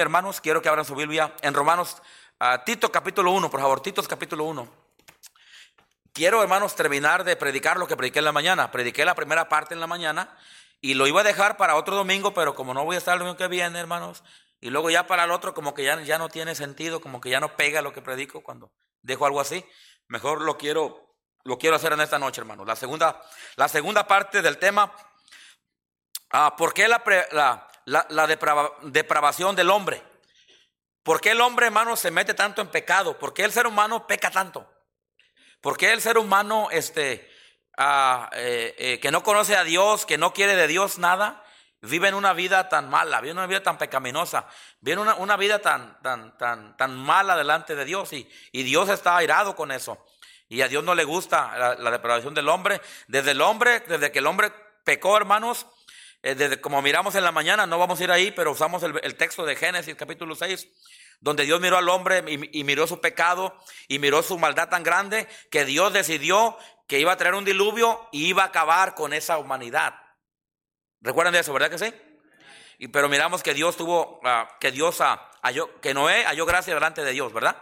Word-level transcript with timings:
Hermanos, 0.00 0.40
quiero 0.40 0.62
que 0.62 0.68
abran 0.68 0.84
su 0.84 0.94
Biblia 0.94 1.34
en 1.42 1.52
Romanos, 1.52 2.00
ah, 2.38 2.64
Tito 2.64 2.90
capítulo 2.90 3.32
1, 3.32 3.50
por 3.50 3.60
favor, 3.60 3.80
Tito 3.80 4.02
capítulo 4.02 4.44
1. 4.44 4.68
Quiero, 6.12 6.42
hermanos, 6.42 6.74
terminar 6.74 7.22
de 7.22 7.36
predicar 7.36 7.78
lo 7.78 7.86
que 7.86 7.96
prediqué 7.96 8.18
en 8.18 8.24
la 8.24 8.32
mañana. 8.32 8.70
Prediqué 8.70 9.04
la 9.04 9.14
primera 9.14 9.48
parte 9.48 9.74
en 9.74 9.80
la 9.80 9.86
mañana 9.86 10.36
y 10.80 10.94
lo 10.94 11.06
iba 11.06 11.20
a 11.20 11.24
dejar 11.24 11.56
para 11.56 11.76
otro 11.76 11.94
domingo, 11.94 12.34
pero 12.34 12.54
como 12.54 12.74
no 12.74 12.84
voy 12.84 12.96
a 12.96 12.98
estar 12.98 13.14
el 13.14 13.20
domingo 13.20 13.36
que 13.36 13.48
viene, 13.48 13.78
hermanos, 13.78 14.24
y 14.60 14.70
luego 14.70 14.90
ya 14.90 15.06
para 15.06 15.24
el 15.24 15.30
otro 15.30 15.54
como 15.54 15.74
que 15.74 15.84
ya, 15.84 16.00
ya 16.02 16.18
no 16.18 16.28
tiene 16.28 16.54
sentido, 16.54 17.00
como 17.00 17.20
que 17.20 17.30
ya 17.30 17.40
no 17.40 17.56
pega 17.56 17.82
lo 17.82 17.92
que 17.92 18.02
predico 18.02 18.42
cuando 18.42 18.72
dejo 19.02 19.26
algo 19.26 19.40
así, 19.40 19.64
mejor 20.08 20.40
lo 20.40 20.56
quiero, 20.56 21.14
lo 21.44 21.58
quiero 21.58 21.76
hacer 21.76 21.92
en 21.92 22.00
esta 22.00 22.18
noche, 22.18 22.40
hermanos. 22.40 22.66
La 22.66 22.76
segunda, 22.76 23.22
la 23.56 23.68
segunda 23.68 24.06
parte 24.06 24.42
del 24.42 24.58
tema, 24.58 24.92
ah, 26.30 26.56
¿por 26.56 26.72
qué 26.72 26.88
la, 26.88 27.02
la, 27.32 27.69
la, 27.84 28.26
depravación 28.82 29.56
del 29.56 29.70
hombre? 29.70 30.02
¿Por 31.02 31.20
qué 31.20 31.30
el 31.30 31.40
hombre, 31.40 31.66
hermanos, 31.66 32.00
se 32.00 32.10
mete 32.10 32.34
tanto 32.34 32.60
en 32.60 32.68
pecado? 32.68 33.18
¿Por 33.18 33.32
qué 33.32 33.44
el 33.44 33.52
ser 33.52 33.66
humano 33.66 34.06
peca 34.06 34.30
tanto? 34.30 34.70
¿Por 35.60 35.76
qué 35.76 35.92
el 35.92 36.00
ser 36.00 36.18
humano 36.18 36.68
este, 36.70 37.30
ah, 37.76 38.30
eh, 38.34 38.74
eh, 38.78 39.00
que 39.00 39.10
no 39.10 39.22
conoce 39.22 39.56
a 39.56 39.64
Dios, 39.64 40.06
que 40.06 40.18
no 40.18 40.32
quiere 40.32 40.56
de 40.56 40.66
Dios 40.66 40.98
nada, 40.98 41.44
vive 41.82 42.08
en 42.08 42.14
una 42.14 42.32
vida 42.32 42.68
tan 42.68 42.88
mala, 42.88 43.20
vive 43.20 43.32
una 43.32 43.46
vida 43.46 43.62
tan 43.62 43.78
pecaminosa, 43.78 44.46
vive 44.80 45.00
una, 45.00 45.14
una 45.14 45.36
vida 45.36 45.60
tan, 45.60 46.00
tan, 46.02 46.36
tan, 46.36 46.76
tan 46.76 46.96
mala 46.96 47.36
delante 47.36 47.74
de 47.74 47.84
Dios 47.84 48.12
y, 48.12 48.28
y, 48.52 48.62
Dios 48.62 48.88
está 48.88 49.16
airado 49.16 49.56
con 49.56 49.72
eso. 49.72 50.04
Y 50.48 50.62
a 50.62 50.68
Dios 50.68 50.82
no 50.82 50.96
le 50.96 51.04
gusta 51.04 51.76
la, 51.78 51.90
depravación 51.92 52.34
del 52.34 52.48
hombre. 52.48 52.80
Desde 53.06 53.30
el 53.30 53.40
hombre, 53.40 53.80
desde 53.86 54.10
que 54.10 54.18
el 54.18 54.26
hombre 54.26 54.52
pecó, 54.82 55.16
hermanos, 55.16 55.66
eh, 56.22 56.34
desde 56.34 56.60
como 56.60 56.82
miramos 56.82 57.14
en 57.14 57.24
la 57.24 57.32
mañana, 57.32 57.66
no 57.66 57.78
vamos 57.78 58.00
a 58.00 58.04
ir 58.04 58.10
ahí, 58.10 58.30
pero 58.30 58.52
usamos 58.52 58.82
el, 58.82 59.14
texto 59.16 59.46
de 59.46 59.56
Génesis 59.56 59.94
capítulo 59.94 60.34
6 60.34 60.68
donde 61.20 61.44
Dios 61.44 61.60
miró 61.60 61.76
al 61.76 61.88
hombre 61.88 62.24
y, 62.28 62.64
miró 62.64 62.86
su 62.86 63.00
pecado 63.00 63.54
y 63.88 63.98
miró 63.98 64.22
su 64.22 64.38
maldad 64.38 64.70
tan 64.70 64.82
grande 64.82 65.28
que 65.50 65.66
Dios 65.66 65.92
decidió 65.92 66.56
que 66.86 66.98
iba 66.98 67.12
a 67.12 67.16
traer 67.16 67.34
un 67.34 67.44
diluvio 67.44 68.08
y 68.10 68.26
iba 68.26 68.42
a 68.42 68.46
acabar 68.46 68.94
con 68.94 69.12
esa 69.12 69.36
humanidad. 69.36 69.94
¿Recuerdan 71.02 71.34
de 71.34 71.40
eso, 71.40 71.52
verdad 71.52 71.70
que 71.70 71.78
sí? 71.78 71.94
Y, 72.78 72.88
pero 72.88 73.10
miramos 73.10 73.42
que 73.42 73.52
Dios 73.52 73.76
tuvo, 73.76 74.20
ah, 74.24 74.56
que 74.58 74.72
Dios 74.72 74.98
uh, 75.00 75.80
que 75.82 75.92
Noé 75.92 76.24
halló 76.24 76.46
gracia 76.46 76.74
delante 76.74 77.04
de 77.04 77.12
Dios, 77.12 77.32
¿verdad? 77.34 77.56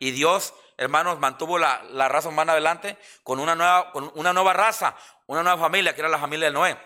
Y 0.00 0.10
Dios, 0.10 0.52
hermanos, 0.76 1.20
mantuvo 1.20 1.58
la, 1.58 1.82
la, 1.90 2.08
raza 2.08 2.28
humana 2.28 2.52
adelante 2.52 2.98
con 3.22 3.38
una, 3.38 3.54
nueva, 3.54 3.92
con 3.92 4.10
una 4.16 4.32
nueva 4.32 4.52
raza, 4.52 4.96
una 5.26 5.44
nueva 5.44 5.60
familia, 5.60 5.94
que 5.94 6.00
era 6.00 6.08
la 6.08 6.18
familia 6.18 6.48
de 6.48 6.52
Noé. 6.52 6.76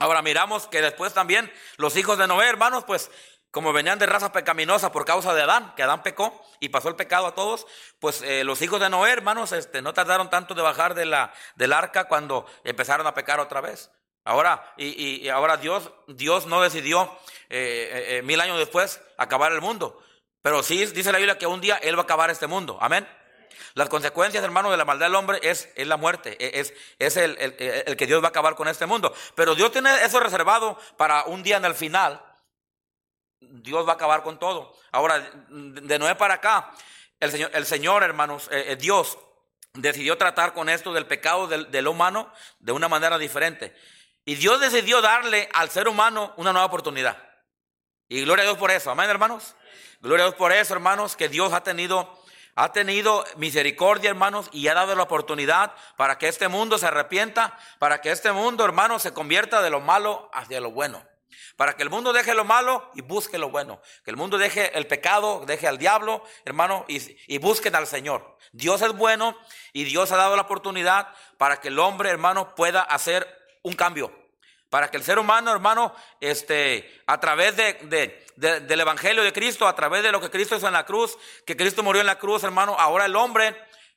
Ahora 0.00 0.22
miramos 0.22 0.66
que 0.66 0.80
después 0.80 1.12
también 1.12 1.52
los 1.76 1.94
hijos 1.96 2.16
de 2.16 2.26
Noé, 2.26 2.48
hermanos, 2.48 2.84
pues 2.84 3.10
como 3.50 3.74
venían 3.74 3.98
de 3.98 4.06
raza 4.06 4.32
pecaminosa 4.32 4.92
por 4.92 5.04
causa 5.04 5.34
de 5.34 5.42
Adán, 5.42 5.74
que 5.76 5.82
Adán 5.82 6.02
pecó 6.02 6.42
y 6.58 6.70
pasó 6.70 6.88
el 6.88 6.96
pecado 6.96 7.26
a 7.26 7.34
todos, 7.34 7.66
pues 7.98 8.22
eh, 8.22 8.42
los 8.42 8.62
hijos 8.62 8.80
de 8.80 8.88
Noé, 8.88 9.10
hermanos, 9.10 9.52
este, 9.52 9.82
no 9.82 9.92
tardaron 9.92 10.30
tanto 10.30 10.54
de 10.54 10.62
bajar 10.62 10.94
de 10.94 11.04
la, 11.04 11.34
del 11.54 11.74
arca 11.74 12.08
cuando 12.08 12.46
empezaron 12.64 13.06
a 13.06 13.12
pecar 13.12 13.40
otra 13.40 13.60
vez. 13.60 13.90
Ahora, 14.24 14.72
y, 14.78 15.28
ahora 15.28 15.58
Dios, 15.58 15.90
Dios 16.08 16.46
no 16.46 16.62
decidió 16.62 17.10
eh, 17.50 18.06
eh, 18.08 18.22
mil 18.22 18.40
años 18.40 18.58
después 18.58 19.02
acabar 19.18 19.52
el 19.52 19.60
mundo, 19.60 20.02
pero 20.40 20.62
sí 20.62 20.86
dice 20.86 21.12
la 21.12 21.18
Biblia 21.18 21.36
que 21.36 21.46
un 21.46 21.60
día 21.60 21.76
Él 21.76 21.96
va 21.96 22.00
a 22.00 22.04
acabar 22.04 22.30
este 22.30 22.46
mundo. 22.46 22.78
Amén. 22.80 23.06
Las 23.74 23.88
consecuencias, 23.88 24.42
hermano, 24.44 24.70
de 24.70 24.76
la 24.76 24.84
maldad 24.84 25.06
del 25.06 25.14
hombre 25.14 25.38
es, 25.42 25.68
es 25.74 25.86
la 25.86 25.96
muerte, 25.96 26.36
e, 26.38 26.60
es, 26.60 26.72
es 26.98 27.16
el, 27.16 27.36
el, 27.38 27.54
el 27.86 27.96
que 27.96 28.06
Dios 28.06 28.22
va 28.22 28.26
a 28.26 28.30
acabar 28.30 28.54
con 28.54 28.68
este 28.68 28.86
mundo. 28.86 29.14
Pero 29.34 29.54
Dios 29.54 29.72
tiene 29.72 30.04
eso 30.04 30.20
reservado 30.20 30.78
para 30.96 31.24
un 31.24 31.42
día 31.42 31.56
en 31.56 31.64
el 31.64 31.74
final 31.74 32.22
Dios 33.40 33.86
va 33.86 33.92
a 33.92 33.94
acabar 33.94 34.22
con 34.22 34.38
todo. 34.38 34.76
Ahora, 34.92 35.18
de 35.48 35.98
Noé 35.98 36.14
para 36.14 36.34
acá, 36.34 36.70
el 37.18 37.30
Señor, 37.30 37.50
el 37.54 37.66
Señor 37.66 38.02
hermanos, 38.02 38.48
eh, 38.50 38.72
eh, 38.72 38.76
Dios 38.76 39.18
decidió 39.72 40.18
tratar 40.18 40.52
con 40.52 40.68
esto 40.68 40.92
del 40.92 41.06
pecado 41.06 41.46
del, 41.46 41.88
humano 41.88 42.32
de 42.58 42.72
una 42.72 42.88
manera 42.88 43.18
diferente. 43.18 43.74
Y 44.24 44.34
Dios 44.34 44.60
decidió 44.60 45.00
darle 45.00 45.48
al 45.54 45.70
ser 45.70 45.88
humano 45.88 46.34
una 46.36 46.52
nueva 46.52 46.66
oportunidad. 46.66 47.16
Y 48.08 48.22
gloria 48.22 48.42
a 48.42 48.46
Dios 48.46 48.58
por 48.58 48.70
eso, 48.70 48.90
amén, 48.90 49.08
hermanos. 49.08 49.54
Gloria 50.00 50.24
a 50.24 50.28
Dios 50.28 50.36
por 50.36 50.52
eso, 50.52 50.74
hermanos, 50.74 51.16
que 51.16 51.28
Dios 51.28 51.52
ha 51.52 51.62
tenido 51.62 52.19
ha 52.54 52.72
tenido 52.72 53.24
misericordia, 53.36 54.10
hermanos, 54.10 54.48
y 54.52 54.68
ha 54.68 54.74
dado 54.74 54.94
la 54.94 55.04
oportunidad 55.04 55.72
para 55.96 56.18
que 56.18 56.28
este 56.28 56.48
mundo 56.48 56.78
se 56.78 56.86
arrepienta, 56.86 57.58
para 57.78 58.00
que 58.00 58.10
este 58.10 58.32
mundo, 58.32 58.64
hermanos, 58.64 59.02
se 59.02 59.12
convierta 59.12 59.62
de 59.62 59.70
lo 59.70 59.80
malo 59.80 60.30
hacia 60.32 60.60
lo 60.60 60.70
bueno. 60.70 61.04
Para 61.56 61.74
que 61.74 61.82
el 61.82 61.90
mundo 61.90 62.12
deje 62.12 62.34
lo 62.34 62.44
malo 62.44 62.90
y 62.94 63.02
busque 63.02 63.38
lo 63.38 63.50
bueno. 63.50 63.80
Que 64.04 64.10
el 64.10 64.16
mundo 64.16 64.38
deje 64.38 64.76
el 64.78 64.86
pecado, 64.86 65.44
deje 65.46 65.68
al 65.68 65.78
diablo, 65.78 66.24
hermano, 66.44 66.84
y, 66.88 67.00
y 67.26 67.38
busquen 67.38 67.74
al 67.74 67.86
Señor. 67.86 68.38
Dios 68.52 68.82
es 68.82 68.92
bueno 68.92 69.36
y 69.72 69.84
Dios 69.84 70.10
ha 70.12 70.16
dado 70.16 70.36
la 70.36 70.42
oportunidad 70.42 71.08
para 71.38 71.60
que 71.60 71.68
el 71.68 71.78
hombre, 71.78 72.10
hermano, 72.10 72.54
pueda 72.54 72.80
hacer 72.82 73.28
un 73.62 73.74
cambio. 73.74 74.19
Para 74.70 74.88
que 74.90 74.96
el 74.96 75.02
ser 75.02 75.18
humano, 75.18 75.50
hermano, 75.52 75.94
este, 76.20 77.02
a 77.06 77.18
través 77.18 77.56
de, 77.56 78.24
del 78.36 78.80
Evangelio 78.80 79.22
de 79.24 79.32
Cristo, 79.32 79.66
a 79.66 79.74
través 79.74 80.04
de 80.04 80.12
lo 80.12 80.20
que 80.20 80.30
Cristo 80.30 80.56
hizo 80.56 80.68
en 80.68 80.72
la 80.72 80.86
cruz, 80.86 81.18
que 81.44 81.56
Cristo 81.56 81.82
murió 81.82 82.00
en 82.00 82.06
la 82.06 82.18
cruz, 82.18 82.44
hermano, 82.44 82.76
ahora 82.78 83.06
el 83.06 83.16
hombre, 83.16 83.56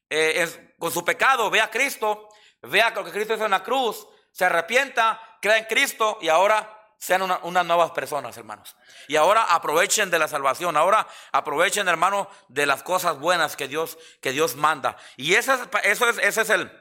eh, 0.10 0.74
con 0.80 0.92
su 0.92 1.06
pecado, 1.06 1.50
vea 1.52 1.66
a 1.66 1.70
Cristo, 1.70 2.28
vea 2.64 2.90
lo 2.90 3.06
que 3.06 3.12
Cristo 3.12 3.36
hizo 3.36 3.46
en 3.46 3.52
la 3.52 3.64
cruz, 3.64 4.08
se 4.32 4.46
arrepienta, 4.46 5.22
crea 5.40 5.58
en 5.58 5.66
Cristo 5.66 6.18
y 6.22 6.30
ahora 6.30 6.80
sean 6.98 7.22
unas 7.22 7.66
nuevas 7.66 7.92
personas, 7.92 8.36
hermanos. 8.38 8.76
Y 9.08 9.18
ahora 9.18 9.44
aprovechen 9.44 10.10
de 10.10 10.18
la 10.18 10.28
salvación, 10.28 10.78
ahora 10.78 11.06
aprovechen, 11.34 11.88
hermano, 11.88 12.30
de 12.48 12.66
las 12.66 12.82
cosas 12.82 13.20
buenas 13.20 13.56
que 13.56 13.68
Dios, 13.68 13.98
que 14.22 14.32
Dios 14.32 14.56
manda. 14.56 14.98
Y 15.18 15.36
eso 15.36 15.54
es, 15.54 15.62
eso 15.84 16.08
es, 16.08 16.18
ese 16.20 16.42
es 16.42 16.50
el, 16.50 16.72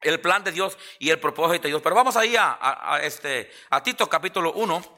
el 0.00 0.20
plan 0.20 0.44
de 0.44 0.52
Dios 0.52 0.76
y 0.98 1.10
el 1.10 1.18
propósito 1.18 1.64
de 1.64 1.68
Dios. 1.68 1.82
Pero 1.82 1.94
vamos 1.94 2.16
ahí 2.16 2.36
a, 2.36 2.58
a, 2.60 3.00
este, 3.02 3.50
Tito 3.82 4.08
capítulo 4.08 4.52
1. 4.52 4.96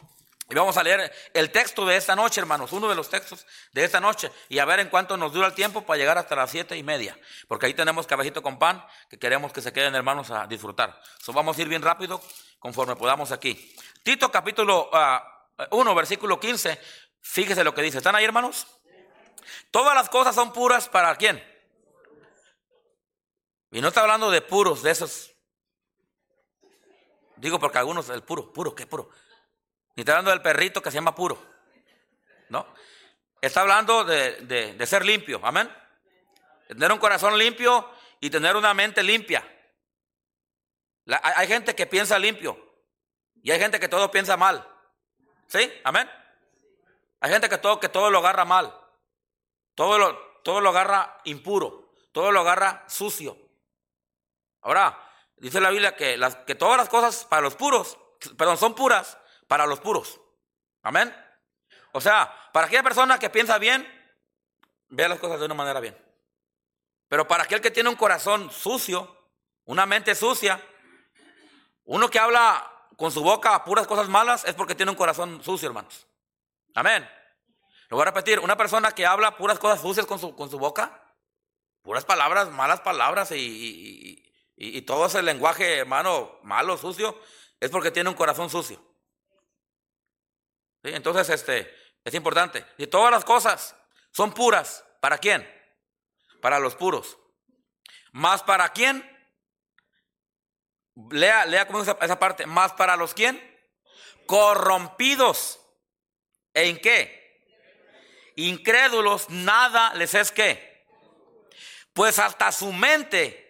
Y 0.50 0.54
vamos 0.54 0.78
a 0.78 0.82
leer 0.82 1.12
el 1.34 1.50
texto 1.50 1.84
de 1.84 1.96
esta 1.96 2.16
noche, 2.16 2.40
hermanos, 2.40 2.72
uno 2.72 2.88
de 2.88 2.94
los 2.94 3.10
textos 3.10 3.46
de 3.72 3.84
esta 3.84 4.00
noche, 4.00 4.30
y 4.48 4.58
a 4.58 4.64
ver 4.64 4.80
en 4.80 4.88
cuánto 4.88 5.14
nos 5.18 5.34
dura 5.34 5.46
el 5.46 5.52
tiempo 5.52 5.82
para 5.82 5.98
llegar 5.98 6.16
hasta 6.16 6.34
las 6.34 6.50
siete 6.50 6.74
y 6.74 6.82
media, 6.82 7.18
porque 7.48 7.66
ahí 7.66 7.74
tenemos 7.74 8.06
cabecito 8.06 8.42
con 8.42 8.58
pan 8.58 8.82
que 9.10 9.18
queremos 9.18 9.52
que 9.52 9.60
se 9.60 9.74
queden, 9.74 9.94
hermanos, 9.94 10.30
a 10.30 10.46
disfrutar. 10.46 10.98
So, 11.18 11.34
vamos 11.34 11.58
a 11.58 11.60
ir 11.60 11.68
bien 11.68 11.82
rápido 11.82 12.22
conforme 12.58 12.96
podamos 12.96 13.30
aquí. 13.30 13.76
Tito 14.02 14.30
capítulo 14.30 14.88
1, 15.70 15.90
ah, 15.90 15.94
versículo 15.94 16.40
15. 16.40 16.80
Fíjese 17.20 17.62
lo 17.62 17.74
que 17.74 17.82
dice. 17.82 17.98
¿Están 17.98 18.14
ahí, 18.14 18.24
hermanos? 18.24 18.66
Todas 19.70 19.94
las 19.94 20.08
cosas 20.08 20.34
son 20.34 20.54
puras 20.54 20.88
para 20.88 21.14
quién. 21.16 21.42
Y 23.70 23.80
no 23.80 23.88
está 23.88 24.00
hablando 24.02 24.30
de 24.30 24.40
puros, 24.40 24.82
de 24.82 24.90
esos. 24.90 25.34
Digo 27.36 27.58
porque 27.58 27.78
algunos, 27.78 28.08
el 28.08 28.22
puro, 28.22 28.52
puro, 28.52 28.74
¿qué 28.74 28.86
puro? 28.86 29.10
Ni 29.94 30.02
está 30.02 30.12
hablando 30.12 30.30
del 30.30 30.42
perrito 30.42 30.82
que 30.82 30.90
se 30.90 30.96
llama 30.96 31.14
puro. 31.14 31.40
¿No? 32.48 32.66
Está 33.40 33.60
hablando 33.60 34.04
de, 34.04 34.74
de 34.76 34.86
ser 34.86 35.04
limpio. 35.04 35.40
Amén. 35.42 35.70
Tener 36.68 36.92
un 36.92 36.98
corazón 36.98 37.38
limpio 37.38 37.88
y 38.20 38.30
tener 38.30 38.56
una 38.56 38.74
mente 38.74 39.02
limpia. 39.02 39.46
hay 41.06 41.46
gente 41.46 41.74
que 41.74 41.86
piensa 41.86 42.18
limpio, 42.18 42.68
y 43.42 43.50
hay 43.50 43.58
gente 43.58 43.80
que 43.80 43.88
todo 43.88 44.10
piensa 44.10 44.36
mal. 44.36 44.66
¿Sí? 45.46 45.72
Amén. 45.84 46.08
Hay 47.20 47.30
gente 47.30 47.48
que 47.48 47.58
todo, 47.58 47.80
que 47.80 47.88
todo 47.88 48.10
lo 48.10 48.18
agarra 48.18 48.44
mal. 48.44 48.74
Todo 49.74 49.98
lo, 49.98 50.18
todo 50.42 50.60
lo 50.60 50.70
agarra 50.70 51.20
impuro. 51.24 51.92
Todo 52.12 52.32
lo 52.32 52.40
agarra 52.40 52.84
sucio. 52.88 53.36
Ahora, 54.62 54.98
dice 55.36 55.60
la 55.60 55.70
Biblia 55.70 55.94
que, 55.96 56.18
todas 56.58 56.76
las 56.76 56.88
cosas 56.88 57.24
para 57.24 57.42
los 57.42 57.54
puros, 57.54 57.98
perdón, 58.36 58.58
son 58.58 58.74
puras 58.74 59.18
para 59.46 59.66
los 59.66 59.80
puros. 59.80 60.20
Amén. 60.82 61.14
O 61.92 62.00
sea, 62.00 62.32
para 62.52 62.66
aquella 62.66 62.82
persona 62.82 63.18
que 63.18 63.30
piensa 63.30 63.58
bien, 63.58 63.86
vea 64.88 65.08
las 65.08 65.18
cosas 65.18 65.38
de 65.38 65.46
una 65.46 65.54
manera 65.54 65.80
bien. 65.80 65.96
Pero 67.08 67.26
para 67.26 67.44
aquel 67.44 67.60
que 67.60 67.70
tiene 67.70 67.88
un 67.88 67.96
corazón 67.96 68.50
sucio, 68.50 69.16
una 69.64 69.86
mente 69.86 70.14
sucia, 70.14 70.62
uno 71.84 72.10
que 72.10 72.18
habla 72.18 72.70
con 72.96 73.12
su 73.12 73.22
boca 73.22 73.64
puras 73.64 73.86
cosas 73.86 74.08
malas 74.08 74.44
es 74.44 74.54
porque 74.54 74.74
tiene 74.74 74.90
un 74.90 74.96
corazón 74.96 75.42
sucio, 75.42 75.68
hermanos. 75.68 76.06
Amén. 76.74 77.08
Lo 77.88 77.96
voy 77.96 78.02
a 78.02 78.06
repetir, 78.06 78.40
una 78.40 78.56
persona 78.56 78.92
que 78.92 79.06
habla 79.06 79.36
puras 79.36 79.58
cosas 79.58 79.80
sucias 79.80 80.04
con 80.04 80.18
su, 80.18 80.36
con 80.36 80.50
su 80.50 80.58
boca, 80.58 81.02
puras 81.82 82.04
palabras, 82.04 82.50
malas 82.50 82.80
palabras 82.80 83.30
y, 83.32 84.27
todo 84.82 85.06
ese 85.06 85.22
lenguaje, 85.22 85.78
hermano, 85.78 86.38
malo, 86.42 86.76
sucio, 86.76 87.20
es 87.60 87.70
porque 87.70 87.90
tiene 87.90 88.10
un 88.10 88.16
corazón 88.16 88.50
sucio. 88.50 88.82
Entonces, 90.82 91.28
este, 91.30 91.74
es 92.04 92.14
importante. 92.14 92.64
Y 92.76 92.86
todas 92.86 93.10
las 93.10 93.24
cosas 93.24 93.76
son 94.10 94.32
puras. 94.32 94.84
¿Para 95.00 95.18
quién? 95.18 95.48
Para 96.40 96.58
los 96.58 96.74
puros. 96.74 97.18
¿Más 98.12 98.42
para 98.42 98.68
quién? 98.70 99.04
Lea, 101.10 101.46
lea 101.46 101.66
cómo 101.66 101.82
esa, 101.82 101.96
esa 102.00 102.18
parte. 102.18 102.46
Más 102.46 102.72
para 102.72 102.96
los 102.96 103.14
quién? 103.14 103.40
Corrompidos. 104.26 105.60
¿En 106.54 106.80
qué? 106.80 107.18
incrédulos, 108.38 109.28
nada 109.30 109.92
les 109.94 110.14
es 110.14 110.30
que. 110.30 110.86
Pues 111.92 112.18
hasta 112.18 112.52
su 112.52 112.72
mente 112.72 113.47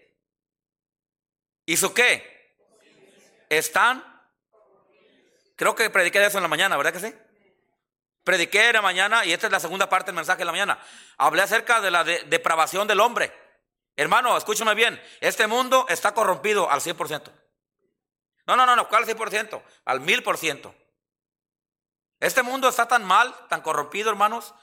su 1.77 1.93
qué 1.93 2.57
están. 3.49 4.05
Creo 5.57 5.75
que 5.75 5.91
prediqué 5.91 6.25
eso 6.25 6.39
en 6.39 6.43
la 6.43 6.49
mañana, 6.49 6.77
¿verdad 6.77 6.93
que 6.93 7.01
sí? 7.01 7.15
Prediqué 8.25 8.69
en 8.69 8.75
la 8.75 8.83
mañana 8.83 9.25
y 9.25 9.33
esta 9.33 9.47
es 9.47 9.53
la 9.53 9.61
segunda 9.61 9.89
parte 9.89 10.07
del 10.07 10.17
mensaje 10.17 10.39
de 10.39 10.45
la 10.45 10.53
mañana. 10.53 10.79
Hablé 11.17 11.43
acerca 11.43 11.81
de 11.81 11.91
la 11.91 12.05
depravación 12.05 12.87
del 12.87 13.01
hombre. 13.01 13.33
Hermano, 13.97 14.37
escúchame 14.37 14.75
bien. 14.75 15.03
Este 15.21 15.47
mundo 15.47 15.87
está 15.89 16.15
corrompido 16.15 16.71
al 16.71 16.81
100%. 16.81 17.33
No, 18.47 18.57
no, 18.57 18.65
no, 18.65 18.77
no. 18.77 18.89
¿Cuál 18.89 19.07
100%? 19.07 19.63
Al 19.85 20.01
1000%. 20.01 20.75
Este 22.21 22.43
mundo 22.43 22.69
está 22.69 22.87
tan 22.87 23.05
mal, 23.05 23.35
tan 23.49 23.61
corrompido, 23.61 24.11
hermanos, 24.11 24.55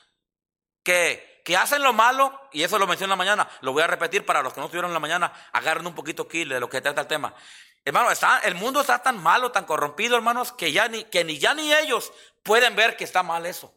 que, 0.84 1.35
que 1.45 1.56
hacen 1.56 1.83
lo 1.83 1.94
malo, 1.94 2.50
y 2.51 2.63
eso 2.63 2.80
lo 2.80 2.88
mencioné 2.88 3.06
en 3.06 3.19
la 3.19 3.24
mañana, 3.24 3.47
lo 3.62 3.71
voy 3.71 3.83
a 3.83 3.88
repetir 3.88 4.25
para 4.25 4.42
los 4.42 4.51
que 4.51 4.59
no 4.59 4.65
estuvieron 4.65 4.89
en 4.89 4.95
la 4.95 5.00
mañana, 5.00 5.31
agarren 5.53 5.86
un 5.86 5.94
poquito 5.94 6.24
aquí 6.24 6.44
de 6.44 6.59
lo 6.59 6.68
que 6.68 6.81
trata 6.81 7.01
el 7.01 7.07
tema. 7.07 7.36
Hermano, 7.86 8.09
el 8.42 8.56
mundo 8.56 8.81
está 8.81 8.97
tan 8.97 9.21
malo, 9.21 9.51
tan 9.51 9.65
corrompido, 9.65 10.15
hermanos, 10.15 10.51
que 10.51 10.71
ya 10.71 10.88
ni, 10.88 11.03
que 11.03 11.24
ni 11.24 11.38
ya 11.38 11.53
ni 11.53 11.71
ellos 11.71 12.12
pueden 12.42 12.75
ver 12.75 12.97
que 12.97 13.03
está 13.03 13.21
mal 13.21 13.45
eso. 13.45 13.71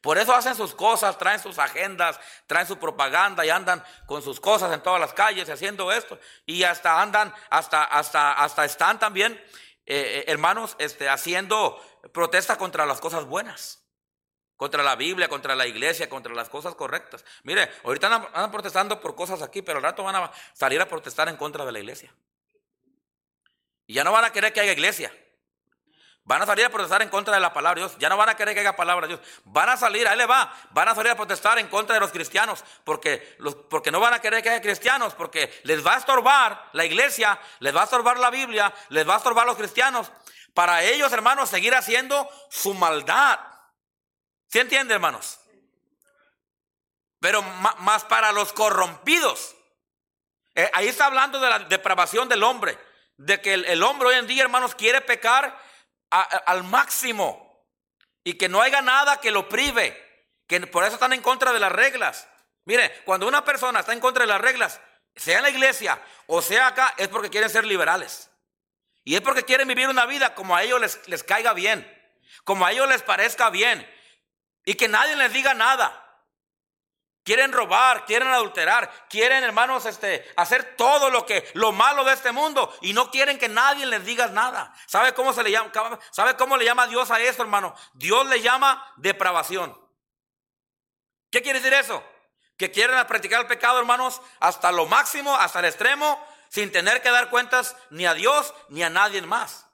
Por 0.00 0.16
eso 0.16 0.34
hacen 0.34 0.54
sus 0.54 0.74
cosas, 0.74 1.18
traen 1.18 1.40
sus 1.40 1.58
agendas, 1.58 2.18
traen 2.46 2.66
su 2.66 2.78
propaganda 2.78 3.44
y 3.44 3.50
andan 3.50 3.84
con 4.06 4.22
sus 4.22 4.40
cosas 4.40 4.72
en 4.72 4.82
todas 4.82 5.00
las 5.00 5.12
calles 5.12 5.50
haciendo 5.50 5.92
esto. 5.92 6.18
Y 6.46 6.62
hasta 6.62 7.02
andan, 7.02 7.34
hasta, 7.50 7.84
hasta, 7.84 8.32
hasta 8.32 8.64
están 8.64 8.98
también, 8.98 9.34
eh, 9.34 9.44
eh, 9.84 10.24
hermanos, 10.28 10.74
este, 10.78 11.10
haciendo 11.10 11.78
protesta 12.14 12.56
contra 12.56 12.86
las 12.86 13.02
cosas 13.02 13.26
buenas. 13.26 13.83
Contra 14.56 14.82
la 14.82 14.94
Biblia, 14.94 15.28
contra 15.28 15.54
la 15.54 15.66
iglesia, 15.66 16.08
contra 16.08 16.32
las 16.32 16.48
cosas 16.48 16.74
correctas. 16.74 17.24
Mire, 17.42 17.70
ahorita 17.82 18.06
andan 18.06 18.50
protestando 18.50 19.00
por 19.00 19.14
cosas 19.14 19.42
aquí, 19.42 19.62
pero 19.62 19.78
al 19.78 19.82
rato 19.82 20.04
van 20.04 20.16
a 20.16 20.30
salir 20.52 20.80
a 20.80 20.88
protestar 20.88 21.28
en 21.28 21.36
contra 21.36 21.64
de 21.64 21.72
la 21.72 21.78
iglesia. 21.80 22.14
Y 23.86 23.94
ya 23.94 24.04
no 24.04 24.12
van 24.12 24.24
a 24.24 24.30
querer 24.30 24.52
que 24.52 24.60
haya 24.60 24.72
iglesia. 24.72 25.12
Van 26.26 26.40
a 26.40 26.46
salir 26.46 26.64
a 26.64 26.70
protestar 26.70 27.02
en 27.02 27.10
contra 27.10 27.34
de 27.34 27.40
la 27.40 27.52
palabra 27.52 27.82
de 27.82 27.86
Dios. 27.86 27.98
Ya 27.98 28.08
no 28.08 28.16
van 28.16 28.30
a 28.30 28.34
querer 28.34 28.54
que 28.54 28.60
haya 28.60 28.74
palabra 28.74 29.06
de 29.06 29.14
Dios. 29.14 29.26
Van 29.44 29.68
a 29.68 29.76
salir, 29.76 30.08
ahí 30.08 30.16
le 30.16 30.24
va. 30.24 30.50
Van 30.70 30.88
a 30.88 30.94
salir 30.94 31.12
a 31.12 31.16
protestar 31.16 31.58
en 31.58 31.68
contra 31.68 31.94
de 31.94 32.00
los 32.00 32.12
cristianos. 32.12 32.64
Porque, 32.82 33.36
los, 33.40 33.54
porque 33.54 33.90
no 33.90 34.00
van 34.00 34.14
a 34.14 34.20
querer 34.20 34.42
que 34.42 34.48
haya 34.48 34.62
cristianos. 34.62 35.12
Porque 35.12 35.52
les 35.64 35.86
va 35.86 35.94
a 35.94 35.98
estorbar 35.98 36.70
la 36.72 36.86
iglesia. 36.86 37.38
Les 37.58 37.76
va 37.76 37.82
a 37.82 37.84
estorbar 37.84 38.18
la 38.18 38.30
Biblia. 38.30 38.72
Les 38.88 39.06
va 39.06 39.14
a 39.14 39.16
estorbar 39.18 39.44
los 39.44 39.56
cristianos. 39.56 40.10
Para 40.54 40.82
ellos, 40.82 41.12
hermanos, 41.12 41.50
seguir 41.50 41.74
haciendo 41.74 42.26
su 42.48 42.72
maldad. 42.72 43.38
¿Sí 44.54 44.60
entiende, 44.60 44.94
hermanos? 44.94 45.40
Pero 47.18 47.42
más 47.42 48.04
para 48.04 48.30
los 48.30 48.52
corrompidos. 48.52 49.56
Eh, 50.54 50.70
ahí 50.74 50.86
está 50.86 51.06
hablando 51.06 51.40
de 51.40 51.50
la 51.50 51.58
depravación 51.58 52.28
del 52.28 52.44
hombre. 52.44 52.78
De 53.16 53.40
que 53.40 53.54
el 53.54 53.82
hombre 53.82 54.10
hoy 54.10 54.14
en 54.14 54.28
día, 54.28 54.44
hermanos, 54.44 54.76
quiere 54.76 55.00
pecar 55.00 55.60
al 56.08 56.62
máximo 56.62 57.66
y 58.22 58.34
que 58.34 58.48
no 58.48 58.62
haya 58.62 58.80
nada 58.80 59.20
que 59.20 59.32
lo 59.32 59.48
prive, 59.48 60.30
que 60.46 60.60
por 60.68 60.84
eso 60.84 60.94
están 60.94 61.14
en 61.14 61.20
contra 61.20 61.52
de 61.52 61.58
las 61.58 61.72
reglas. 61.72 62.28
Mire, 62.64 63.02
cuando 63.04 63.26
una 63.26 63.44
persona 63.44 63.80
está 63.80 63.92
en 63.92 63.98
contra 63.98 64.22
de 64.22 64.28
las 64.28 64.40
reglas, 64.40 64.80
sea 65.16 65.38
en 65.38 65.42
la 65.42 65.50
iglesia 65.50 66.00
o 66.28 66.40
sea 66.40 66.68
acá, 66.68 66.94
es 66.96 67.08
porque 67.08 67.28
quieren 67.28 67.50
ser 67.50 67.64
liberales. 67.64 68.30
Y 69.02 69.16
es 69.16 69.20
porque 69.20 69.42
quieren 69.42 69.66
vivir 69.66 69.88
una 69.88 70.06
vida 70.06 70.36
como 70.36 70.54
a 70.54 70.62
ellos 70.62 70.80
les, 70.80 71.08
les 71.08 71.24
caiga 71.24 71.54
bien, 71.54 71.84
como 72.44 72.64
a 72.64 72.70
ellos 72.70 72.88
les 72.88 73.02
parezca 73.02 73.50
bien, 73.50 73.84
y 74.64 74.74
que 74.74 74.88
nadie 74.88 75.16
les 75.16 75.32
diga 75.32 75.54
nada. 75.54 76.00
Quieren 77.24 77.52
robar, 77.52 78.04
quieren 78.04 78.28
adulterar, 78.28 79.08
quieren, 79.08 79.44
hermanos, 79.44 79.86
este, 79.86 80.30
hacer 80.36 80.76
todo 80.76 81.08
lo 81.08 81.24
que, 81.24 81.50
lo 81.54 81.72
malo 81.72 82.04
de 82.04 82.12
este 82.12 82.32
mundo 82.32 82.70
y 82.82 82.92
no 82.92 83.10
quieren 83.10 83.38
que 83.38 83.48
nadie 83.48 83.86
les 83.86 84.04
diga 84.04 84.26
nada. 84.26 84.74
¿Sabe 84.86 85.14
cómo 85.14 85.32
se 85.32 85.42
le 85.42 85.50
llama? 85.50 85.72
¿Sabe 86.10 86.36
cómo 86.36 86.58
le 86.58 86.66
llama 86.66 86.86
Dios 86.86 87.10
a 87.10 87.18
esto, 87.20 87.42
hermano? 87.42 87.74
Dios 87.94 88.26
le 88.26 88.42
llama 88.42 88.92
depravación. 88.96 89.74
¿Qué 91.30 91.40
quiere 91.40 91.60
decir 91.60 91.72
eso? 91.72 92.04
Que 92.58 92.70
quieren 92.70 93.04
practicar 93.06 93.40
el 93.40 93.46
pecado, 93.46 93.78
hermanos, 93.78 94.20
hasta 94.38 94.70
lo 94.70 94.84
máximo, 94.84 95.34
hasta 95.34 95.60
el 95.60 95.64
extremo, 95.64 96.22
sin 96.50 96.70
tener 96.70 97.00
que 97.00 97.10
dar 97.10 97.30
cuentas 97.30 97.74
ni 97.88 98.04
a 98.04 98.12
Dios 98.12 98.54
ni 98.68 98.82
a 98.82 98.90
nadie 98.90 99.22
más. 99.22 99.66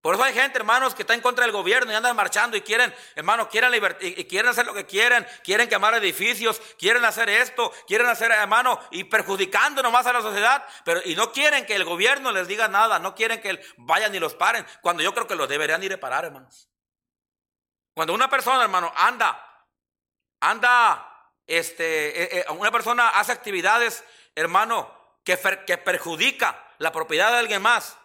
Por 0.00 0.14
eso 0.14 0.24
hay 0.24 0.32
gente, 0.32 0.56
hermanos, 0.56 0.94
que 0.94 1.02
está 1.02 1.12
en 1.12 1.20
contra 1.20 1.44
del 1.44 1.52
gobierno 1.52 1.92
y 1.92 1.94
andan 1.94 2.16
marchando 2.16 2.56
y 2.56 2.62
quieren, 2.62 2.94
hermanos, 3.14 3.48
quieren 3.48 3.70
y 4.00 4.24
quieren 4.24 4.50
hacer 4.50 4.64
lo 4.64 4.72
que 4.72 4.86
quieren, 4.86 5.26
quieren 5.44 5.68
quemar 5.68 5.94
edificios, 5.94 6.58
quieren 6.78 7.04
hacer 7.04 7.28
esto, 7.28 7.70
quieren 7.86 8.06
hacer, 8.06 8.30
hermano, 8.30 8.80
y 8.90 9.04
perjudicando 9.04 9.82
nomás 9.82 10.06
a 10.06 10.14
la 10.14 10.22
sociedad, 10.22 10.64
pero 10.86 11.02
y 11.04 11.14
no 11.14 11.32
quieren 11.32 11.66
que 11.66 11.74
el 11.74 11.84
gobierno 11.84 12.32
les 12.32 12.48
diga 12.48 12.66
nada, 12.66 12.98
no 12.98 13.14
quieren 13.14 13.42
que 13.42 13.60
vayan 13.76 14.14
y 14.14 14.18
los 14.18 14.32
paren, 14.34 14.66
cuando 14.80 15.02
yo 15.02 15.12
creo 15.12 15.26
que 15.26 15.34
los 15.34 15.48
deberían 15.50 15.82
ir 15.82 15.92
a 15.92 16.00
parar, 16.00 16.24
hermanos. 16.24 16.70
Cuando 17.92 18.14
una 18.14 18.30
persona, 18.30 18.62
hermano, 18.62 18.90
anda, 18.96 19.66
anda, 20.40 21.28
este, 21.46 22.38
eh, 22.38 22.44
eh, 22.48 22.52
una 22.52 22.70
persona 22.70 23.10
hace 23.10 23.32
actividades, 23.32 24.02
hermano, 24.34 25.18
que, 25.24 25.38
que 25.66 25.76
perjudica 25.76 26.66
la 26.78 26.90
propiedad 26.90 27.32
de 27.32 27.38
alguien 27.40 27.60
más, 27.60 27.98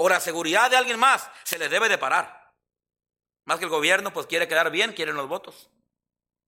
o 0.00 0.08
la 0.08 0.20
seguridad 0.20 0.70
de 0.70 0.76
alguien 0.76 0.98
más, 0.98 1.28
se 1.42 1.58
le 1.58 1.68
debe 1.68 1.88
de 1.88 1.98
parar. 1.98 2.52
Más 3.46 3.58
que 3.58 3.64
el 3.64 3.70
gobierno, 3.70 4.12
pues 4.12 4.26
quiere 4.26 4.46
quedar 4.46 4.70
bien, 4.70 4.92
quieren 4.92 5.16
los 5.16 5.26
votos. 5.26 5.70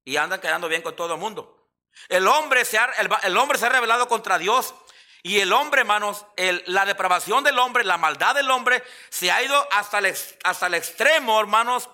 Y 0.05 0.19
andan 0.19 0.41
quedando 0.41 0.69
bien 0.69 0.83
con 0.83 0.95
todo 0.95 1.15
el 1.15 1.21
mundo. 1.21 1.69
El 2.09 2.29
hombre 2.29 2.65
se 2.65 2.79
ha, 2.79 2.85
el, 3.25 3.37
hombre 3.37 3.59
se 3.59 3.67
ha 3.67 3.69
revelado 3.69 4.07
contra 4.07 4.39
Dios. 4.39 4.73
Y 5.25 5.41
el 5.41 5.53
hombre, 5.53 5.81
hermanos, 5.81 6.27
la 6.67 6.87
depravación 6.87 7.43
del 7.43 7.59
hombre, 7.59 7.83
la 7.83 7.99
maldad 7.99 8.37
del 8.37 8.49
hombre, 8.53 8.85
se 9.09 9.33
ha 9.33 9.43
ido 9.43 9.67
hasta 9.73 9.99
el, 9.99 10.15
hasta 10.45 10.67
el 10.69 10.75
extremo, 10.75 11.41
hermanos. 11.41 11.91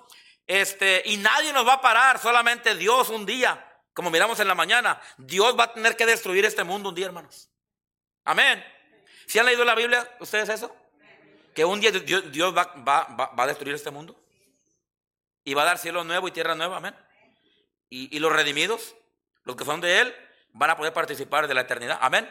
Este, 0.46 1.04
y 1.06 1.16
nadie 1.16 1.54
nos 1.54 1.66
va 1.66 1.74
a 1.74 1.80
parar, 1.80 2.18
solamente 2.18 2.74
Dios 2.74 3.08
un 3.08 3.24
día. 3.24 3.66
Como 3.94 4.10
miramos 4.10 4.38
en 4.40 4.48
la 4.48 4.54
mañana, 4.54 5.00
Dios 5.16 5.58
va 5.58 5.64
a 5.64 5.72
tener 5.72 5.96
que 5.96 6.04
destruir 6.04 6.44
este 6.44 6.64
mundo 6.64 6.90
un 6.90 6.94
día, 6.94 7.06
hermanos. 7.06 7.48
Amén. 8.26 8.62
¿Si 9.26 9.38
han 9.38 9.46
leído 9.46 9.64
la 9.64 9.74
Biblia 9.74 10.06
ustedes 10.20 10.50
eso? 10.50 10.76
Que 11.56 11.64
un 11.64 11.80
día 11.80 11.90
Dios, 11.90 12.54
va, 12.54 13.32
a 13.34 13.46
destruir 13.46 13.74
este 13.74 13.90
mundo 13.90 14.14
y 15.42 15.54
va 15.54 15.62
a 15.62 15.64
dar 15.64 15.78
cielo 15.78 16.04
nuevo 16.04 16.28
y 16.28 16.30
tierra 16.30 16.54
nueva, 16.54 16.76
amén. 16.76 16.94
Y, 17.88 18.18
los 18.18 18.30
redimidos, 18.30 18.94
los 19.44 19.56
que 19.56 19.64
son 19.64 19.80
de 19.80 20.00
Él, 20.00 20.14
van 20.52 20.68
a 20.68 20.76
poder 20.76 20.92
participar 20.92 21.48
de 21.48 21.54
la 21.54 21.62
eternidad, 21.62 21.98
amén. 22.02 22.30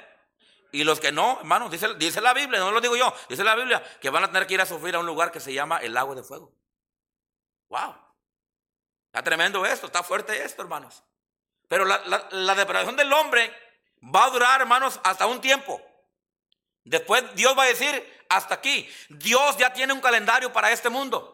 Y 0.72 0.84
los 0.84 1.00
que 1.00 1.12
no, 1.12 1.40
hermanos, 1.40 1.72
dice, 1.72 2.22
la 2.22 2.36
Biblia, 2.36 2.60
no 2.60 2.70
lo 2.70 2.80
digo 2.80 2.96
yo, 2.96 3.12
dice 3.28 3.44
la 3.44 3.56
Biblia, 3.56 3.84
que 4.00 4.12
van 4.12 4.26
a 4.26 4.28
tener 4.28 4.46
que 4.46 4.54
ir 4.54 4.62
a 4.62 4.66
sufrir 4.68 4.94
a 4.94 5.00
un 5.00 5.08
lugar 5.08 5.32
que 5.32 5.40
se 5.40 5.52
llama 5.52 5.80
el 5.80 5.96
lago 5.96 6.14
de 6.14 6.22
fuego. 6.22 6.54
Wow. 7.70 7.96
Está 9.08 9.24
tremendo 9.24 9.66
esto, 9.66 9.88
está 9.88 10.04
fuerte 10.04 10.44
esto, 10.44 10.62
hermanos. 10.62 11.04
Pero 11.68 11.84
la, 11.84 12.00
la 12.30 12.54
del 12.54 13.12
hombre 13.12 13.52
va 14.04 14.26
a 14.26 14.30
durar, 14.30 14.62
hermanos, 14.62 15.00
hasta 15.04 15.26
un 15.26 15.42
tiempo. 15.42 15.82
Después 16.86 17.24
Dios 17.34 17.58
va 17.58 17.64
a 17.64 17.68
decir, 17.68 18.26
hasta 18.30 18.56
aquí. 18.56 18.90
Dios 19.10 19.58
ya 19.58 19.74
tiene 19.74 19.92
un 19.92 20.02
calendario 20.02 20.54
para 20.54 20.72
este 20.72 20.90
mundo. 20.90 21.32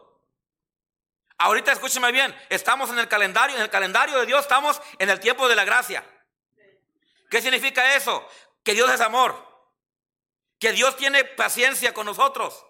Ahorita 1.38 1.72
escúcheme 1.72 2.12
bien, 2.12 2.34
estamos 2.48 2.90
en 2.90 2.98
el 2.98 3.08
calendario, 3.08 3.56
en 3.56 3.62
el 3.62 3.70
calendario 3.70 4.18
de 4.18 4.26
Dios 4.26 4.42
estamos 4.42 4.80
en 4.98 5.10
el 5.10 5.20
tiempo 5.20 5.48
de 5.48 5.56
la 5.56 5.64
gracia. 5.64 6.04
¿Qué 7.30 7.42
significa 7.42 7.96
eso? 7.96 8.26
Que 8.62 8.74
Dios 8.74 8.90
es 8.90 9.00
amor. 9.00 9.34
Que 10.58 10.72
Dios 10.72 10.96
tiene 10.96 11.24
paciencia 11.24 11.92
con 11.92 12.06
nosotros. 12.06 12.64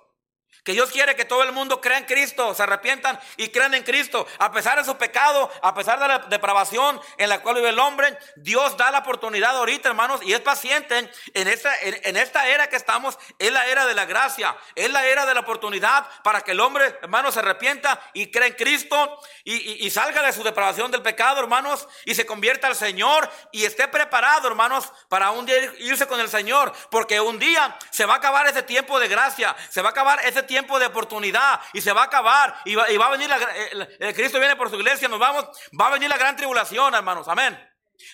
Que 0.64 0.75
Dios 0.75 0.92
quiere 0.92 1.16
que 1.16 1.25
todo 1.25 1.42
el 1.42 1.50
mundo 1.50 1.81
crea 1.81 1.99
en 1.99 2.04
Cristo, 2.04 2.54
se 2.54 2.62
arrepientan 2.62 3.19
y 3.37 3.49
crean 3.49 3.75
en 3.75 3.83
Cristo. 3.83 4.28
A 4.38 4.52
pesar 4.52 4.78
de 4.78 4.85
su 4.85 4.97
pecado, 4.97 5.50
a 5.61 5.75
pesar 5.75 5.99
de 5.99 6.07
la 6.07 6.19
depravación 6.21 7.00
en 7.19 7.31
la 7.31 7.40
cual 7.42 7.57
vive 7.57 7.71
el 7.71 7.81
hombre, 7.81 8.16
Dios 8.37 8.76
da 8.76 8.92
la 8.92 8.99
oportunidad 8.99 9.57
ahorita, 9.57 9.88
hermanos, 9.88 10.21
y 10.23 10.33
es 10.35 10.40
paciente 10.40 11.11
en 11.35 11.49
esta, 11.49 11.76
en, 11.81 12.16
esta 12.16 12.47
era 12.47 12.69
que 12.69 12.76
estamos. 12.76 13.19
Es 13.40 13.50
la 13.50 13.66
era 13.66 13.87
de 13.87 13.95
la 13.95 14.04
gracia, 14.04 14.57
es 14.76 14.88
la 14.92 15.04
era 15.04 15.26
de 15.26 15.35
la 15.35 15.40
oportunidad 15.40 16.07
para 16.23 16.42
que 16.42 16.52
el 16.52 16.61
hombre, 16.61 16.97
hermanos, 17.02 17.35
se 17.35 17.40
arrepienta 17.40 18.00
y 18.12 18.31
crea 18.31 18.47
en 18.47 18.54
Cristo 18.54 19.21
y, 19.42 19.85
y 19.85 19.90
salga 19.90 20.23
de 20.23 20.33
su 20.33 20.45
depravación 20.45 20.92
del 20.92 21.02
pecado, 21.02 21.40
hermanos, 21.40 21.88
y 22.04 22.14
se 22.14 22.25
convierta 22.25 22.69
al 22.69 22.76
Señor 22.76 23.28
y 23.50 23.64
esté 23.64 23.88
preparado, 23.88 24.47
hermanos, 24.47 24.92
para 25.09 25.33
un 25.33 25.45
día 25.45 25.57
irse 25.81 26.07
con 26.07 26.21
el 26.21 26.28
Señor, 26.28 26.73
porque 26.88 27.21
un 27.21 27.40
día 27.40 27.76
se 27.90 28.07
va 28.07 28.14
a 28.14 28.16
acabar 28.19 28.47
ese 28.47 28.62
tiempo 28.62 29.00
de 29.00 29.09
gracia, 29.09 29.57
se 29.69 29.83
va 29.83 29.88
a 29.88 29.90
acabar 29.90 30.21
ese 30.25 30.45
tiempo 30.45 30.51
tiempo 30.52 30.78
de 30.78 30.85
oportunidad 30.85 31.61
y 31.73 31.80
se 31.80 31.94
va 31.94 32.02
a 32.02 32.04
acabar 32.04 32.54
y 32.66 32.75
va, 32.75 32.85
a 32.85 33.11
venir, 33.11 33.26
la, 33.26 33.37
el, 33.38 34.14
Cristo 34.14 34.38
viene 34.38 34.54
por 34.54 34.68
su 34.68 34.76
iglesia, 34.76 35.09
nos 35.09 35.18
vamos, 35.18 35.47
va 35.80 35.87
a 35.87 35.90
venir 35.90 36.11
la 36.11 36.18
gran 36.18 36.37
tribulación, 36.37 36.94
hermanos, 36.94 37.26
amén. 37.26 37.59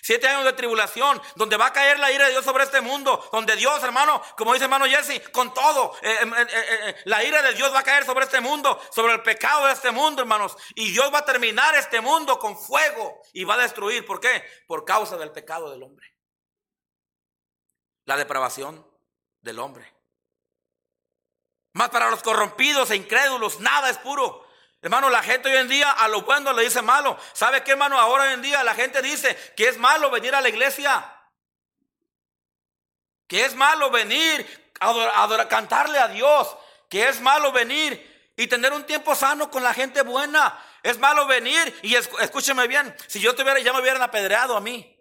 Siete 0.01 0.25
años 0.27 0.45
de 0.45 0.53
tribulación, 0.53 1.21
donde 1.35 1.57
va 1.57 1.65
a 1.65 1.73
caer 1.73 1.99
la 1.99 2.13
ira 2.13 2.25
de 2.25 2.31
Dios 2.31 2.45
sobre 2.45 2.63
este 2.63 2.79
mundo, 2.79 3.27
donde 3.33 3.57
Dios, 3.57 3.83
hermano, 3.83 4.21
como 4.37 4.53
dice 4.53 4.65
hermano 4.65 4.85
Jesse, 4.85 5.29
con 5.31 5.53
todo, 5.53 5.97
eh, 6.01 6.15
eh, 6.21 6.47
eh, 6.49 6.95
la 7.05 7.25
ira 7.25 7.41
de 7.41 7.53
Dios 7.55 7.73
va 7.73 7.79
a 7.79 7.83
caer 7.83 8.05
sobre 8.05 8.23
este 8.23 8.39
mundo, 8.39 8.79
sobre 8.91 9.13
el 9.13 9.21
pecado 9.21 9.67
de 9.67 9.73
este 9.73 9.91
mundo, 9.91 10.21
hermanos. 10.21 10.55
Y 10.75 10.91
Dios 10.91 11.13
va 11.13 11.19
a 11.19 11.25
terminar 11.25 11.75
este 11.75 11.99
mundo 11.99 12.39
con 12.39 12.57
fuego 12.57 13.21
y 13.33 13.43
va 13.43 13.55
a 13.55 13.63
destruir. 13.63 14.05
¿Por 14.05 14.21
qué? 14.21 14.45
Por 14.65 14.85
causa 14.85 15.17
del 15.17 15.31
pecado 15.31 15.69
del 15.71 15.83
hombre. 15.83 16.07
La 18.05 18.15
depravación 18.15 18.87
del 19.41 19.59
hombre. 19.59 19.98
Más 21.79 21.91
para 21.91 22.09
los 22.09 22.21
corrompidos 22.21 22.91
e 22.91 22.97
incrédulos, 22.97 23.61
nada 23.61 23.89
es 23.89 23.97
puro. 23.99 24.45
Hermano, 24.81 25.09
la 25.09 25.23
gente 25.23 25.47
hoy 25.47 25.55
en 25.55 25.69
día 25.69 25.89
a 25.89 26.09
lo 26.09 26.23
bueno 26.23 26.51
le 26.51 26.63
dice 26.63 26.81
malo. 26.81 27.17
¿Sabe 27.31 27.63
qué, 27.63 27.71
hermano? 27.71 27.97
Ahora 27.97 28.25
hoy 28.25 28.33
en 28.33 28.41
día 28.41 28.61
la 28.65 28.75
gente 28.75 29.01
dice 29.01 29.33
que 29.55 29.69
es 29.69 29.77
malo 29.77 30.11
venir 30.11 30.35
a 30.35 30.41
la 30.41 30.49
iglesia. 30.49 31.09
Que 33.29 33.45
es 33.45 33.55
malo 33.55 33.89
venir 33.91 34.75
a 34.81 35.47
cantarle 35.47 35.99
a 35.99 36.09
Dios. 36.09 36.53
Que 36.89 37.07
es 37.07 37.21
malo 37.21 37.53
venir 37.53 38.33
y 38.35 38.47
tener 38.47 38.73
un 38.73 38.83
tiempo 38.83 39.15
sano 39.15 39.49
con 39.49 39.63
la 39.63 39.73
gente 39.73 40.01
buena. 40.01 40.61
Es 40.83 40.99
malo 40.99 41.27
venir 41.27 41.79
y 41.81 41.95
escúcheme 41.95 42.67
bien. 42.67 42.93
Si 43.07 43.21
yo 43.21 43.33
tuviera, 43.35 43.57
ya 43.59 43.71
me 43.71 43.79
hubieran 43.79 44.01
apedreado 44.01 44.57
a 44.57 44.59
mí. 44.59 44.98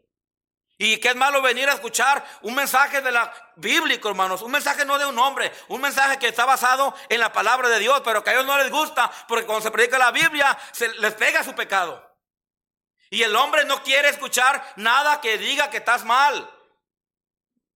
Y 0.80 0.98
qué 0.98 1.08
es 1.08 1.16
malo 1.16 1.42
venir 1.42 1.68
a 1.68 1.72
escuchar 1.72 2.24
un 2.42 2.54
mensaje 2.54 3.00
de 3.00 3.10
la 3.10 3.32
bíblico, 3.56 4.08
hermanos. 4.08 4.42
Un 4.42 4.52
mensaje 4.52 4.84
no 4.84 4.96
de 4.96 5.06
un 5.06 5.18
hombre, 5.18 5.52
un 5.66 5.80
mensaje 5.80 6.18
que 6.20 6.28
está 6.28 6.44
basado 6.44 6.94
en 7.08 7.18
la 7.18 7.32
palabra 7.32 7.68
de 7.68 7.80
Dios, 7.80 8.00
pero 8.04 8.22
que 8.22 8.30
a 8.30 8.34
ellos 8.34 8.46
no 8.46 8.56
les 8.56 8.70
gusta, 8.70 9.10
porque 9.26 9.44
cuando 9.44 9.62
se 9.62 9.72
predica 9.72 9.98
la 9.98 10.12
Biblia, 10.12 10.56
se 10.70 10.88
les 10.94 11.14
pega 11.14 11.42
su 11.42 11.52
pecado. 11.54 12.16
Y 13.10 13.24
el 13.24 13.34
hombre 13.34 13.64
no 13.64 13.82
quiere 13.82 14.08
escuchar 14.08 14.64
nada 14.76 15.20
que 15.20 15.36
diga 15.36 15.68
que 15.68 15.78
estás 15.78 16.04
mal 16.04 16.48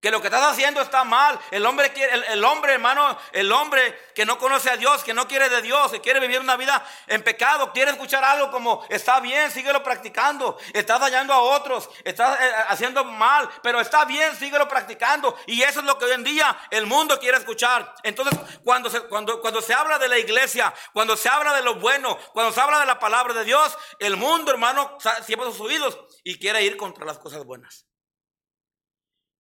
que 0.03 0.11
lo 0.11 0.21
que 0.21 0.27
estás 0.27 0.43
haciendo 0.43 0.81
está 0.81 1.05
mal. 1.05 1.39
El 1.53 1.65
hombre 1.65 1.93
quiere, 1.93 2.13
el, 2.33 2.45
hombre, 2.45 2.73
hermano, 2.73 3.17
el 3.31 3.53
hombre 3.53 4.11
que 4.17 4.27
no 4.27 4.37
conoce 4.37 4.69
a 4.69 4.77
Dios, 4.77 5.05
que 5.05 5.15
no 5.15 5.29
quiere 5.29 5.49
de 5.49 5.63
Dios, 5.63 5.93
que 5.93 6.01
quiere 6.01 6.19
vivir 6.19 6.41
una 6.41 6.57
vida 6.57 6.85
en 7.07 7.23
pecado, 7.23 7.73
quiere 7.73 7.93
escuchar 7.93 8.25
algo 8.25 8.51
como 8.51 8.85
está 8.89 9.21
bien, 9.21 9.53
síguelo 9.53 9.81
practicando. 9.85 10.59
Estás 10.73 10.99
dañando 10.99 11.33
a 11.33 11.39
otros, 11.39 11.89
estás 12.03 12.37
eh, 12.41 12.53
haciendo 12.69 13.05
mal, 13.05 13.49
pero 13.63 13.81
está 13.81 14.05
bien, 14.05 14.35
síguelo 14.35 14.67
practicando. 14.67 15.39
Y 15.47 15.63
eso 15.63 15.79
es 15.79 15.87
lo 15.87 15.97
que 15.97 16.07
hoy 16.07 16.13
en 16.13 16.25
día 16.25 16.59
el 16.71 16.87
mundo 16.87 17.21
quiere 17.21 17.39
escuchar. 17.39 17.95
Entonces, 18.03 18.37
cuando 18.65 18.91
se, 18.91 19.03
cuando, 19.03 19.41
cuando 19.41 19.63
se 19.63 19.73
habla 19.73 20.01
de 20.01 20.09
la 20.09 20.19
iglesia, 20.19 20.75
cuando 20.93 21.17
se 21.17 21.29
habla 21.29 21.55
de 21.55 21.63
lo 21.63 21.77
bueno, 21.77 22.19
cuando 22.33 22.53
se 22.53 22.61
habla 22.61 22.81
de 22.81 22.87
la 22.87 22.99
palabra 22.99 23.35
de 23.35 23.45
Dios, 23.45 23.79
el 24.01 24.17
mundo, 24.17 24.51
hermano, 24.51 24.99
siempre 25.25 25.49
sus 25.49 25.61
oídos 25.61 25.97
y 26.25 26.41
quiere 26.41 26.65
ir 26.65 26.77
contra 26.77 27.07
las 27.07 27.21
cosas 27.21 27.45
buenas. 27.45 27.87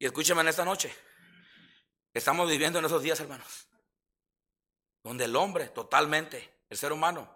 Y 0.01 0.05
escúcheme 0.07 0.41
en 0.41 0.47
esta 0.47 0.65
noche. 0.65 0.91
Estamos 2.11 2.49
viviendo 2.49 2.79
en 2.79 2.85
esos 2.85 3.03
días, 3.03 3.19
hermanos, 3.19 3.67
donde 5.03 5.25
el 5.25 5.35
hombre 5.35 5.67
totalmente, 5.67 6.63
el 6.71 6.75
ser 6.75 6.91
humano, 6.91 7.31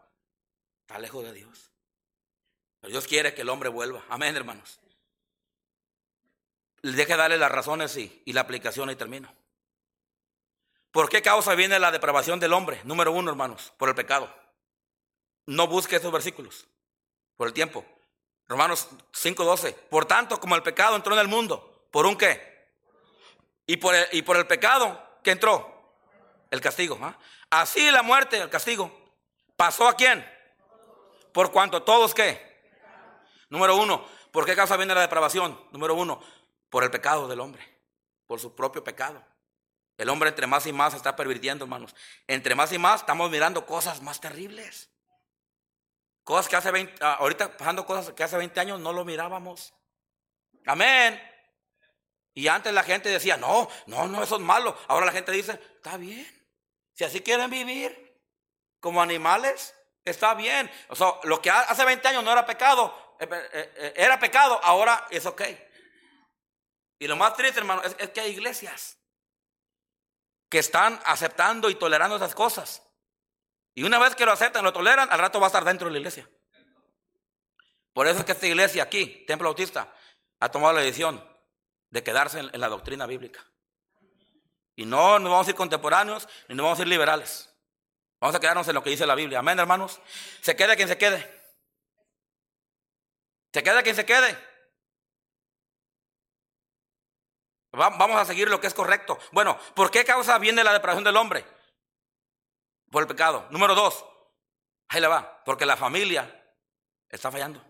está 0.81 0.97
lejos 0.97 1.23
de 1.23 1.31
Dios. 1.31 1.69
Pero 2.79 2.89
Dios 2.89 3.05
quiere 3.05 3.35
que 3.35 3.43
el 3.43 3.49
hombre 3.49 3.69
vuelva. 3.69 4.03
Amén, 4.09 4.35
hermanos. 4.35 4.79
Deje 6.81 7.15
darle 7.15 7.37
las 7.37 7.51
razones 7.51 7.95
y, 7.97 8.33
la 8.33 8.41
aplicación 8.41 8.89
y 8.89 8.95
termino. 8.95 9.31
¿Por 10.89 11.07
qué 11.07 11.21
causa 11.21 11.53
viene 11.53 11.77
la 11.77 11.91
depravación 11.91 12.39
del 12.39 12.53
hombre? 12.53 12.81
Número 12.83 13.11
uno, 13.11 13.29
hermanos, 13.29 13.73
por 13.77 13.89
el 13.89 13.95
pecado. 13.95 14.35
No 15.45 15.67
busque 15.67 15.97
esos 15.97 16.11
versículos 16.11 16.65
por 17.35 17.45
el 17.45 17.53
tiempo. 17.53 17.85
Romanos 18.47 18.89
5:12. 19.11 19.71
Por 19.87 20.05
tanto, 20.05 20.39
como 20.39 20.55
el 20.55 20.63
pecado 20.63 20.95
entró 20.95 21.13
en 21.13 21.19
el 21.19 21.27
mundo, 21.27 21.87
¿por 21.91 22.07
un 22.07 22.17
qué? 22.17 22.54
Y 23.65 23.77
por 23.77 23.95
el, 23.95 24.07
y 24.11 24.21
por 24.21 24.37
el 24.37 24.47
pecado 24.47 25.19
que 25.23 25.31
entró, 25.31 25.93
el 26.51 26.61
castigo. 26.61 26.99
¿ah? 27.01 27.17
Así 27.49 27.89
la 27.91 28.03
muerte, 28.03 28.37
el 28.37 28.49
castigo, 28.49 29.13
pasó 29.55 29.87
a 29.87 29.95
quién? 29.95 30.25
Por 31.31 31.51
cuanto 31.51 31.83
todos 31.83 32.13
qué? 32.13 32.55
Número 33.49 33.75
uno, 33.75 34.05
¿por 34.31 34.45
qué 34.45 34.55
causa 34.55 34.77
viene 34.77 34.93
la 34.93 35.01
depravación? 35.01 35.59
Número 35.71 35.95
uno, 35.95 36.21
por 36.69 36.83
el 36.83 36.91
pecado 36.91 37.27
del 37.27 37.39
hombre, 37.39 37.63
por 38.25 38.39
su 38.39 38.55
propio 38.55 38.83
pecado. 38.83 39.23
El 39.97 40.09
hombre 40.09 40.29
entre 40.29 40.47
más 40.47 40.65
y 40.67 40.73
más 40.73 40.91
se 40.91 40.97
está 40.97 41.15
pervirtiendo, 41.15 41.65
hermanos. 41.65 41.95
Entre 42.27 42.53
más 42.53 42.71
y 42.73 42.77
más 42.77 43.01
estamos 43.01 43.31
mirando 43.31 43.65
cosas 43.65 44.01
más 44.01 44.19
terribles. 44.19 44.89
Cosas 46.23 46.49
que 46.49 46.55
hace 46.55 46.71
20, 46.71 46.95
ah, 47.01 47.17
ahorita 47.19 47.55
pasando 47.55 47.85
cosas 47.85 48.13
que 48.13 48.23
hace 48.23 48.35
20 48.35 48.59
años 48.59 48.79
no 48.79 48.91
lo 48.91 49.05
mirábamos. 49.05 49.73
Amén. 50.65 51.21
Y 52.37 52.49
antes 52.49 52.73
la 52.73 52.83
gente 52.83 53.07
decía, 53.07 53.37
no, 53.37 53.69
no, 53.87 54.07
no, 54.07 54.21
eso 54.21 54.35
es 54.35 54.41
malo. 54.41 54.77
Ahora 54.89 55.05
la 55.05 55.13
gente 55.13 55.31
dice, 55.31 55.53
está 55.53 55.95
bien. 55.95 56.27
Si 56.93 57.05
así 57.05 57.21
quieren 57.21 57.49
vivir 57.49 58.21
como 58.81 59.01
animales, 59.01 59.73
está 60.03 60.33
bien. 60.33 60.69
O 60.89 60.95
sea, 60.97 61.13
lo 61.23 61.41
que 61.41 61.49
hace 61.49 61.85
20 61.85 62.05
años 62.09 62.25
no 62.25 62.33
era 62.33 62.45
pecado, 62.45 63.15
eh, 63.21 63.27
eh, 63.31 63.73
eh, 63.77 63.93
era 63.95 64.19
pecado, 64.19 64.59
ahora 64.63 65.07
es 65.09 65.25
ok. 65.25 65.43
Y 66.99 67.07
lo 67.07 67.15
más 67.15 67.35
triste, 67.35 67.59
hermano, 67.59 67.81
es, 67.83 68.09
que 68.09 68.19
hay 68.19 68.31
iglesias 68.31 68.97
que 70.49 70.59
están 70.59 71.01
aceptando 71.05 71.69
y 71.69 71.75
tolerando 71.75 72.17
esas 72.17 72.35
cosas. 72.35 72.83
Y 73.73 73.83
una 73.83 73.97
vez 73.97 74.13
que 74.13 74.25
lo 74.25 74.33
aceptan, 74.33 74.65
lo 74.65 74.73
toleran, 74.73 75.09
al 75.09 75.19
rato 75.19 75.39
va 75.39 75.47
a 75.47 75.49
estar 75.49 75.63
dentro 75.63 75.87
de 75.87 75.93
la 75.93 75.99
iglesia. 75.99 76.29
Por 77.93 78.07
eso 78.07 78.19
es 78.19 78.25
que 78.25 78.33
esta 78.33 78.47
iglesia 78.47 78.83
aquí, 78.83 79.23
Templo 79.25 79.47
Bautista, 79.47 79.93
ha 80.41 80.49
tomado 80.49 80.73
la 80.73 80.81
decisión 80.81 81.34
de 81.95 82.03
quedarse 82.03 82.39
en, 82.39 82.59
la 82.59 82.67
doctrina 82.67 83.05
bíblica. 83.05 83.41
Y 84.75 84.85
no 84.85 85.17
nos 85.17 85.31
vamos 85.31 85.47
a 85.47 85.49
ir 85.51 85.55
contemporáneos 85.55 86.27
ni 86.49 86.55
nos 86.55 86.65
vamos 86.65 86.79
a 86.79 86.81
ir 86.81 86.89
liberales. 86.89 87.49
Vamos 88.19 88.35
a 88.35 88.39
quedarnos 88.41 88.67
en 88.67 88.75
lo 88.75 88.83
que 88.83 88.89
dice 88.89 89.05
la 89.05 89.15
Biblia. 89.15 89.39
Amén, 89.39 89.57
hermanos. 89.57 90.01
Se 90.41 90.57
quede 90.57 90.75
quien 90.75 90.89
se 90.89 90.97
quede. 90.97 91.41
Se 93.53 93.63
quede 93.63 93.81
quien 93.81 93.95
se 93.95 94.05
quede. 94.05 94.37
Vamos 97.71 98.17
a 98.17 98.25
seguir 98.25 98.49
lo 98.49 98.59
que 98.59 98.67
es 98.67 98.73
correcto. 98.73 99.17
Bueno, 99.31 99.57
¿por 99.73 99.89
qué 99.89 100.03
causa 100.03 100.37
viene 100.37 100.65
la 100.65 100.73
depravación 100.73 101.05
del 101.05 101.15
hombre? 101.15 101.45
Por 102.91 103.03
el 103.03 103.07
pecado. 103.07 103.47
Número 103.51 103.73
dos. 103.73 104.05
Ahí 104.89 104.99
le 104.99 105.07
va. 105.07 105.41
Porque 105.45 105.65
la 105.65 105.77
familia 105.77 106.53
está 107.07 107.31
fallando. 107.31 107.65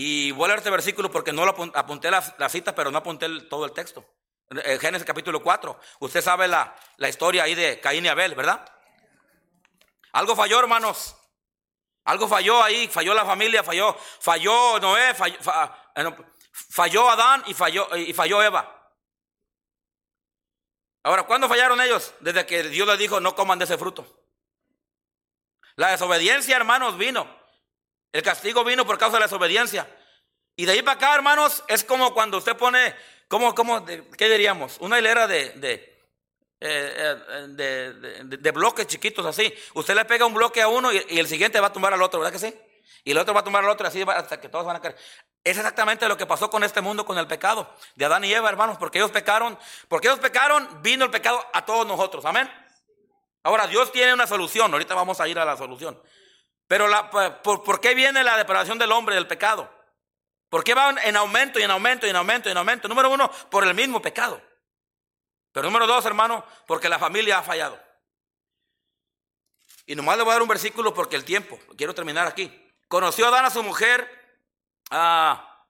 Y 0.00 0.30
voy 0.30 0.48
a 0.48 0.54
este 0.54 0.70
versículo 0.70 1.10
porque 1.10 1.32
no 1.32 1.44
lo 1.44 1.50
apunté 1.74 2.08
la, 2.08 2.48
cita, 2.48 2.72
pero 2.72 2.92
no 2.92 2.98
apunté 2.98 3.26
todo 3.48 3.64
el 3.64 3.72
texto. 3.72 4.04
Eh, 4.48 4.78
Génesis 4.80 5.04
capítulo 5.04 5.42
4. 5.42 5.76
Usted 5.98 6.22
sabe 6.22 6.46
la, 6.46 6.72
la 6.98 7.08
historia 7.08 7.42
ahí 7.42 7.56
de 7.56 7.80
Caín 7.80 8.04
y 8.04 8.08
Abel, 8.08 8.36
¿verdad? 8.36 8.64
Algo 10.12 10.36
falló, 10.36 10.60
hermanos. 10.60 11.16
Algo 12.04 12.28
falló 12.28 12.62
ahí, 12.62 12.86
falló 12.86 13.12
la 13.12 13.24
familia, 13.24 13.64
falló, 13.64 13.98
falló 14.20 14.78
Noé, 14.78 15.10
eh, 15.10 15.14
falló, 16.70 17.10
Adán 17.10 17.42
y 17.48 17.54
falló, 17.54 17.88
y 17.96 18.12
falló 18.12 18.40
Eva. 18.40 18.92
Ahora, 21.02 21.24
¿cuándo 21.24 21.48
fallaron 21.48 21.80
ellos? 21.80 22.14
Desde 22.20 22.46
que 22.46 22.62
Dios 22.62 22.86
les 22.86 23.00
dijo, 23.00 23.18
no 23.18 23.34
coman 23.34 23.58
de 23.58 23.64
ese 23.64 23.76
fruto. 23.76 24.06
La 25.74 25.88
desobediencia, 25.88 26.54
hermanos, 26.54 26.96
vino. 26.96 27.37
El 28.12 28.22
castigo 28.22 28.64
vino 28.64 28.86
por 28.86 28.98
causa 28.98 29.16
de 29.16 29.20
la 29.20 29.26
desobediencia. 29.26 29.88
Y 30.56 30.66
de 30.66 30.72
ahí 30.72 30.82
para 30.82 30.96
acá, 30.96 31.14
hermanos, 31.14 31.62
es 31.68 31.84
como 31.84 32.12
cuando 32.14 32.38
usted 32.38 32.56
pone, 32.56 32.94
como, 33.28 33.54
como, 33.54 33.84
¿qué 33.84 34.28
diríamos? 34.28 34.78
Una 34.80 34.98
hilera 34.98 35.26
de, 35.26 35.50
de, 35.50 35.98
eh, 36.60 37.16
eh, 37.58 38.22
de, 38.24 38.50
bloques 38.50 38.86
chiquitos 38.86 39.24
así. 39.24 39.52
Usted 39.74 39.94
le 39.94 40.04
pega 40.04 40.26
un 40.26 40.34
bloque 40.34 40.60
a 40.60 40.68
uno 40.68 40.92
y, 40.92 40.98
el 41.18 41.28
siguiente 41.28 41.60
va 41.60 41.68
a 41.68 41.72
tumbar 41.72 41.92
al 41.92 42.02
otro, 42.02 42.18
¿verdad 42.18 42.32
que 42.32 42.38
sí? 42.40 42.54
Y 43.04 43.12
el 43.12 43.18
otro 43.18 43.32
va 43.32 43.40
a 43.40 43.44
tumbar 43.44 43.62
al 43.62 43.70
otro, 43.70 43.86
así 43.86 44.02
hasta 44.02 44.40
que 44.40 44.48
todos 44.48 44.66
van 44.66 44.76
a 44.76 44.80
caer. 44.80 44.96
Es 45.44 45.56
exactamente 45.56 46.08
lo 46.08 46.16
que 46.16 46.26
pasó 46.26 46.50
con 46.50 46.64
este 46.64 46.80
mundo, 46.80 47.06
con 47.06 47.16
el 47.16 47.28
pecado 47.28 47.72
de 47.94 48.04
Adán 48.04 48.24
y 48.24 48.34
Eva, 48.34 48.48
hermanos, 48.48 48.76
porque 48.78 48.98
ellos 48.98 49.12
pecaron, 49.12 49.56
porque 49.86 50.08
ellos 50.08 50.18
pecaron, 50.18 50.82
vino 50.82 51.04
el 51.04 51.10
pecado 51.10 51.40
a 51.52 51.64
todos 51.64 51.86
nosotros, 51.86 52.24
amén. 52.24 52.50
Ahora, 53.44 53.68
Dios 53.68 53.92
tiene 53.92 54.12
una 54.12 54.26
solución, 54.26 54.72
ahorita 54.72 54.94
vamos 54.94 55.20
a 55.20 55.28
ir 55.28 55.38
a 55.38 55.44
la 55.44 55.56
solución. 55.56 56.02
Pero 56.68 56.86
la, 56.86 57.10
por, 57.10 57.80
qué 57.80 57.94
viene 57.94 58.22
la 58.22 58.36
depravación 58.36 58.78
del 58.78 58.92
hombre, 58.92 59.14
del 59.14 59.26
pecado? 59.26 59.68
¿Por 60.48 60.62
qué 60.62 60.74
va 60.74 60.90
en 61.02 61.16
aumento 61.16 61.58
y 61.58 61.62
en 61.62 61.70
aumento 61.70 62.06
y 62.06 62.10
en 62.10 62.16
aumento 62.16 62.48
y 62.48 62.52
en 62.52 62.58
aumento? 62.58 62.88
Número 62.88 63.10
uno, 63.10 63.30
por 63.50 63.66
el 63.66 63.74
mismo 63.74 64.00
pecado. 64.00 64.40
Pero 65.52 65.66
número 65.66 65.86
dos, 65.86 66.04
hermano, 66.04 66.44
porque 66.66 66.88
la 66.88 66.98
familia 66.98 67.38
ha 67.38 67.42
fallado. 67.42 67.80
Y 69.86 69.96
nomás 69.96 70.18
le 70.18 70.22
voy 70.22 70.32
a 70.32 70.34
dar 70.34 70.42
un 70.42 70.48
versículo 70.48 70.92
porque 70.92 71.16
el 71.16 71.24
tiempo, 71.24 71.58
quiero 71.76 71.94
terminar 71.94 72.26
aquí. 72.26 72.52
Conoció 72.86 73.26
Adán 73.26 73.46
a 73.46 73.50
su 73.50 73.62
mujer, 73.62 74.06
a, 74.90 75.66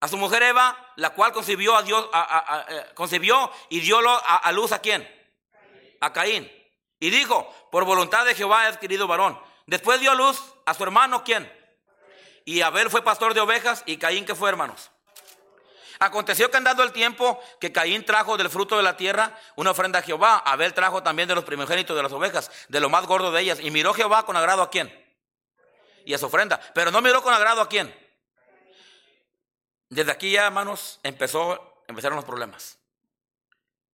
a 0.00 0.08
su 0.08 0.16
mujer 0.16 0.42
Eva, 0.42 0.92
la 0.96 1.10
cual 1.10 1.32
concibió 1.32 1.76
a 1.76 1.82
Dios, 1.82 2.08
a, 2.12 2.64
eh, 2.68 2.86
concibió 2.94 3.50
y 3.68 3.80
dio 3.80 3.98
a, 3.98 4.52
luz 4.52 4.72
a 4.72 4.80
quién? 4.80 5.06
A 6.00 6.12
Caín. 6.12 6.50
Y 6.98 7.10
dijo, 7.10 7.52
por 7.70 7.84
voluntad 7.84 8.24
de 8.24 8.34
Jehová 8.34 8.64
he 8.64 8.68
adquirido 8.68 9.06
varón. 9.06 9.38
Después 9.66 10.00
dio 10.00 10.14
luz 10.14 10.40
a 10.64 10.74
su 10.74 10.82
hermano, 10.82 11.24
¿quién? 11.24 11.50
Y 12.44 12.60
Abel 12.62 12.90
fue 12.90 13.02
pastor 13.02 13.34
de 13.34 13.40
ovejas 13.40 13.82
y 13.86 13.96
Caín 13.96 14.24
que 14.24 14.34
fue, 14.34 14.48
hermanos. 14.48 14.90
Aconteció 15.98 16.50
que 16.50 16.56
andando 16.56 16.82
el 16.82 16.92
tiempo 16.92 17.40
que 17.58 17.72
Caín 17.72 18.04
trajo 18.04 18.36
del 18.36 18.50
fruto 18.50 18.76
de 18.76 18.82
la 18.82 18.96
tierra 18.96 19.38
una 19.56 19.70
ofrenda 19.70 20.00
a 20.00 20.02
Jehová, 20.02 20.38
Abel 20.38 20.74
trajo 20.74 21.02
también 21.02 21.28
de 21.28 21.34
los 21.34 21.44
primogénitos 21.44 21.96
de 21.96 22.02
las 22.02 22.12
ovejas, 22.12 22.50
de 22.68 22.80
lo 22.80 22.90
más 22.90 23.06
gordo 23.06 23.32
de 23.32 23.40
ellas. 23.40 23.58
Y 23.60 23.70
miró 23.70 23.94
Jehová 23.94 24.24
con 24.24 24.36
agrado 24.36 24.62
a 24.62 24.70
quién? 24.70 24.92
Y 26.04 26.14
a 26.14 26.18
su 26.18 26.26
ofrenda. 26.26 26.60
Pero 26.74 26.90
no 26.90 27.00
miró 27.00 27.22
con 27.22 27.34
agrado 27.34 27.60
a 27.60 27.68
quién. 27.68 27.94
Desde 29.88 30.12
aquí 30.12 30.30
ya, 30.32 30.46
hermanos, 30.46 31.00
empezó, 31.02 31.82
empezaron 31.88 32.16
los 32.16 32.24
problemas. 32.24 32.78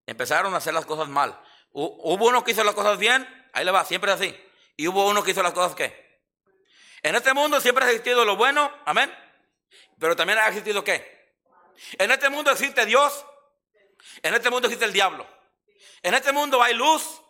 Empezaron 0.07 0.53
a 0.55 0.57
hacer 0.57 0.75
las 0.75 0.85
cosas 0.85 1.09
mal. 1.09 1.39
Hubo 1.73 2.27
uno 2.27 2.45
que 2.45 2.53
hizo 2.53 2.65
las 2.65 2.75
cosas 2.75 2.99
bien, 2.99 3.27
ahí 3.53 3.65
le 3.65 3.71
va, 3.71 3.85
siempre 3.85 4.13
es 4.13 4.21
así. 4.21 4.37
Y 4.77 4.89
hubo 4.89 5.09
uno 5.09 5.23
que 5.23 5.31
hizo 5.31 5.43
las 5.43 5.53
cosas 5.53 5.75
qué. 5.75 6.21
En 7.03 7.15
este 7.15 7.33
mundo 7.35 7.61
siempre 7.61 7.85
ha 7.85 7.89
existido 7.89 8.25
lo 8.25 8.37
bueno, 8.37 8.73
amén. 8.85 9.13
Pero 9.99 10.15
también 10.15 10.39
ha 10.39 10.49
existido 10.49 10.85
qué. 10.85 11.35
En 11.99 12.11
este 12.11 12.29
mundo 12.29 12.51
existe 12.51 12.87
Dios. 12.87 13.25
En 14.23 14.35
este 14.35 14.51
mundo 14.51 14.69
existe 14.69 14.85
el 14.85 14.93
diablo. 14.93 15.27
En 16.03 16.15
este 16.15 16.33
mundo 16.33 16.63
hay 16.63 16.75
luz. 16.75 17.21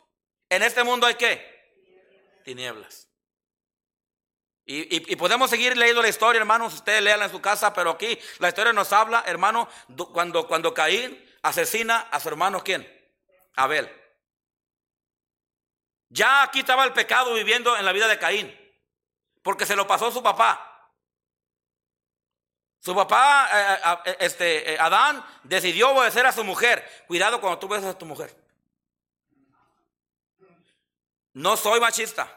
En 0.49 0.63
este 0.63 0.83
mundo 0.85 1.07
hay 1.07 1.15
qué. 1.15 2.43
Tinieblas. 2.45 3.09
Y, 4.65 5.17
podemos 5.17 5.51
seguir 5.51 5.77
leyendo 5.77 6.03
la 6.03 6.09
historia, 6.09 6.39
hermanos. 6.39 6.75
Ustedes 6.75 7.03
leanla 7.03 7.27
en 7.27 7.31
su 7.31 7.41
casa, 7.41 7.75
pero 7.75 7.91
aquí 7.91 8.19
la 8.39 8.49
historia 8.49 8.73
nos 8.73 8.93
habla, 8.93 9.25
hermano, 9.27 9.69
cuando, 10.13 10.47
cuando 10.47 10.73
Caín 10.73 11.23
asesina 11.43 12.09
a 12.11 12.21
su 12.21 12.29
hermano, 12.29 12.63
¿quién? 12.63 12.89
Abel. 13.57 13.91
Ya 16.13 16.43
aquí 16.43 16.61
estaba 16.61 16.85
el 16.85 16.93
pecado 16.93 17.33
viviendo 17.33 17.75
en 17.75 17.87
la 17.87 17.93
vida 17.93 18.07
de 18.07 18.19
Caín, 18.19 18.55
porque 19.41 19.65
se 19.65 19.75
lo 19.75 19.87
pasó 19.87 20.13
su 20.13 20.23
papá. 20.23 20.91
Su 22.81 22.95
papá, 22.95 23.49
eh, 23.51 23.79
eh, 23.83 23.99
eh, 24.05 24.17
este, 24.21 24.77
Adán, 24.79 25.25
decidió 25.43 25.91
obedecer 25.91 26.27
a 26.27 26.33
su 26.33 26.45
mujer. 26.45 26.87
Cuidado 27.07 27.41
cuando 27.41 27.59
tú 27.59 27.67
obedeces 27.67 27.95
a 27.95 27.99
tu 27.99 28.05
mujer. 28.05 28.37
No 31.33 31.57
soy 31.57 31.81
machista. 31.81 32.29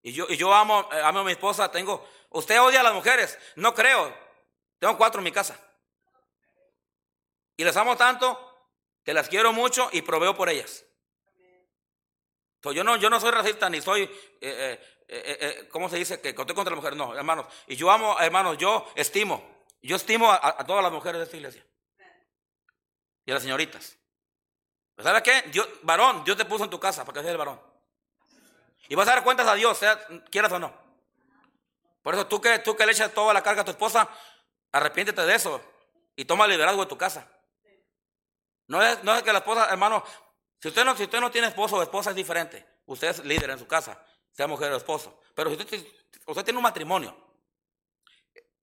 Y 0.00 0.12
yo, 0.12 0.26
y 0.28 0.36
yo 0.36 0.54
amo, 0.54 0.88
amo 1.02 1.18
a 1.20 1.24
mi 1.24 1.32
esposa. 1.32 1.72
Tengo, 1.72 2.08
usted 2.30 2.60
odia 2.60 2.78
a 2.78 2.84
las 2.84 2.94
mujeres. 2.94 3.36
No 3.56 3.74
creo. 3.74 4.16
Tengo 4.78 4.96
cuatro 4.96 5.18
en 5.18 5.24
mi 5.24 5.32
casa. 5.32 5.58
Y 7.56 7.64
las 7.64 7.76
amo 7.76 7.96
tanto 7.96 8.68
que 9.02 9.12
las 9.12 9.28
quiero 9.28 9.52
mucho 9.52 9.88
y 9.90 10.02
proveo 10.02 10.36
por 10.36 10.48
ellas 10.48 10.84
yo, 12.62 12.84
no, 12.84 12.96
yo 12.96 13.10
no 13.10 13.20
soy 13.20 13.30
racista 13.30 13.70
ni 13.70 13.80
soy, 13.80 14.02
eh, 14.02 14.10
eh, 14.40 15.38
eh, 15.40 15.68
¿cómo 15.70 15.88
se 15.88 15.96
dice? 15.96 16.20
Que 16.20 16.30
estoy 16.30 16.54
contra 16.54 16.70
la 16.70 16.76
mujer. 16.76 16.96
No, 16.96 17.14
hermanos. 17.14 17.46
Y 17.66 17.76
yo 17.76 17.90
amo, 17.90 18.18
hermanos, 18.20 18.58
yo 18.58 18.86
estimo. 18.94 19.58
Yo 19.80 19.96
estimo 19.96 20.30
a, 20.30 20.64
todas 20.66 20.82
las 20.82 20.92
mujeres 20.92 21.18
de 21.18 21.24
esta 21.24 21.36
iglesia. 21.36 21.64
Y 23.24 23.30
a 23.30 23.34
las 23.34 23.42
señoritas. 23.42 23.96
¿Sabes 24.98 25.22
qué? 25.22 25.42
Dios, 25.50 25.68
varón, 25.82 26.24
Dios 26.24 26.36
te 26.36 26.44
puso 26.44 26.64
en 26.64 26.70
tu 26.70 26.80
casa 26.80 27.04
para 27.04 27.14
que 27.14 27.20
seas 27.20 27.32
el 27.32 27.38
varón. 27.38 27.60
Y 28.88 28.94
vas 28.94 29.06
a 29.06 29.12
dar 29.12 29.24
cuentas 29.24 29.46
a 29.46 29.54
Dios, 29.54 29.78
sea, 29.78 29.98
quieras 30.30 30.50
o 30.50 30.58
no. 30.58 30.74
Por 32.02 32.14
eso 32.14 32.26
tú 32.26 32.40
que, 32.40 32.58
tú 32.60 32.74
que 32.74 32.86
le 32.86 32.92
echas 32.92 33.12
toda 33.12 33.32
la 33.32 33.42
carga 33.42 33.62
a 33.62 33.64
tu 33.64 33.70
esposa, 33.70 34.08
arrepiéntete 34.72 35.24
de 35.24 35.34
eso 35.34 35.60
y 36.16 36.24
toma 36.24 36.46
el 36.46 36.52
liderazgo 36.52 36.82
de 36.82 36.88
tu 36.88 36.98
casa. 36.98 37.28
No 38.66 38.82
es, 38.82 39.02
no 39.04 39.14
es 39.14 39.22
que 39.22 39.32
la 39.32 39.38
esposa, 39.38 39.68
hermano, 39.70 40.02
si 40.60 40.68
usted, 40.68 40.84
no, 40.84 40.96
si 40.96 41.04
usted 41.04 41.20
no 41.20 41.30
tiene 41.30 41.48
esposo 41.48 41.76
o 41.76 41.82
esposa 41.82 42.10
es 42.10 42.16
diferente. 42.16 42.66
Usted 42.86 43.08
es 43.08 43.24
líder 43.24 43.50
en 43.50 43.58
su 43.58 43.66
casa, 43.66 44.02
sea 44.32 44.46
mujer 44.46 44.72
o 44.72 44.76
esposo. 44.76 45.20
Pero 45.34 45.50
si 45.50 45.56
usted, 45.56 45.86
usted 46.26 46.44
tiene 46.44 46.56
un 46.56 46.62
matrimonio, 46.62 47.16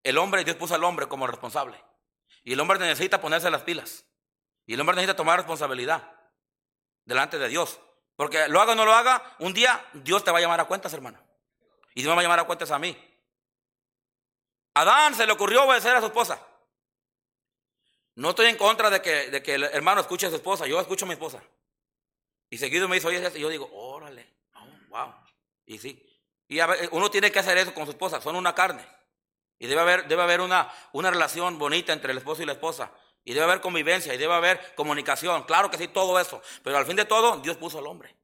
el 0.04 0.18
hombre, 0.18 0.44
Dios 0.44 0.58
puso 0.58 0.76
al 0.76 0.84
hombre 0.84 1.08
como 1.08 1.26
responsable. 1.26 1.82
Y 2.44 2.54
el 2.54 2.60
hombre 2.60 2.78
necesita 2.80 3.22
ponerse 3.22 3.50
las 3.50 3.64
pilas. 3.64 4.06
Y 4.66 4.74
el 4.74 4.80
hombre 4.80 4.96
necesita 4.96 5.16
tomar 5.16 5.38
responsabilidad 5.38 6.12
delante 7.06 7.40
de 7.40 7.48
Dios. 7.48 7.80
Porque 8.16 8.48
lo 8.48 8.62
haga 8.62 8.74
o 8.74 8.76
no 8.76 8.86
lo 8.86 8.94
haga, 8.94 9.36
un 9.40 9.54
día 9.54 9.84
Dios 9.94 10.24
te 10.24 10.32
va 10.32 10.38
a 10.38 10.42
llamar 10.42 10.60
a 10.60 10.66
cuentas, 10.66 10.94
hermano. 10.94 11.20
Y 11.94 12.02
Dios 12.02 12.12
me 12.12 12.16
va 12.16 12.22
a 12.22 12.24
llamar 12.24 12.40
a 12.40 12.44
cuentas 12.44 12.72
a 12.72 12.80
mí. 12.80 12.96
Adán 14.74 15.16
se 15.16 15.26
le 15.26 15.32
ocurrió 15.32 15.64
obedecer 15.64 15.96
a 15.96 16.02
su 16.02 16.08
esposa. 16.08 16.40
No 18.16 18.30
estoy 18.30 18.48
en 18.48 18.58
contra 18.58 18.90
de 18.90 19.02
que, 19.02 19.30
de 19.30 19.42
que 19.42 19.56
el 19.56 19.64
hermano 19.64 20.02
escuche 20.02 20.28
a 20.28 20.30
su 20.30 20.36
esposa. 20.36 20.68
Yo 20.68 20.80
escucho 20.80 21.06
a 21.06 21.08
mi 21.08 21.14
esposa. 21.14 21.42
Y 22.56 22.58
seguido 22.58 22.88
me 22.88 22.96
dice, 22.96 23.10
oye, 23.10 23.22
y 23.36 23.40
yo 23.42 23.50
digo, 23.50 23.70
órale, 23.74 24.26
wow. 24.88 25.14
Y 25.66 25.78
sí. 25.78 26.02
Y 26.48 26.58
uno 26.92 27.12
tiene 27.12 27.30
que 27.30 27.40
hacer 27.40 27.58
eso 27.58 27.74
con 27.74 27.84
su 27.84 27.92
esposa, 27.92 28.22
son 28.22 28.38
una 28.38 28.56
carne. 28.56 28.88
Y 29.60 29.68
debe 29.68 29.82
haber, 29.82 30.08
debe 30.08 30.24
haber 30.24 30.40
una, 30.40 30.72
una 30.94 31.12
relación 31.12 31.58
bonita 31.58 31.92
entre 31.92 32.14
el 32.14 32.18
esposo 32.18 32.44
y 32.44 32.46
la 32.46 32.54
esposa. 32.54 32.94
Y 33.26 33.34
debe 33.34 33.44
haber 33.44 33.60
convivencia 33.60 34.14
y 34.14 34.18
debe 34.18 34.34
haber 34.34 34.74
comunicación. 34.76 35.44
Claro 35.44 35.70
que 35.70 35.78
sí, 35.78 35.90
todo 35.90 36.18
eso. 36.18 36.42
Pero 36.64 36.78
al 36.78 36.86
fin 36.86 36.96
de 36.96 37.04
todo, 37.04 37.42
Dios 37.42 37.58
puso 37.58 37.80
al 37.80 37.88
hombre. 37.88 38.16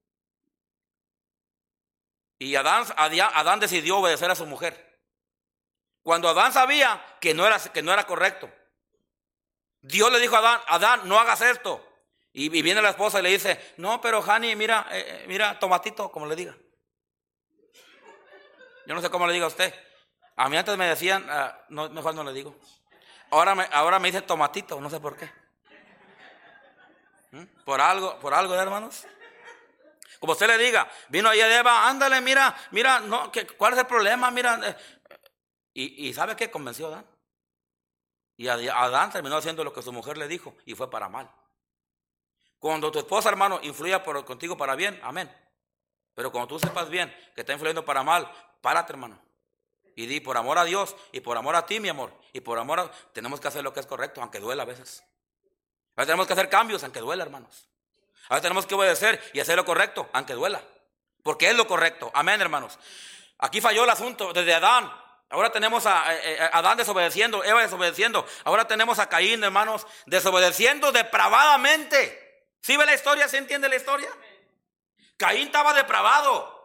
Y 2.39 2.55
Adán, 2.55 2.85
Adán 2.95 3.59
decidió 3.59 3.97
obedecer 3.97 4.31
a 4.31 4.35
su 4.35 4.45
mujer. 4.45 4.97
Cuando 6.03 6.29
Adán 6.29 6.53
sabía 6.53 7.05
que 7.19 7.33
no 7.33 7.45
era, 7.45 7.59
que 7.59 7.81
no 7.81 7.91
era 7.91 8.07
correcto. 8.07 8.49
Dios 9.81 10.09
le 10.09 10.19
dijo 10.19 10.37
a 10.37 10.39
Adán, 10.39 10.61
Adán, 10.67 11.01
no 11.09 11.19
hagas 11.19 11.41
esto. 11.41 11.85
Y, 12.33 12.49
viene 12.49 12.81
la 12.81 12.91
esposa 12.91 13.19
y 13.19 13.23
le 13.23 13.29
dice, 13.29 13.73
no, 13.77 13.99
pero 13.99 14.23
Hani, 14.23 14.55
mira, 14.55 14.87
eh, 14.91 15.03
eh, 15.05 15.25
mira, 15.27 15.59
tomatito, 15.59 16.09
como 16.11 16.25
le 16.25 16.35
diga. 16.35 16.55
Yo 18.85 18.95
no 18.95 19.01
sé 19.01 19.09
cómo 19.09 19.27
le 19.27 19.33
diga 19.33 19.45
a 19.45 19.49
usted. 19.49 19.73
A 20.37 20.47
mí 20.47 20.55
antes 20.55 20.77
me 20.77 20.87
decían, 20.87 21.25
ah, 21.29 21.65
no, 21.69 21.89
mejor 21.89 22.15
no 22.15 22.23
le 22.23 22.31
digo. 22.31 22.55
Ahora 23.31 23.53
me, 23.53 23.67
ahora 23.71 23.99
me 23.99 24.07
dice 24.07 24.21
tomatito, 24.21 24.79
no 24.79 24.89
sé 24.89 24.99
por 24.99 25.17
qué. 25.17 25.29
¿Mm? 27.31 27.43
Por 27.65 27.81
algo, 27.81 28.17
por 28.19 28.33
algo, 28.33 28.55
hermanos. 28.55 29.05
Como 30.19 30.33
usted 30.33 30.47
le 30.47 30.57
diga, 30.57 30.89
vino 31.09 31.29
ahí 31.29 31.41
Eva, 31.41 31.89
ándale, 31.89 32.21
mira, 32.21 32.55
mira, 32.71 32.99
no, 32.99 33.31
¿cuál 33.57 33.73
es 33.73 33.79
el 33.79 33.87
problema? 33.87 34.31
Mira, 34.31 34.59
eh, 34.63 34.75
y, 35.73 36.07
y 36.07 36.13
¿sabe 36.13 36.35
qué? 36.35 36.49
Convenció 36.49 36.87
a 36.87 36.89
Adán. 36.89 37.05
Y 38.37 38.47
Adán 38.47 39.11
terminó 39.11 39.37
haciendo 39.37 39.63
lo 39.63 39.73
que 39.73 39.81
su 39.81 39.91
mujer 39.91 40.17
le 40.17 40.27
dijo 40.27 40.55
y 40.65 40.75
fue 40.75 40.89
para 40.89 41.09
mal. 41.09 41.29
Cuando 42.61 42.91
tu 42.91 42.99
esposa, 42.99 43.27
hermano, 43.27 43.59
influya 43.63 44.03
por, 44.03 44.23
contigo 44.23 44.55
para 44.55 44.75
bien, 44.75 44.99
amén. 45.03 45.35
Pero 46.13 46.31
cuando 46.31 46.47
tú 46.47 46.59
sepas 46.59 46.89
bien 46.89 47.11
que 47.33 47.41
está 47.41 47.53
influyendo 47.53 47.83
para 47.83 48.03
mal, 48.03 48.31
párate, 48.61 48.93
hermano. 48.93 49.19
Y 49.95 50.05
di, 50.05 50.19
por 50.19 50.37
amor 50.37 50.59
a 50.59 50.63
Dios 50.63 50.95
y 51.11 51.21
por 51.21 51.35
amor 51.35 51.55
a 51.55 51.65
ti, 51.65 51.79
mi 51.79 51.89
amor. 51.89 52.13
Y 52.33 52.41
por 52.41 52.59
amor 52.59 52.79
a... 52.79 52.91
Tenemos 53.13 53.39
que 53.39 53.47
hacer 53.47 53.63
lo 53.63 53.73
que 53.73 53.79
es 53.79 53.87
correcto, 53.87 54.21
aunque 54.21 54.39
duela 54.39 54.61
a 54.61 54.67
veces. 54.67 55.03
A 55.95 56.01
veces 56.01 56.05
tenemos 56.05 56.27
que 56.27 56.33
hacer 56.33 56.49
cambios, 56.49 56.83
aunque 56.83 56.99
duela, 56.99 57.23
hermanos. 57.23 57.67
A 58.29 58.35
veces 58.35 58.43
tenemos 58.43 58.67
que 58.67 58.75
obedecer 58.75 59.19
y 59.33 59.39
hacer 59.39 59.55
lo 59.55 59.65
correcto, 59.65 60.07
aunque 60.13 60.33
duela. 60.33 60.61
Porque 61.23 61.49
es 61.49 61.55
lo 61.55 61.65
correcto. 61.65 62.11
Amén, 62.13 62.39
hermanos. 62.41 62.77
Aquí 63.39 63.59
falló 63.59 63.85
el 63.85 63.89
asunto 63.89 64.33
desde 64.33 64.53
Adán. 64.53 64.93
Ahora 65.31 65.51
tenemos 65.51 65.87
a, 65.87 66.13
eh, 66.13 66.35
eh, 66.35 66.49
Adán 66.53 66.77
desobedeciendo, 66.77 67.43
Eva 67.43 67.63
desobedeciendo. 67.63 68.23
Ahora 68.43 68.67
tenemos 68.67 68.99
a 68.99 69.09
Caín, 69.09 69.43
hermanos, 69.43 69.87
desobedeciendo 70.05 70.91
depravadamente. 70.91 72.30
¿Sí 72.61 72.77
ve 72.77 72.85
la 72.85 72.95
historia? 72.95 73.27
¿Se 73.27 73.37
entiende 73.37 73.67
la 73.67 73.75
historia? 73.75 74.09
Caín 75.17 75.47
estaba 75.47 75.73
depravado. 75.73 76.61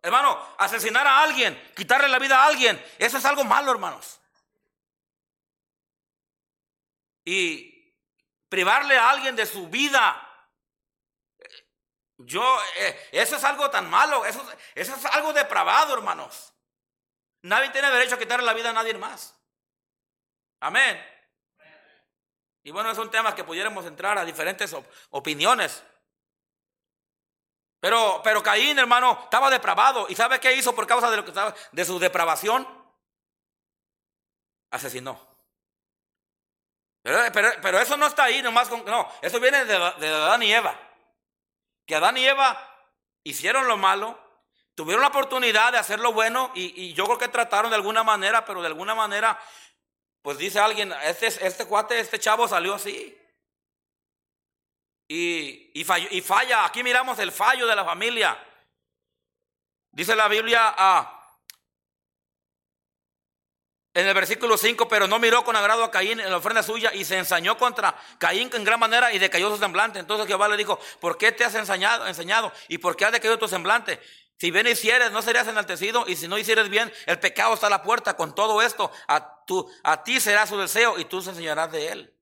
Hermano, 0.00 0.54
asesinar 0.58 1.06
a 1.06 1.22
alguien, 1.22 1.72
quitarle 1.76 2.08
la 2.08 2.18
vida 2.18 2.38
a 2.38 2.46
alguien, 2.46 2.82
eso 2.98 3.18
es 3.18 3.24
algo 3.24 3.44
malo, 3.44 3.72
hermanos. 3.72 4.20
Y 7.24 7.94
privarle 8.48 8.96
a 8.96 9.10
alguien 9.10 9.34
de 9.34 9.44
su 9.44 9.68
vida. 9.68 10.24
Yo, 12.18 12.58
eh, 12.76 13.08
eso 13.12 13.36
es 13.36 13.44
algo 13.44 13.70
tan 13.70 13.90
malo, 13.90 14.24
eso, 14.24 14.44
eso 14.74 14.94
es 14.94 15.04
algo 15.06 15.32
depravado, 15.32 15.94
hermanos. 15.94 16.52
Nadie 17.42 17.70
tiene 17.70 17.90
derecho 17.90 18.14
a 18.14 18.18
quitarle 18.18 18.46
la 18.46 18.54
vida 18.54 18.70
a 18.70 18.72
nadie 18.72 18.94
más. 18.94 19.36
Amén. 20.60 21.17
Y 22.62 22.70
bueno, 22.70 22.90
es 22.90 22.98
un 22.98 23.10
tema 23.10 23.34
que 23.34 23.44
pudiéramos 23.44 23.86
entrar 23.86 24.18
a 24.18 24.24
diferentes 24.24 24.74
opiniones. 25.10 25.82
Pero, 27.80 28.20
pero 28.24 28.42
Caín, 28.42 28.78
hermano, 28.78 29.20
estaba 29.24 29.50
depravado. 29.50 30.06
¿Y 30.08 30.16
sabe 30.16 30.40
qué 30.40 30.54
hizo 30.54 30.74
por 30.74 30.86
causa 30.86 31.10
de 31.10 31.16
lo 31.16 31.24
que 31.24 31.30
estaba, 31.30 31.54
de 31.70 31.84
su 31.84 31.98
depravación? 31.98 32.66
Asesinó. 34.70 35.28
Pero, 37.02 37.78
eso 37.78 37.96
no 37.96 38.06
está 38.06 38.24
ahí 38.24 38.42
nomás 38.42 38.68
con. 38.68 38.84
No, 38.84 39.08
eso 39.22 39.40
viene 39.40 39.64
de, 39.64 39.76
Adán 39.76 40.42
y 40.42 40.52
Eva. 40.52 40.78
Que 41.86 41.94
Adán 41.94 42.16
y 42.18 42.26
Eva 42.26 42.58
hicieron 43.22 43.66
lo 43.66 43.78
malo, 43.78 44.18
tuvieron 44.74 45.00
la 45.00 45.08
oportunidad 45.08 45.72
de 45.72 45.78
hacer 45.78 46.00
lo 46.00 46.12
bueno 46.12 46.50
y 46.54 46.92
yo 46.92 47.04
creo 47.06 47.18
que 47.18 47.28
trataron 47.28 47.70
de 47.70 47.76
alguna 47.76 48.02
manera, 48.02 48.44
pero 48.44 48.60
de 48.60 48.66
alguna 48.66 48.94
manera 48.94 49.38
pues 50.28 50.36
dice 50.36 50.58
alguien, 50.58 50.92
este, 51.04 51.28
este 51.28 51.64
cuate, 51.64 51.98
este 51.98 52.18
chavo 52.18 52.46
salió 52.46 52.74
así. 52.74 53.18
Y, 55.08 55.70
y, 55.72 55.84
falla, 56.20 56.66
aquí 56.66 56.82
miramos 56.82 57.18
el 57.18 57.32
fallo 57.32 57.66
de 57.66 57.74
la 57.74 57.82
familia. 57.82 58.38
Dice 59.90 60.14
la 60.14 60.28
Biblia, 60.28 60.74
ah, 60.76 61.34
En 63.94 64.06
el 64.06 64.12
versículo 64.12 64.58
5, 64.58 64.86
pero 64.86 65.06
no 65.06 65.18
miró 65.18 65.42
con 65.44 65.56
agrado 65.56 65.82
a 65.82 65.90
Caín 65.90 66.20
en 66.20 66.30
la 66.30 66.36
ofrenda 66.36 66.62
suya 66.62 66.92
y 66.92 67.06
se 67.06 67.16
ensañó 67.16 67.56
contra 67.56 67.96
Caín 68.18 68.50
en 68.52 68.64
gran 68.64 68.78
manera 68.78 69.10
y 69.14 69.18
decayó 69.18 69.48
su 69.48 69.56
semblante. 69.56 69.98
Entonces 69.98 70.26
Jehová 70.26 70.46
le 70.48 70.58
dijo, 70.58 70.78
¿por 71.00 71.16
qué 71.16 71.32
te 71.32 71.46
has 71.46 71.54
ensañado, 71.54 72.06
enseñado 72.06 72.52
y 72.68 72.76
por 72.76 72.96
qué 72.96 73.06
ha 73.06 73.10
decaído 73.10 73.38
tu 73.38 73.48
semblante? 73.48 73.98
Si 74.40 74.52
bien 74.52 74.68
hicieres, 74.68 75.10
no 75.10 75.20
serías 75.20 75.48
enaltecido, 75.48 76.04
y 76.06 76.14
si 76.14 76.28
no 76.28 76.38
hicieres 76.38 76.68
bien, 76.68 76.92
el 77.06 77.18
pecado 77.18 77.54
está 77.54 77.66
a 77.66 77.70
la 77.70 77.82
puerta. 77.82 78.14
Con 78.14 78.34
todo 78.34 78.62
esto, 78.62 78.90
a, 79.08 79.44
a 79.82 80.04
ti 80.04 80.20
será 80.20 80.46
su 80.46 80.56
deseo, 80.56 80.98
y 80.98 81.04
tú 81.06 81.20
se 81.20 81.30
enseñarás 81.30 81.72
de 81.72 81.88
él. 81.88 82.14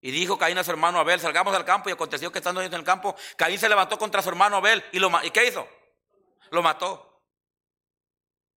Y 0.00 0.10
dijo 0.10 0.38
Caín 0.38 0.56
a 0.56 0.64
su 0.64 0.70
hermano 0.70 0.98
Abel, 0.98 1.20
salgamos 1.20 1.54
al 1.54 1.66
campo, 1.66 1.90
y 1.90 1.92
aconteció 1.92 2.32
que 2.32 2.38
estando 2.38 2.62
en 2.62 2.72
el 2.72 2.84
campo, 2.84 3.14
Caín 3.36 3.58
se 3.58 3.68
levantó 3.68 3.98
contra 3.98 4.22
su 4.22 4.30
hermano 4.30 4.56
Abel, 4.56 4.82
y, 4.92 4.98
lo, 4.98 5.10
¿y 5.22 5.30
qué 5.30 5.46
hizo? 5.46 5.68
Lo 6.50 6.62
mató. 6.62 7.22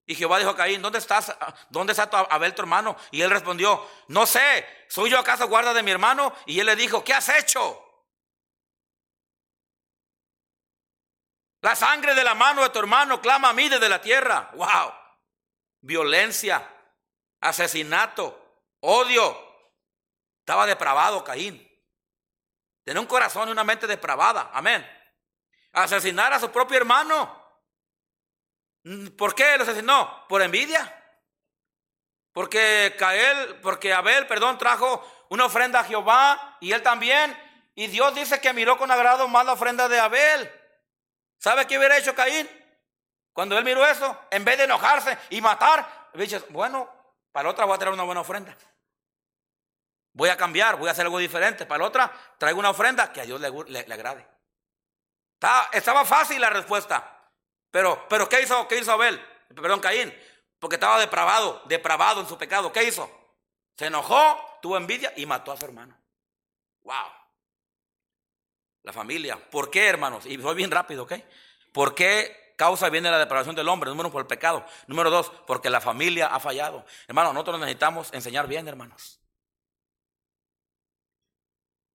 Y 0.05 0.15
Jehová 0.15 0.39
dijo 0.39 0.51
a 0.51 0.55
Caín, 0.55 0.81
¿dónde 0.81 0.99
estás? 0.99 1.36
¿Dónde 1.69 1.91
está 1.91 2.03
Abel 2.03 2.53
tu 2.53 2.62
hermano? 2.62 2.95
Y 3.12 3.21
él 3.21 3.29
respondió, 3.29 3.86
no 4.07 4.25
sé, 4.25 4.65
¿soy 4.88 5.09
yo 5.09 5.19
acaso 5.19 5.47
guarda 5.49 5.73
de 5.73 5.83
mi 5.83 5.91
hermano? 5.91 6.33
Y 6.45 6.59
él 6.62 6.67
le 6.67 6.77
dijo, 6.77 7.03
¿qué 7.03 7.13
has 7.13 7.27
hecho? 7.27 7.92
La 11.63 11.78
sangre 11.78 12.13
de 12.13 12.26
la 12.26 12.36
mano 12.36 12.62
de 12.62 12.69
tu 12.71 12.80
hermano 12.80 13.21
clama 13.21 13.49
a 13.49 13.54
mí 13.54 13.69
desde 13.69 13.88
la 13.88 14.02
tierra. 14.02 14.52
Wow. 14.54 14.93
Violencia, 15.80 16.62
asesinato, 17.39 18.65
odio. 18.82 19.38
Estaba 20.39 20.65
depravado 20.65 21.23
Caín. 21.23 21.65
Tenía 22.84 22.99
un 22.99 23.08
corazón 23.08 23.47
y 23.47 23.54
una 23.54 23.63
mente 23.63 23.88
depravada. 23.88 24.52
Amén. 24.54 24.86
Asesinar 25.71 26.34
a 26.34 26.39
su 26.41 26.52
propio 26.52 26.76
hermano. 26.76 27.41
¿Por 29.17 29.34
qué 29.34 29.56
lo 29.56 29.63
asesinó? 29.63 30.28
Por 30.28 30.41
envidia. 30.41 31.02
Porque 32.34 32.93
Cael, 32.99 33.62
porque 33.62 33.93
Abel, 33.93 34.28
perdón, 34.28 34.58
trajo 34.58 35.26
una 35.30 35.45
ofrenda 35.45 35.80
a 35.80 35.86
Jehová 35.86 36.58
y 36.60 36.73
él 36.73 36.84
también. 36.84 37.34
Y 37.73 37.88
Dios 37.88 38.13
dice 38.15 38.41
que 38.41 38.52
miró 38.52 38.78
con 38.78 38.91
agrado 38.91 39.30
más 39.30 39.45
la 39.45 39.54
ofrenda 39.54 39.88
de 39.88 40.02
Abel. 40.02 40.62
¿Sabe 41.43 41.67
qué 41.67 41.77
hubiera 41.77 41.97
hecho 41.97 42.15
Caín? 42.15 42.49
Cuando 43.34 43.58
él 43.58 43.65
miró 43.65 43.86
eso, 43.86 44.17
en 44.32 44.45
vez 44.45 44.58
de 44.58 44.63
enojarse 44.63 45.17
y 45.29 45.41
matar, 45.41 46.10
dice, 46.13 46.39
bueno, 46.49 46.89
para 47.34 47.43
la 47.43 47.49
otra 47.49 47.65
voy 47.65 47.75
a 47.75 47.77
traer 47.77 47.93
una 47.93 48.03
buena 48.03 48.21
ofrenda. 48.21 48.56
Voy 50.13 50.29
a 50.29 50.38
cambiar, 50.38 50.77
voy 50.77 50.88
a 50.88 50.91
hacer 50.91 51.03
algo 51.03 51.17
diferente. 51.17 51.65
Para 51.65 51.79
la 51.79 51.89
otra, 51.89 52.12
traigo 52.38 52.60
una 52.60 52.69
ofrenda 52.69 53.12
que 53.12 53.19
a 53.19 53.25
Dios 53.25 53.41
le, 53.41 53.79
agrade. 53.93 54.25
Estaba, 55.73 56.06
fácil 56.06 56.39
la 56.39 56.49
respuesta. 56.49 57.29
Pero, 57.69 58.08
pero 58.08 58.29
¿qué 58.29 58.41
hizo, 58.41 58.65
qué 58.69 58.77
hizo 58.77 58.93
Abel? 58.93 59.21
Perdón, 59.53 59.82
Caín. 59.82 60.17
Porque 60.60 60.77
estaba 60.77 60.97
depravado, 60.97 61.62
depravado 61.65 62.21
en 62.21 62.27
su 62.27 62.38
pecado. 62.38 62.71
¿Qué 62.71 62.86
hizo? 62.86 63.12
Se 63.75 63.88
enojó, 63.88 64.60
tuvo 64.62 64.77
envidia 64.77 65.12
y 65.17 65.25
mató 65.25 65.51
a 65.51 65.58
su 65.58 65.65
hermano. 65.65 65.97
Wow. 66.84 67.22
La 68.84 68.93
familia. 68.93 69.38
¿Por 69.50 69.72
qué, 69.72 69.88
hermanos? 69.88 70.26
Y 70.26 70.38
voy 70.38 70.56
bien 70.56 70.72
rápido, 70.72 71.04
¿ok? 71.04 71.13
¿Por 71.72 71.96
qué 71.96 72.54
causa 72.58 72.89
viene 72.89 73.10
la 73.10 73.17
depravación 73.17 73.56
del 73.56 73.67
hombre? 73.69 73.89
Número 73.89 74.08
uno, 74.08 74.13
por 74.13 74.22
el 74.22 74.28
pecado. 74.28 74.65
Número 74.88 75.10
dos, 75.10 75.32
porque 75.48 75.69
la 75.69 75.82
familia 75.82 76.28
ha 76.28 76.39
fallado. 76.39 76.86
Hermanos, 77.08 77.34
nosotros 77.34 77.60
necesitamos 77.60 78.13
enseñar 78.13 78.48
bien, 78.48 78.67
hermanos. 78.67 79.19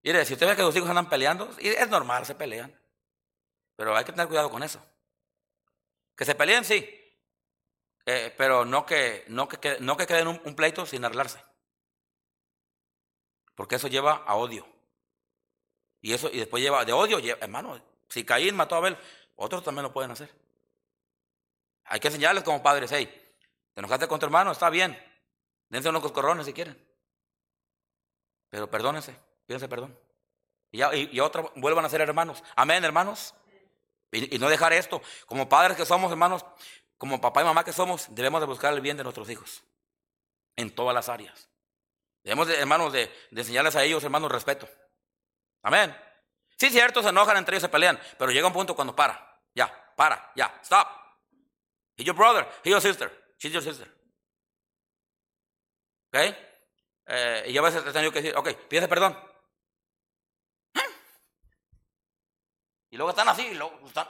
Mire, 0.03 0.25
si 0.25 0.33
usted 0.33 0.47
ve 0.47 0.57
que 0.57 0.63
sus 0.63 0.75
hijos 0.77 0.89
andan 0.89 1.09
peleando, 1.09 1.51
es 1.59 1.89
normal, 1.89 2.25
se 2.25 2.35
pelean. 2.35 2.75
Pero 3.77 3.95
hay 3.95 4.05
que 4.05 4.13
tener 4.13 4.27
cuidado 4.27 4.51
con 4.51 4.63
eso. 4.63 4.83
Que 6.17 6.25
se 6.25 6.35
peleen, 6.35 6.65
sí. 6.65 6.89
Eh, 8.07 8.35
pero 8.37 8.65
no 8.65 8.87
que, 8.87 9.25
no 9.29 9.47
que, 9.47 9.77
no 9.81 9.97
que 9.97 10.07
queden 10.07 10.29
un 10.29 10.55
pleito 10.55 10.87
sin 10.87 11.05
arreglarse. 11.05 11.45
Porque 13.55 13.77
eso 13.77 13.89
lleva 13.89 14.25
a 14.27 14.37
odio. 14.37 14.78
Y 16.01 16.13
eso, 16.13 16.29
y 16.33 16.39
después 16.39 16.63
lleva 16.63 16.85
de 16.85 16.93
odio, 16.93 17.19
hermano, 17.41 17.81
si 18.09 18.25
Caín 18.25 18.55
mató 18.55 18.77
a 18.77 18.79
Abel, 18.79 18.97
otros 19.37 19.65
también 19.65 19.83
lo 19.85 19.93
pueden 19.93 20.11
hacer. 20.11 20.31
Hay 21.85 22.01
que 22.01 22.09
enseñarles 22.09 22.45
como 22.45 22.63
padres, 22.63 22.91
hey, 22.93 23.07
te 23.75 23.81
enojaste 23.81 24.07
con 24.07 24.21
tu 24.21 24.27
hermano, 24.27 24.53
está 24.53 24.71
bien, 24.71 24.99
dense 25.69 25.89
unos 25.89 26.03
coscorrones 26.03 26.47
si 26.47 26.53
quieren. 26.53 26.77
Pero 28.51 28.71
perdónense, 28.71 29.17
pídense 29.47 29.69
perdón. 29.69 29.99
Y, 30.71 30.79
ya, 30.79 30.95
y, 30.95 31.19
otros 31.21 31.51
vuelvan 31.57 31.85
a 31.85 31.89
ser 31.89 32.01
hermanos. 32.01 32.43
Amén, 32.57 32.85
hermanos. 32.85 33.35
Y, 34.13 34.35
y, 34.37 34.39
no 34.39 34.49
dejar 34.49 34.73
esto. 34.73 35.01
Como 35.27 35.49
padres 35.49 35.77
que 35.77 35.87
somos, 35.87 36.11
hermanos, 36.11 36.45
como 36.99 37.21
papá 37.21 37.43
y 37.43 37.45
mamá 37.45 37.65
que 37.65 37.73
somos, 37.73 38.07
debemos 38.11 38.41
de 38.41 38.47
buscar 38.47 38.75
el 38.75 38.81
bien 38.81 38.97
de 38.97 39.03
nuestros 39.03 39.31
hijos. 39.31 39.63
En 40.57 40.75
todas 40.75 40.95
las 40.95 41.09
áreas. 41.09 41.49
Debemos, 42.23 42.49
hermanos, 42.51 42.93
de, 42.93 43.11
de 43.31 43.41
enseñarles 43.41 43.77
a 43.77 43.85
ellos, 43.85 44.03
hermanos, 44.05 44.31
respeto. 44.31 44.69
Amén. 45.63 45.97
Sí, 46.57 46.71
cierto, 46.71 47.03
se 47.03 47.11
enojan 47.11 47.37
entre 47.37 47.55
ellos, 47.55 47.63
se 47.63 47.69
pelean, 47.69 48.01
pero 48.19 48.31
llega 48.33 48.47
un 48.47 48.53
punto 48.53 48.75
cuando 48.75 48.95
para. 48.95 49.41
Ya, 49.55 49.93
para, 49.97 50.33
ya, 50.35 50.59
stop. 50.63 50.89
He's 51.97 52.07
your 52.07 52.17
brother, 52.17 52.47
he's 52.65 52.73
your 52.73 52.81
sister, 52.81 53.11
she's 53.39 53.53
your 53.53 53.63
sister. 53.63 53.87
¿Ok? 56.09 56.37
Eh, 57.07 57.45
y 57.49 57.53
yo 57.53 57.63
a 57.63 57.65
veces 57.65 57.85
he 57.87 57.93
tenido 57.93 58.13
que 58.13 58.23
decir, 58.23 58.37
ok, 58.37 58.51
pídese 58.69 58.89
perdón. 58.89 59.19
Y 62.91 62.97
luego 62.97 63.11
están 63.11 63.29
así, 63.29 63.47
y 63.47 63.55
luego 63.55 63.79
están. 63.87 64.09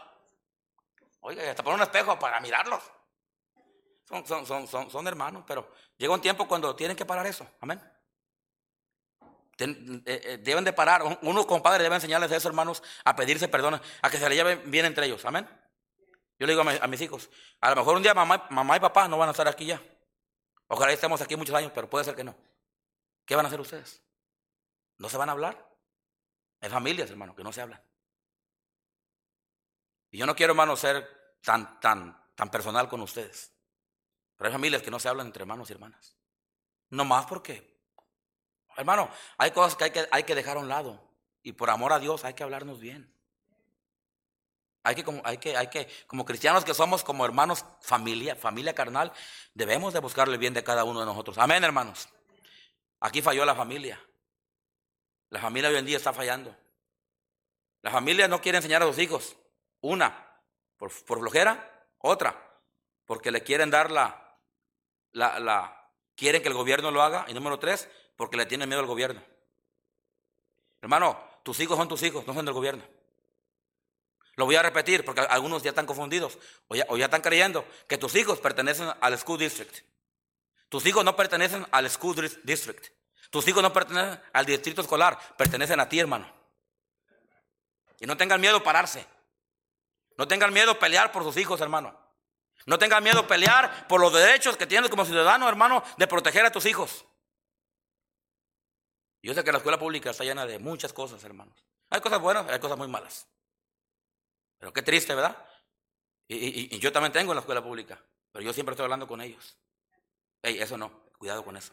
Oiga, 1.20 1.50
hasta 1.50 1.62
poner 1.62 1.76
un 1.76 1.82
espejo 1.82 2.18
para 2.18 2.40
mirarlos. 2.40 2.82
Son, 4.04 4.26
son, 4.26 4.46
son, 4.46 4.66
son, 4.66 4.90
son 4.90 5.06
hermanos, 5.06 5.44
pero 5.46 5.70
llega 5.96 6.14
un 6.14 6.20
tiempo 6.20 6.46
cuando 6.48 6.74
tienen 6.74 6.96
que 6.96 7.04
parar 7.04 7.26
eso. 7.26 7.46
Amén. 7.60 7.80
Eh, 9.58 10.04
eh, 10.06 10.38
deben 10.40 10.64
de 10.64 10.72
parar. 10.72 11.02
Uno 11.22 11.46
como 11.46 11.62
padre 11.62 11.82
debe 11.82 11.96
enseñarles 11.96 12.30
a 12.30 12.36
esos 12.36 12.46
hermanos 12.46 12.82
a 13.04 13.16
pedirse 13.16 13.48
perdón, 13.48 13.80
a 14.02 14.10
que 14.10 14.16
se 14.16 14.28
le 14.28 14.36
lleven 14.36 14.70
bien 14.70 14.86
entre 14.86 15.06
ellos. 15.06 15.24
Amén. 15.24 15.48
Yo 16.38 16.46
le 16.46 16.52
digo 16.52 16.62
a, 16.62 16.86
mis 16.86 17.00
hijos, 17.00 17.28
a 17.60 17.70
lo 17.70 17.76
mejor 17.76 17.96
un 17.96 18.02
día 18.02 18.14
mamá, 18.14 18.46
mamá 18.50 18.76
y 18.76 18.80
papá 18.80 19.08
no 19.08 19.18
van 19.18 19.28
a 19.28 19.32
estar 19.32 19.48
aquí 19.48 19.66
ya. 19.66 19.82
Ojalá 20.68 20.92
estemos 20.92 21.20
aquí 21.20 21.34
muchos 21.34 21.54
años, 21.54 21.72
pero 21.74 21.90
puede 21.90 22.04
ser 22.04 22.14
que 22.14 22.22
no. 22.22 22.36
¿Qué 23.24 23.34
van 23.34 23.44
a 23.44 23.48
hacer 23.48 23.60
ustedes? 23.60 24.00
¿No 24.98 25.08
se 25.08 25.16
van 25.16 25.28
a 25.28 25.32
hablar? 25.32 25.68
Hay 26.60 26.70
familias, 26.70 27.10
hermano, 27.10 27.34
que 27.34 27.42
no 27.42 27.52
se 27.52 27.60
hablan. 27.60 27.82
Y 30.10 30.18
yo 30.18 30.26
no 30.26 30.36
quiero, 30.36 30.52
hermano, 30.52 30.76
ser 30.76 31.36
tan, 31.42 31.80
tan, 31.80 32.24
tan 32.36 32.50
personal 32.50 32.88
con 32.88 33.00
ustedes. 33.00 33.52
Pero 34.36 34.48
hay 34.48 34.52
familias 34.52 34.82
que 34.82 34.90
no 34.90 35.00
se 35.00 35.08
hablan 35.08 35.26
entre 35.26 35.42
hermanos 35.42 35.68
y 35.68 35.72
hermanas. 35.72 36.16
No 36.90 37.04
más 37.04 37.26
porque 37.26 37.77
Hermano, 38.78 39.10
hay 39.36 39.50
cosas 39.50 39.76
que 39.76 39.84
hay, 39.84 39.90
que 39.90 40.08
hay 40.10 40.22
que 40.22 40.34
dejar 40.36 40.56
a 40.56 40.60
un 40.60 40.68
lado. 40.68 41.02
Y 41.42 41.52
por 41.52 41.68
amor 41.68 41.92
a 41.92 41.98
Dios 41.98 42.24
hay 42.24 42.34
que 42.34 42.44
hablarnos 42.44 42.78
bien. 42.78 43.12
Hay 44.84 44.94
que, 44.94 45.04
como, 45.04 45.20
hay 45.24 45.38
que, 45.38 45.56
hay 45.56 45.66
que, 45.66 45.88
como 46.06 46.24
cristianos 46.24 46.64
que 46.64 46.72
somos, 46.72 47.02
como 47.02 47.24
hermanos, 47.24 47.64
familia, 47.82 48.36
familia 48.36 48.74
carnal, 48.74 49.12
debemos 49.52 49.92
de 49.92 50.00
buscarle 50.00 50.38
bien 50.38 50.54
de 50.54 50.62
cada 50.62 50.84
uno 50.84 51.00
de 51.00 51.06
nosotros. 51.06 51.36
Amén, 51.38 51.64
hermanos. 51.64 52.08
Aquí 53.00 53.20
falló 53.20 53.44
la 53.44 53.56
familia. 53.56 54.00
La 55.30 55.40
familia 55.40 55.70
hoy 55.70 55.76
en 55.76 55.84
día 55.84 55.96
está 55.96 56.12
fallando. 56.12 56.56
La 57.82 57.90
familia 57.90 58.28
no 58.28 58.40
quiere 58.40 58.58
enseñar 58.58 58.82
a 58.82 58.86
sus 58.86 58.98
hijos. 58.98 59.36
Una, 59.80 60.40
por, 60.76 60.90
por 61.04 61.18
flojera. 61.18 61.86
Otra, 61.98 62.62
porque 63.04 63.32
le 63.32 63.42
quieren 63.42 63.70
dar 63.70 63.90
la, 63.90 64.38
la, 65.10 65.40
la, 65.40 65.90
quieren 66.14 66.42
que 66.42 66.48
el 66.48 66.54
gobierno 66.54 66.92
lo 66.92 67.02
haga. 67.02 67.26
Y 67.28 67.34
número 67.34 67.58
tres, 67.58 67.88
porque 68.18 68.36
le 68.36 68.46
tienen 68.46 68.68
miedo 68.68 68.80
al 68.80 68.86
gobierno. 68.86 69.22
Hermano, 70.82 71.18
tus 71.44 71.60
hijos 71.60 71.78
son 71.78 71.86
tus 71.86 72.02
hijos, 72.02 72.26
no 72.26 72.34
son 72.34 72.44
del 72.44 72.52
gobierno. 72.52 72.82
Lo 74.34 74.44
voy 74.44 74.56
a 74.56 74.62
repetir 74.62 75.04
porque 75.04 75.20
algunos 75.20 75.62
ya 75.62 75.70
están 75.70 75.86
confundidos 75.86 76.36
o 76.66 76.96
ya, 76.96 77.04
están 77.04 77.22
creyendo 77.22 77.64
que 77.86 77.96
tus 77.96 78.16
hijos 78.16 78.40
pertenecen 78.40 78.90
al 79.00 79.16
school 79.16 79.38
district. 79.38 79.84
Tus 80.68 80.84
hijos 80.86 81.04
no 81.04 81.14
pertenecen 81.14 81.64
al 81.70 81.88
school 81.88 82.16
district. 82.42 82.88
Tus 83.30 83.46
hijos 83.46 83.62
no 83.62 83.72
pertenecen 83.72 84.20
al 84.32 84.46
distrito 84.46 84.82
escolar, 84.82 85.16
pertenecen 85.36 85.78
a 85.78 85.88
ti, 85.88 86.00
hermano. 86.00 86.28
Y 88.00 88.06
no 88.06 88.16
tengan 88.16 88.40
miedo 88.40 88.64
pararse. 88.64 89.06
No 90.16 90.26
tengan 90.26 90.52
miedo 90.52 90.76
pelear 90.80 91.12
por 91.12 91.22
sus 91.22 91.36
hijos, 91.36 91.60
hermano. 91.60 91.96
No 92.66 92.80
tengan 92.80 93.04
miedo 93.04 93.28
pelear 93.28 93.86
por 93.86 94.00
los 94.00 94.12
derechos 94.12 94.56
que 94.56 94.66
tienes 94.66 94.90
como 94.90 95.04
ciudadano, 95.04 95.48
hermano, 95.48 95.84
de 95.96 96.06
proteger 96.08 96.44
a 96.44 96.50
tus 96.50 96.66
hijos. 96.66 97.04
Yo 99.22 99.34
sé 99.34 99.42
que 99.42 99.52
la 99.52 99.58
escuela 99.58 99.78
pública 99.78 100.10
está 100.10 100.24
llena 100.24 100.46
de 100.46 100.58
muchas 100.58 100.92
cosas, 100.92 101.22
hermanos. 101.24 101.64
Hay 101.90 102.00
cosas 102.00 102.20
buenas, 102.20 102.48
hay 102.48 102.60
cosas 102.60 102.78
muy 102.78 102.88
malas. 102.88 103.26
Pero 104.58 104.72
qué 104.72 104.82
triste, 104.82 105.14
¿verdad? 105.14 105.36
Y, 106.28 106.78
yo 106.78 106.92
también 106.92 107.12
tengo 107.12 107.32
en 107.32 107.36
la 107.36 107.40
escuela 107.40 107.62
pública, 107.62 108.02
pero 108.30 108.44
yo 108.44 108.52
siempre 108.52 108.74
estoy 108.74 108.84
hablando 108.84 109.06
con 109.06 109.20
ellos. 109.20 109.56
Ey, 110.42 110.58
eso 110.58 110.76
no, 110.76 110.90
cuidado 111.16 111.44
con 111.44 111.56
eso. 111.56 111.72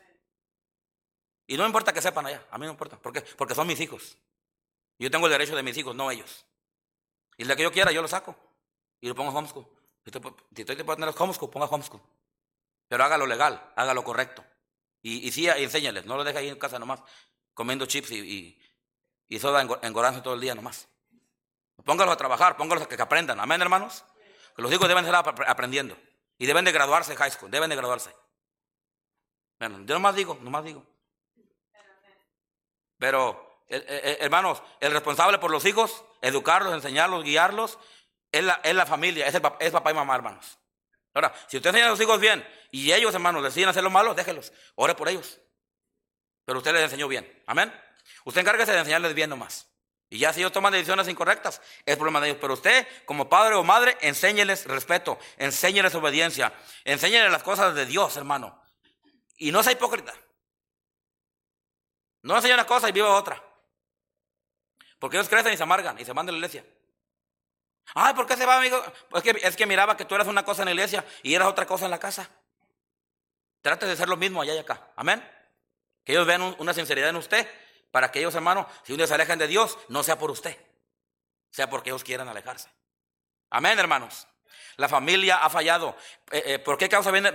Y 1.47 1.57
no 1.57 1.65
importa 1.65 1.93
que 1.93 2.01
sepan 2.01 2.25
allá, 2.25 2.45
a 2.49 2.57
mí 2.57 2.65
no 2.65 2.71
importa. 2.71 2.97
¿Por 2.97 3.11
qué? 3.11 3.21
Porque 3.37 3.53
son 3.53 3.67
mis 3.67 3.79
hijos. 3.79 4.17
Yo 4.97 5.11
tengo 5.11 5.27
el 5.27 5.31
derecho 5.31 5.55
de 5.55 5.61
mis 5.61 5.77
hijos, 5.77 5.95
no 5.95 6.09
ellos. 6.09 6.45
Y 7.37 7.43
el 7.43 7.55
que 7.55 7.63
yo 7.63 7.71
quiera, 7.71 7.91
yo 7.91 8.01
lo 8.01 8.07
saco. 8.07 8.35
Y 9.01 9.09
lo 9.09 9.15
pongo 9.15 9.37
homeschool. 9.37 9.67
Si 10.03 10.09
estoy, 10.09 10.33
si 10.55 10.61
estoy 10.61 10.75
para 10.77 10.95
tener 10.95 11.13
homeschool, 11.15 11.49
ponga 11.49 11.65
homeschool. 11.65 12.01
Pero 12.87 13.03
hágalo 13.03 13.27
legal, 13.27 13.73
hágalo 13.75 14.03
correcto. 14.03 14.43
Y, 15.01 15.27
y 15.27 15.31
sí, 15.31 15.47
enséñales, 15.47 16.05
no 16.05 16.15
lo 16.15 16.23
deje 16.23 16.39
ahí 16.39 16.49
en 16.49 16.57
casa 16.57 16.79
nomás, 16.79 17.01
comiendo 17.55 17.87
chips 17.87 18.11
y, 18.11 18.19
y, 18.19 18.61
y 19.27 19.39
soda 19.39 19.61
engorando 19.81 20.21
todo 20.21 20.35
el 20.35 20.41
día 20.41 20.53
nomás. 20.53 20.87
Póngalos 21.83 22.13
a 22.13 22.17
trabajar, 22.17 22.55
póngalos 22.55 22.83
a 22.83 22.87
que 22.87 23.01
aprendan. 23.01 23.39
Amén, 23.39 23.59
hermanos. 23.61 24.05
Los 24.57 24.71
hijos 24.71 24.87
deben 24.87 25.03
estar 25.03 25.35
aprendiendo. 25.47 25.97
Y 26.37 26.45
deben 26.45 26.65
de 26.65 26.71
graduarse 26.71 27.13
en 27.13 27.17
high 27.17 27.31
school, 27.31 27.49
deben 27.49 27.69
de 27.69 27.75
graduarse. 27.75 28.13
Bueno, 29.57 29.79
yo 29.85 29.95
nomás 29.95 30.15
digo, 30.15 30.37
nomás 30.41 30.63
digo. 30.65 30.85
Pero, 32.97 33.63
hermanos, 33.69 34.61
el 34.79 34.91
responsable 34.91 35.39
por 35.39 35.51
los 35.51 35.65
hijos, 35.65 36.03
educarlos, 36.21 36.73
enseñarlos, 36.73 37.23
guiarlos, 37.23 37.79
es 38.31 38.43
la, 38.43 38.59
es 38.63 38.75
la 38.75 38.85
familia, 38.85 39.27
es, 39.27 39.35
el, 39.35 39.41
es 39.59 39.71
papá 39.71 39.91
y 39.91 39.93
mamá, 39.93 40.15
hermanos. 40.15 40.59
Ahora, 41.13 41.33
si 41.47 41.55
usted 41.55 41.69
enseña 41.69 41.87
a 41.87 41.91
los 41.91 42.01
hijos 42.01 42.19
bien 42.19 42.45
y 42.71 42.91
ellos, 42.91 43.13
hermanos, 43.13 43.43
deciden 43.43 43.69
hacer 43.69 43.83
lo 43.83 43.89
malo, 43.89 44.13
déjelos, 44.13 44.51
ore 44.75 44.95
por 44.95 45.07
ellos. 45.07 45.39
Pero 46.45 46.59
usted 46.59 46.73
les 46.73 46.83
enseñó 46.83 47.07
bien. 47.07 47.43
Amén. 47.47 47.73
Usted 48.23 48.41
encárguese 48.41 48.71
de 48.71 48.79
enseñarles 48.79 49.13
bien 49.13 49.29
nomás. 49.29 49.67
Y 50.09 50.19
ya 50.19 50.31
si 50.31 50.39
ellos 50.39 50.51
toman 50.51 50.71
decisiones 50.71 51.07
incorrectas, 51.07 51.61
es 51.85 51.95
problema 51.95 52.21
de 52.21 52.29
ellos. 52.29 52.37
Pero 52.39 52.53
usted, 52.53 52.87
como 53.05 53.27
padre 53.27 53.55
o 53.55 53.63
madre, 53.63 53.97
enséñeles 54.01 54.65
respeto, 54.65 55.17
enséñeles 55.37 55.95
obediencia, 55.95 56.53
enséñeles 56.83 57.31
las 57.31 57.43
cosas 57.43 57.73
de 57.73 57.85
Dios, 57.85 58.15
hermano. 58.15 58.61
Y 59.37 59.51
no 59.51 59.63
sea 59.63 59.73
hipócrita. 59.73 60.13
No 62.21 62.35
enseñe 62.35 62.53
una 62.53 62.65
cosa 62.65 62.87
y 62.89 62.91
viva 62.91 63.15
otra. 63.15 63.43
Porque 64.99 65.17
ellos 65.17 65.29
crecen 65.29 65.53
y 65.53 65.57
se 65.57 65.63
amargan 65.63 65.99
y 65.99 66.05
se 66.05 66.13
van 66.13 66.25
de 66.25 66.31
la 66.31 66.37
iglesia. 66.37 66.65
Ay, 67.93 68.13
¿por 68.13 68.25
qué 68.25 68.35
se 68.35 68.45
va, 68.45 68.57
amigo? 68.57 68.81
Pues 69.09 69.23
que, 69.23 69.31
es 69.43 69.55
que 69.55 69.65
miraba 69.65 69.97
que 69.97 70.05
tú 70.05 70.15
eras 70.15 70.27
una 70.27 70.43
cosa 70.43 70.61
en 70.61 70.67
la 70.67 70.71
iglesia 70.71 71.05
y 71.21 71.35
eras 71.35 71.47
otra 71.47 71.65
cosa 71.65 71.85
en 71.85 71.91
la 71.91 71.99
casa. 71.99 72.29
Trate 73.61 73.85
de 73.85 73.95
ser 73.95 74.07
lo 74.07 74.17
mismo 74.17 74.41
allá 74.41 74.55
y 74.55 74.59
acá. 74.59 74.91
Amén. 74.95 75.23
Que 76.05 76.13
ellos 76.13 76.25
vean 76.25 76.55
una 76.59 76.73
sinceridad 76.73 77.09
en 77.09 77.17
usted 77.17 77.47
para 77.91 78.11
que 78.11 78.19
ellos, 78.19 78.35
hermanos, 78.35 78.67
si 78.83 78.93
un 78.93 78.97
día 78.97 79.07
se 79.07 79.13
alejan 79.13 79.39
de 79.39 79.47
Dios, 79.47 79.77
no 79.89 80.03
sea 80.03 80.17
por 80.17 80.31
usted, 80.31 80.57
sea 81.49 81.69
porque 81.69 81.89
ellos 81.89 82.03
quieran 82.03 82.27
alejarse. 82.29 82.69
Amén, 83.49 83.79
hermanos. 83.79 84.27
La 84.77 84.89
familia 84.89 85.37
ha 85.37 85.49
fallado. 85.49 85.95
Eh, 86.31 86.43
eh, 86.45 86.59
¿Por 86.59 86.77
qué 86.77 86.89
causa 86.89 87.11
viene, 87.11 87.31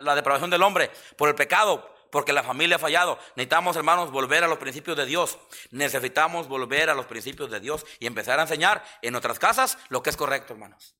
la, 0.00 0.14
depravación 0.14 0.50
del 0.50 0.62
hombre? 0.62 0.90
Por 1.16 1.28
el 1.28 1.34
pecado 1.34 1.90
porque 2.10 2.34
la 2.34 2.42
familia 2.42 2.76
ha 2.76 2.78
fallado. 2.78 3.18
Necesitamos, 3.36 3.74
hermanos, 3.74 4.10
volver 4.10 4.44
a 4.44 4.46
los 4.46 4.58
principios 4.58 4.98
de 4.98 5.06
Dios. 5.06 5.38
Necesitamos 5.70 6.46
volver 6.46 6.90
a 6.90 6.94
los 6.94 7.06
principios 7.06 7.50
de 7.50 7.60
Dios 7.60 7.86
y 7.98 8.06
empezar 8.06 8.38
a 8.38 8.42
enseñar 8.42 8.84
en 9.00 9.12
nuestras 9.12 9.38
casas 9.38 9.78
lo 9.88 10.02
que 10.02 10.10
es 10.10 10.16
correcto, 10.18 10.52
hermanos. 10.52 10.94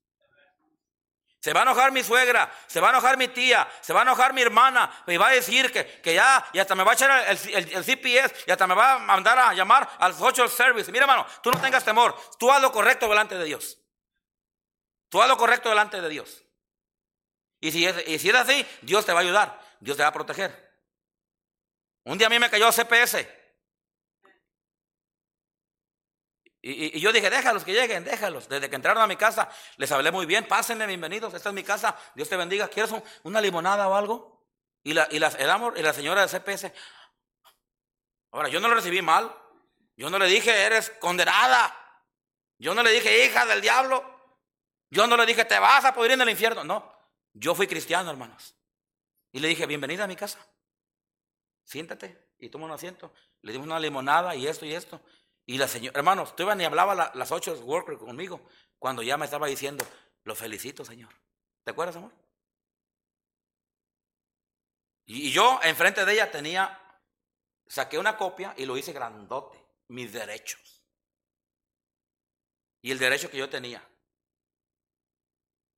Se 1.43 1.51
va 1.51 1.59
a 1.59 1.63
enojar 1.63 1.91
mi 1.91 2.01
suegra, 2.01 2.49
se 2.67 2.79
va 2.79 2.87
a 2.87 2.91
enojar 2.91 3.17
mi 3.17 3.27
tía, 3.27 3.69
se 3.81 3.91
va 3.91 3.99
a 3.99 4.03
enojar 4.03 4.31
mi 4.31 4.41
hermana, 4.41 5.03
y 5.05 5.17
va 5.17 5.27
a 5.27 5.31
decir 5.31 5.73
que, 5.73 5.99
que 5.99 6.13
ya, 6.13 6.45
y 6.53 6.59
hasta 6.59 6.73
me 6.73 6.85
va 6.85 6.91
a 6.91 6.93
echar 6.93 7.27
el, 7.27 7.37
CPS, 7.83 8.45
y 8.47 8.51
hasta 8.51 8.65
me 8.65 8.73
va 8.73 8.93
a 8.93 8.99
mandar 8.99 9.37
a 9.37 9.53
llamar 9.53 9.89
al 9.99 10.13
social 10.13 10.49
service. 10.49 10.89
Mira, 10.89 11.03
hermano, 11.03 11.27
tú 11.41 11.51
no 11.51 11.59
tengas 11.59 11.83
temor, 11.83 12.17
tú 12.39 12.49
haz 12.49 12.61
lo 12.61 12.71
correcto 12.71 13.09
delante 13.09 13.37
de 13.37 13.43
Dios. 13.43 13.77
Tú 15.09 15.21
haz 15.21 15.27
lo 15.27 15.35
correcto 15.35 15.67
delante 15.67 15.99
de 15.99 16.07
Dios. 16.07 16.45
Y 17.59 17.73
si, 17.73 17.85
es, 17.85 18.07
y 18.07 18.19
si 18.19 18.29
es 18.29 18.35
así, 18.35 18.65
Dios 18.81 19.05
te 19.05 19.11
va 19.11 19.19
a 19.19 19.23
ayudar, 19.23 19.59
Dios 19.81 19.97
te 19.97 20.03
va 20.03 20.09
a 20.09 20.13
proteger. 20.13 20.79
Un 22.05 22.17
día 22.17 22.27
a 22.27 22.29
mí 22.29 22.39
me 22.39 22.49
cayó 22.49 22.71
CPS. 22.71 23.42
Y, 26.65 26.97
yo 27.01 27.11
dije, 27.11 27.29
déjalos 27.29 27.65
que 27.65 27.73
lleguen, 27.73 28.05
déjalos. 28.05 28.47
Desde 28.47 28.69
que 28.69 28.77
entraron 28.77 29.03
a 29.03 29.07
mi 29.07 29.17
casa, 29.17 29.49
les 29.75 29.91
hablé 29.91 30.11
muy 30.11 30.25
bien, 30.25 30.47
pásenle, 30.47 30.87
bienvenidos, 30.87 31.33
esta 31.33 31.49
es 31.49 31.55
mi 31.55 31.63
casa, 31.63 31.93
Dios 32.15 32.29
te 32.29 32.37
bendiga. 32.37 32.69
¿Quieres 32.69 32.91
una 33.23 33.41
limonada 33.41 33.89
o 33.89 33.95
algo? 33.95 34.47
Y 34.81 34.93
la, 34.93 35.05
y, 35.11 35.17
el 35.17 35.49
amor, 35.49 35.77
y 35.77 35.81
la 35.81 35.91
señora 35.91 36.25
de 36.25 36.39
CPS. 36.39 36.71
Ahora, 38.31 38.47
yo 38.47 38.61
no 38.61 38.69
lo 38.69 38.75
recibí 38.75 39.01
mal. 39.01 39.35
Yo 39.97 40.09
no 40.09 40.17
le 40.17 40.25
dije, 40.25 40.51
eres 40.51 40.89
condenada. 41.01 41.75
Yo 42.57 42.73
no 42.73 42.81
le 42.81 42.91
dije, 42.91 43.25
hija 43.25 43.45
del 43.45 43.59
diablo. 43.59 44.03
Yo 44.89 45.05
no 45.05 45.17
le 45.17 45.25
dije, 45.25 45.43
te 45.43 45.59
vas 45.59 45.83
a 45.83 45.93
pudrir 45.93 46.13
en 46.13 46.21
el 46.21 46.29
infierno. 46.29 46.63
No, 46.63 46.91
yo 47.33 47.53
fui 47.53 47.67
cristiano, 47.67 48.09
hermanos. 48.09 48.55
Y 49.33 49.39
le 49.39 49.49
dije, 49.49 49.65
bienvenida 49.65 50.05
a 50.05 50.07
mi 50.07 50.15
casa 50.15 50.39
siéntate 51.63 52.29
y 52.39 52.49
toma 52.49 52.65
un 52.65 52.71
asiento. 52.71 53.13
Le 53.41 53.51
dimos 53.51 53.67
una 53.67 53.79
limonada 53.79 54.35
y 54.35 54.47
esto 54.47 54.65
y 54.65 54.73
esto. 54.73 55.01
Y 55.45 55.57
la 55.57 55.67
señora, 55.67 55.97
hermanos, 55.97 56.35
tú 56.35 56.49
ni 56.55 56.63
hablaba 56.63 57.11
las 57.13 57.31
ocho 57.31 57.53
workers 57.61 57.99
conmigo 57.99 58.41
cuando 58.79 59.01
ya 59.01 59.17
me 59.17 59.25
estaba 59.25 59.47
diciendo, 59.47 59.85
lo 60.23 60.35
felicito, 60.35 60.85
Señor. 60.85 61.13
¿Te 61.63 61.71
acuerdas, 61.71 61.95
amor? 61.95 62.11
Y, 65.05 65.31
yo 65.31 65.59
enfrente 65.63 66.05
de 66.05 66.13
ella 66.13 66.31
tenía, 66.31 66.79
saqué 67.67 67.97
una 67.97 68.17
copia 68.17 68.53
y 68.57 68.65
lo 68.65 68.77
hice 68.77 68.93
grandote, 68.93 69.57
mis 69.89 70.13
derechos. 70.13 70.83
Y 72.81 72.91
el 72.91 72.99
derecho 72.99 73.29
que 73.29 73.37
yo 73.37 73.49
tenía. 73.49 73.85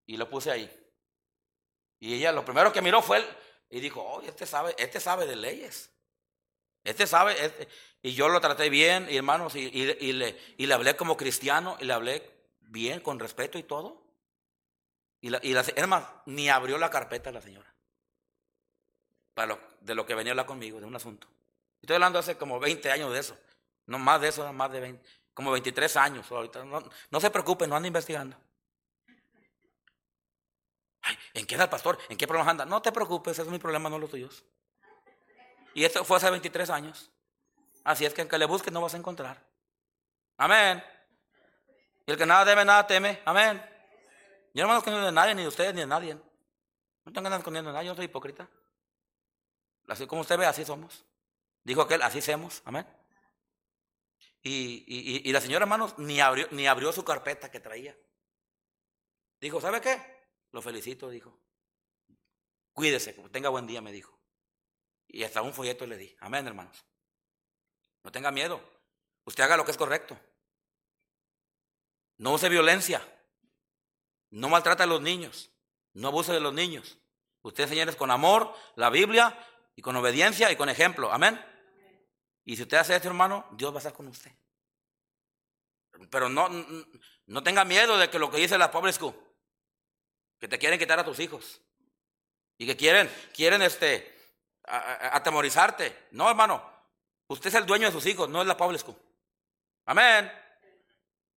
Y 0.05 0.17
lo 0.17 0.29
puse 0.29 0.51
ahí. 0.51 0.71
Y 1.99 2.15
ella 2.15 2.31
lo 2.31 2.45
primero 2.45 2.71
que 2.71 2.81
miró 2.81 3.01
fue 3.01 3.17
el, 3.17 3.37
y 3.69 3.79
dijo, 3.79 4.01
oh, 4.01 4.21
este 4.21 4.45
sabe, 4.45 4.75
este 4.77 4.99
sabe 4.99 5.25
de 5.25 5.35
leyes. 5.35 5.94
Este 6.85 7.05
sabe, 7.05 7.45
este". 7.45 7.67
y 8.01 8.13
yo 8.13 8.29
lo 8.29 8.39
traté 8.39 8.69
bien, 8.69 9.07
y 9.09 9.17
hermanos, 9.17 9.55
y, 9.55 9.69
le, 10.13 10.37
y 10.57 10.65
le 10.65 10.73
hablé 10.73 10.95
como 10.95 11.17
cristiano, 11.17 11.75
y 11.81 11.85
le 11.85 11.91
hablé 11.91 12.31
bien, 12.61 13.01
con 13.01 13.19
respeto 13.19 13.57
y 13.57 13.63
todo. 13.63 14.05
Y 15.21 15.29
la, 15.29 15.39
y 15.41 15.53
la 15.53 16.23
ni 16.27 16.49
abrió 16.49 16.77
la 16.77 16.89
carpeta 16.89 17.31
la 17.31 17.41
señora. 17.41 17.73
Para 19.33 19.59
de 19.81 19.95
lo 19.95 20.05
que 20.05 20.15
venía 20.15 20.31
a 20.31 20.33
hablar 20.33 20.45
conmigo, 20.45 20.79
de 20.79 20.85
un 20.85 20.95
asunto. 20.95 21.27
Estoy 21.81 21.95
hablando 21.95 22.19
hace 22.19 22.37
como 22.37 22.59
20 22.59 22.91
años 22.91 23.11
de 23.11 23.19
eso. 23.19 23.37
No 23.87 23.99
más 23.99 24.21
de 24.21 24.29
eso, 24.29 24.51
más 24.53 24.71
de 24.71 24.79
20, 24.79 25.07
como 25.33 25.51
23 25.51 25.97
años. 25.97 26.31
Ahorita. 26.31 26.63
No, 26.63 27.19
se 27.19 27.29
preocupen, 27.29 27.69
no 27.69 27.75
anda 27.75 27.87
investigando. 27.87 28.37
¿en 31.33 31.45
qué 31.45 31.55
anda 31.55 31.65
el 31.65 31.69
pastor? 31.69 31.99
¿En 32.09 32.17
qué 32.17 32.25
problemas 32.25 32.51
anda? 32.51 32.65
No 32.65 32.81
te 32.81 32.91
preocupes, 32.91 33.33
ese 33.33 33.43
es 33.43 33.47
mi 33.47 33.59
problema, 33.59 33.89
no 33.89 33.99
los 33.99 34.09
tuyos. 34.09 34.43
Y 35.75 35.83
esto 35.83 36.05
fue 36.05 36.17
hace 36.17 36.31
23 36.31 36.69
años. 36.69 37.11
Así 37.83 38.05
es 38.05 38.13
que 38.13 38.21
aunque 38.21 38.37
le 38.37 38.45
busques 38.45 38.71
no 38.73 38.81
vas 38.81 38.93
a 38.93 38.97
encontrar. 38.97 39.45
Amén. 40.37 40.81
Y 42.07 42.11
el 42.11 42.17
que 42.17 42.25
nada 42.25 42.45
debe, 42.45 42.63
nada 42.63 42.87
teme. 42.87 43.21
Amén. 43.25 43.61
Yo 44.53 44.63
no 44.63 44.71
me 44.71 44.77
escondiendo 44.77 45.05
de 45.05 45.11
nadie, 45.11 45.35
ni 45.35 45.41
de 45.41 45.49
ustedes, 45.49 45.73
ni 45.73 45.81
de 45.81 45.87
nadie. 45.87 46.15
No 46.15 47.11
tengo 47.11 47.23
nada 47.23 47.37
escondiendo 47.37 47.71
de 47.71 47.73
nadie, 47.73 47.87
yo 47.87 47.91
no 47.91 47.97
soy 47.97 48.05
hipócrita. 48.05 48.49
Así 49.89 50.07
como 50.07 50.21
usted 50.21 50.37
ve, 50.37 50.45
así 50.45 50.63
somos. 50.63 51.05
Dijo 51.65 51.81
aquel, 51.81 52.01
así 52.03 52.21
somos. 52.21 52.61
Amén. 52.63 52.87
Y, 54.41 54.85
y, 55.27 55.31
la 55.33 55.41
señora, 55.41 55.63
hermanos, 55.63 55.97
ni 55.97 56.21
abrió, 56.21 56.47
ni 56.51 56.67
abrió 56.67 56.93
su 56.93 57.03
carpeta 57.03 57.51
que 57.51 57.59
traía. 57.59 57.97
Dijo, 59.41 59.59
¿sabe 59.59 59.81
qué? 59.81 59.99
Lo 60.51 60.61
felicito, 60.61 61.09
dijo. 61.09 61.37
Cuídese, 62.71 63.11
tenga 63.31 63.49
buen 63.49 63.67
día, 63.67 63.81
me 63.81 63.91
dijo. 63.91 64.14
Y 65.07 65.23
hasta 65.23 65.41
un 65.41 65.53
folleto 65.53 65.85
le 65.85 65.97
di. 65.97 66.15
Amén, 66.19 66.45
hermanos. 66.47 66.85
No 68.03 68.11
tenga 68.11 68.31
miedo. 68.31 68.61
Usted 69.23 69.43
haga 69.43 69.57
lo 69.57 69.65
que 69.65 69.71
es 69.71 69.77
correcto. 69.77 70.19
No 72.17 72.33
use 72.33 72.49
violencia. 72.49 73.01
No 74.29 74.49
maltrate 74.49 74.83
a 74.83 74.87
los 74.87 75.01
niños. 75.01 75.51
No 75.93 76.09
abuse 76.09 76.33
de 76.33 76.39
los 76.39 76.53
niños. 76.53 76.97
Usted 77.41 77.63
enseñarles 77.63 77.95
con 77.95 78.11
amor 78.11 78.53
la 78.75 78.89
Biblia 78.89 79.37
y 79.75 79.81
con 79.81 79.95
obediencia 79.95 80.51
y 80.51 80.55
con 80.55 80.69
ejemplo. 80.69 81.11
Amén. 81.11 81.39
Y 82.43 82.55
si 82.55 82.63
usted 82.63 82.77
hace 82.77 82.95
esto, 82.95 83.07
hermano, 83.07 83.47
Dios 83.53 83.71
va 83.71 83.77
a 83.77 83.79
estar 83.79 83.93
con 83.93 84.07
usted. 84.07 84.31
Pero 86.09 86.29
no, 86.29 86.49
no 87.27 87.43
tenga 87.43 87.63
miedo 87.65 87.97
de 87.97 88.09
que 88.09 88.19
lo 88.19 88.29
que 88.29 88.37
dice 88.37 88.57
la 88.57 88.71
pobre 88.71 88.91
school 88.91 89.15
que 90.39 90.47
te 90.47 90.59
quieren 90.59 90.79
quitar 90.79 90.99
a 90.99 91.05
tus 91.05 91.19
hijos 91.19 91.61
y 92.57 92.65
que 92.65 92.75
quieren, 92.75 93.09
quieren 93.33 93.61
este, 93.61 94.14
atemorizarte. 94.67 96.07
No, 96.11 96.29
hermano, 96.29 96.63
usted 97.27 97.49
es 97.49 97.55
el 97.55 97.65
dueño 97.65 97.87
de 97.87 97.91
sus 97.91 98.05
hijos, 98.05 98.29
no 98.29 98.41
es 98.41 98.47
la 98.47 98.55
school. 98.77 98.97
Amén. 99.85 100.31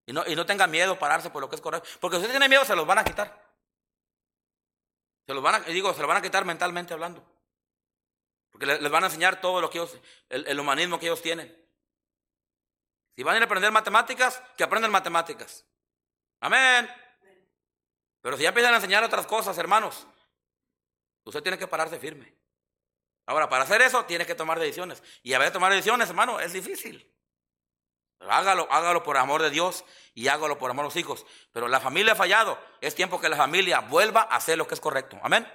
Y 0.07 0.13
no, 0.13 0.27
y 0.27 0.35
no 0.35 0.47
tenga 0.47 0.67
miedo 0.67 0.99
pararse 0.99 1.31
por 1.31 1.43
lo 1.43 1.49
que 1.49 1.57
es 1.57 1.61
correcto. 1.61 1.89
Porque 2.01 2.17
si 2.17 2.23
usted 2.23 2.33
tiene 2.33 2.49
miedo, 2.49 2.65
se 2.65 2.75
los 2.75 2.87
van 2.87 2.99
a 2.99 3.05
quitar. 3.05 3.47
Se 5.27 5.35
los 5.35 5.43
van 5.43 5.57
a, 5.57 5.61
digo, 5.61 5.93
se 5.93 6.01
los 6.01 6.09
van 6.09 6.17
a 6.17 6.23
quitar 6.23 6.45
mentalmente 6.47 6.95
hablando. 6.95 7.23
Porque 8.51 8.65
les, 8.65 8.91
van 8.91 9.05
a 9.05 9.09
enseñar 9.09 9.41
todo 9.41 9.61
lo 9.61 9.69
que 9.69 9.79
ellos, 9.79 9.99
el, 10.31 10.47
el 10.47 10.59
humanismo 10.59 10.99
que 10.99 11.07
ellos 11.07 11.21
tienen. 11.21 11.55
Si 13.15 13.23
van 13.23 13.35
a 13.35 13.37
ir 13.37 13.43
a 13.43 13.47
aprender 13.47 13.71
matemáticas, 13.71 14.43
que 14.57 14.65
aprendan 14.65 14.91
matemáticas. 14.91 15.67
Amén. 16.41 16.89
Pero 18.23 18.37
si 18.37 18.45
ya 18.45 18.49
empiezan 18.49 18.73
a 18.73 18.77
enseñar 18.77 19.05
otras 19.05 19.27
cosas, 19.27 19.59
hermanos, 19.59 20.07
usted 21.25 21.43
tiene 21.43 21.59
que 21.59 21.67
pararse 21.67 21.99
firme. 21.99 22.38
Ahora, 23.29 23.47
para 23.51 23.65
hacer 23.65 23.83
eso, 23.83 24.07
tiene 24.07 24.25
que 24.25 24.35
tomar 24.35 24.59
decisiones. 24.59 25.03
Y 25.23 25.35
a 25.35 25.39
veces 25.39 25.53
tomar 25.53 25.71
decisiones, 25.71 26.09
hermano, 26.09 26.41
es 26.41 26.55
difícil. 26.55 27.15
Pero 28.17 28.33
hágalo, 28.33 28.67
hágalo 28.71 29.03
por 29.03 29.19
amor 29.19 29.43
de 29.43 29.51
Dios 29.51 29.85
y 30.15 30.29
hágalo 30.29 30.57
por 30.57 30.71
amor 30.71 30.85
a 30.85 30.89
los 30.89 30.97
hijos. 30.97 31.27
Pero 31.53 31.69
la 31.69 31.79
familia 31.79 32.15
ha 32.15 32.17
fallado. 32.17 32.59
Es 32.81 32.95
tiempo 32.95 33.21
que 33.21 33.29
la 33.29 33.37
familia 33.37 33.81
vuelva 33.81 34.23
a 34.23 34.37
hacer 34.37 34.57
lo 34.57 34.67
que 34.67 34.73
es 34.73 34.81
correcto. 34.81 35.19
Amén. 35.23 35.47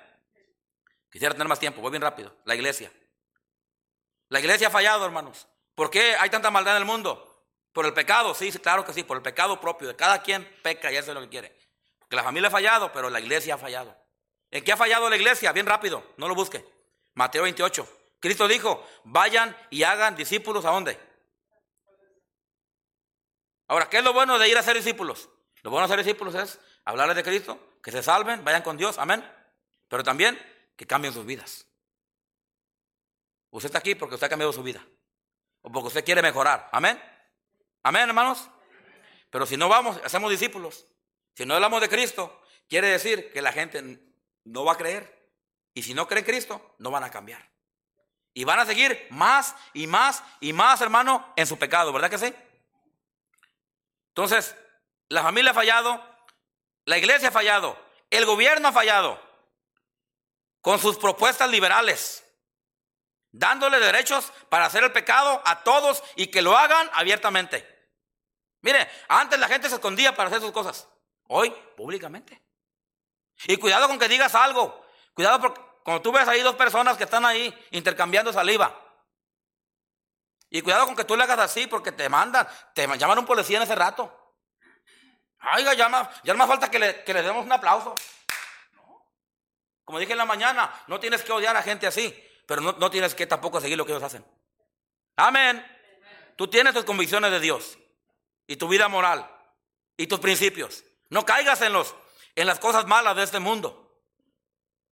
Quisiera 1.10 1.34
tener 1.34 1.48
más 1.48 1.60
tiempo, 1.60 1.82
voy 1.82 1.90
bien 1.90 2.04
rápido. 2.04 2.38
La 2.46 2.54
iglesia. 2.54 2.94
La 4.30 4.40
iglesia 4.40 4.68
ha 4.68 4.72
fallado, 4.72 5.04
hermanos. 5.04 5.48
¿Por 5.74 5.90
qué 5.90 6.16
hay 6.20 6.30
tanta 6.30 6.52
maldad 6.52 6.76
en 6.76 6.84
el 6.84 6.88
mundo? 6.88 7.44
Por 7.72 7.88
el 7.88 7.94
pecado, 7.94 8.36
sí, 8.36 8.52
claro 8.52 8.86
que 8.86 8.94
sí, 8.94 9.02
por 9.02 9.18
el 9.18 9.24
pecado 9.24 9.60
propio. 9.60 9.88
De 9.88 9.96
cada 9.96 10.22
quien 10.22 10.48
peca 10.62 10.92
y 10.92 10.98
hace 10.98 11.12
lo 11.16 11.22
que 11.22 11.30
quiere. 11.30 11.58
Porque 11.98 12.18
la 12.18 12.24
familia 12.24 12.50
ha 12.50 12.52
fallado, 12.52 12.92
pero 12.92 13.10
la 13.10 13.20
iglesia 13.20 13.56
ha 13.56 13.58
fallado. 13.58 13.98
¿En 14.52 14.64
qué 14.64 14.74
ha 14.74 14.78
fallado 14.78 15.10
la 15.10 15.16
iglesia? 15.16 15.52
Bien 15.52 15.66
rápido, 15.66 16.04
no 16.18 16.28
lo 16.28 16.36
busque. 16.36 16.73
Mateo 17.16 17.44
28. 17.44 17.88
Cristo 18.20 18.48
dijo, 18.48 18.86
vayan 19.04 19.56
y 19.70 19.84
hagan 19.84 20.16
discípulos 20.16 20.66
a 20.66 20.72
dónde? 20.72 20.98
Ahora, 23.68 23.90
¿qué 23.90 23.98
es 23.98 24.04
lo 24.04 24.14
bueno 24.14 24.38
de 24.40 24.48
ir 24.48 24.58
a 24.58 24.64
ser 24.64 24.76
discípulos? 24.76 25.30
Lo 25.62 25.72
bueno 25.72 25.88
de 25.88 25.94
ser 25.94 26.04
discípulos 26.04 26.36
es 26.36 26.60
hablarles 26.86 27.16
de 27.16 27.24
Cristo, 27.24 27.78
que 27.82 27.92
se 27.92 28.04
salven, 28.04 28.44
vayan 28.44 28.62
con 28.62 28.78
Dios, 28.78 28.98
amén. 28.98 29.24
Pero 29.88 30.04
también 30.04 30.40
que 30.76 30.86
cambien 30.86 31.14
sus 31.14 31.26
vidas. 31.26 31.66
Usted 33.52 33.68
está 33.68 33.80
aquí 33.80 33.96
porque 33.96 34.16
usted 34.16 34.28
ha 34.28 34.30
cambiado 34.30 34.52
su 34.52 34.64
vida. 34.64 34.86
O 35.62 35.72
porque 35.72 35.88
usted 35.88 36.04
quiere 36.04 36.22
mejorar. 36.22 36.70
Amén. 36.72 37.02
Amén, 37.84 38.10
hermanos. 38.10 38.50
Pero 39.30 39.46
si 39.46 39.58
no 39.58 39.70
vamos, 39.70 40.00
hacemos 40.04 40.30
discípulos. 40.30 40.88
Si 41.36 41.46
no 41.46 41.56
hablamos 41.56 41.82
de 41.82 41.90
Cristo, 41.90 42.42
quiere 42.68 42.88
decir 42.88 43.32
que 43.32 43.42
la 43.42 43.52
gente 43.52 44.00
no 44.44 44.66
va 44.66 44.74
a 44.74 44.78
creer. 44.78 45.23
Y 45.74 45.84
si 45.84 45.94
no 45.94 46.08
creen 46.08 46.26
en 46.26 46.32
Cristo, 46.32 46.76
no 46.80 46.92
van 46.92 47.04
a 47.04 47.12
cambiar. 47.12 47.50
Y 48.34 48.44
van 48.44 48.60
a 48.60 48.66
seguir 48.66 49.08
más 49.10 49.56
y 49.74 49.88
más 49.88 50.24
y 50.40 50.54
más, 50.54 50.82
hermano, 50.82 51.34
en 51.36 51.48
su 51.48 51.58
pecado, 51.58 51.94
¿verdad 51.94 52.10
que 52.10 52.18
sí? 52.18 52.34
Entonces, 54.10 54.56
la 55.10 55.22
familia 55.24 55.52
ha 55.52 55.56
fallado, 55.56 56.04
la 56.86 56.98
iglesia 56.98 57.30
ha 57.30 57.32
fallado, 57.32 57.80
el 58.10 58.26
gobierno 58.26 58.68
ha 58.68 58.72
fallado 58.72 59.20
con 60.62 60.80
sus 60.80 60.98
propuestas 60.98 61.50
liberales, 61.50 62.24
dándole 63.32 63.80
derechos 63.80 64.32
para 64.50 64.66
hacer 64.66 64.84
el 64.84 64.92
pecado 64.92 65.42
a 65.46 65.64
todos 65.64 66.04
y 66.16 66.28
que 66.28 66.42
lo 66.42 66.58
hagan 66.58 66.90
abiertamente. 66.94 67.68
Mire, 68.62 68.90
antes 69.08 69.40
la 69.40 69.48
gente 69.48 69.70
se 69.70 69.76
escondía 69.76 70.16
para 70.16 70.30
hacer 70.30 70.42
sus 70.42 70.52
cosas, 70.52 70.88
hoy 71.28 71.50
públicamente. 71.76 72.42
Y 73.48 73.58
cuidado 73.58 73.88
con 73.88 74.00
que 74.00 74.08
digas 74.08 74.36
algo, 74.36 74.83
cuidado 75.14 75.40
porque 75.40 75.62
cuando 75.84 76.02
tú 76.02 76.12
ves 76.12 76.28
ahí 76.28 76.42
dos 76.42 76.56
personas 76.56 76.98
que 76.98 77.04
están 77.04 77.26
ahí 77.26 77.54
intercambiando 77.72 78.32
saliva. 78.32 78.80
Y 80.50 80.62
cuidado 80.62 80.86
con 80.86 80.96
que 80.96 81.04
tú 81.04 81.16
le 81.16 81.24
hagas 81.24 81.40
así 81.40 81.68
porque 81.68 81.92
te 81.92 82.08
mandan, 82.10 82.48
te 82.76 82.88
llaman 82.98 83.20
un 83.20 83.26
policía 83.26 83.58
en 83.58 83.64
ese 83.64 83.76
rato. 83.76 84.36
Ay, 85.40 85.66
ya 85.76 85.90
más, 85.90 86.08
ya 86.24 86.34
más 86.36 86.48
falta 86.48 86.72
que 86.72 86.80
le, 86.80 87.04
demos 87.04 87.46
un 87.46 87.52
aplauso. 87.52 87.96
Como 89.84 90.00
dije 90.00 90.14
en 90.14 90.20
la 90.20 90.26
mañana, 90.26 90.72
no 90.88 91.00
tienes 91.00 91.24
que 91.24 91.32
odiar 91.32 91.58
a 91.58 91.64
gente 91.64 91.86
así, 91.86 92.16
pero 92.46 92.62
no, 92.62 92.74
no 92.74 92.90
tienes 92.90 93.14
que 93.14 93.28
tampoco 93.28 93.60
seguir 93.60 93.78
lo 93.78 93.86
que 93.86 93.92
ellos 93.92 94.04
hacen. 94.04 94.26
Amén. 95.18 95.66
Tú 96.38 96.48
tienes 96.48 96.74
tus 96.74 96.86
convicciones 96.86 97.32
de 97.32 97.40
Dios 97.40 97.78
y 98.48 98.56
tu 98.56 98.68
vida 98.68 98.88
moral 98.88 99.30
y 99.98 100.08
tus 100.08 100.20
principios. 100.20 100.84
No 101.10 101.26
caigas 101.26 101.62
en, 101.62 101.74
los, 101.74 101.94
en 102.36 102.48
las 102.48 102.60
cosas 102.60 102.86
malas 102.88 103.16
de 103.16 103.24
este 103.24 103.40
mundo. 103.40 103.83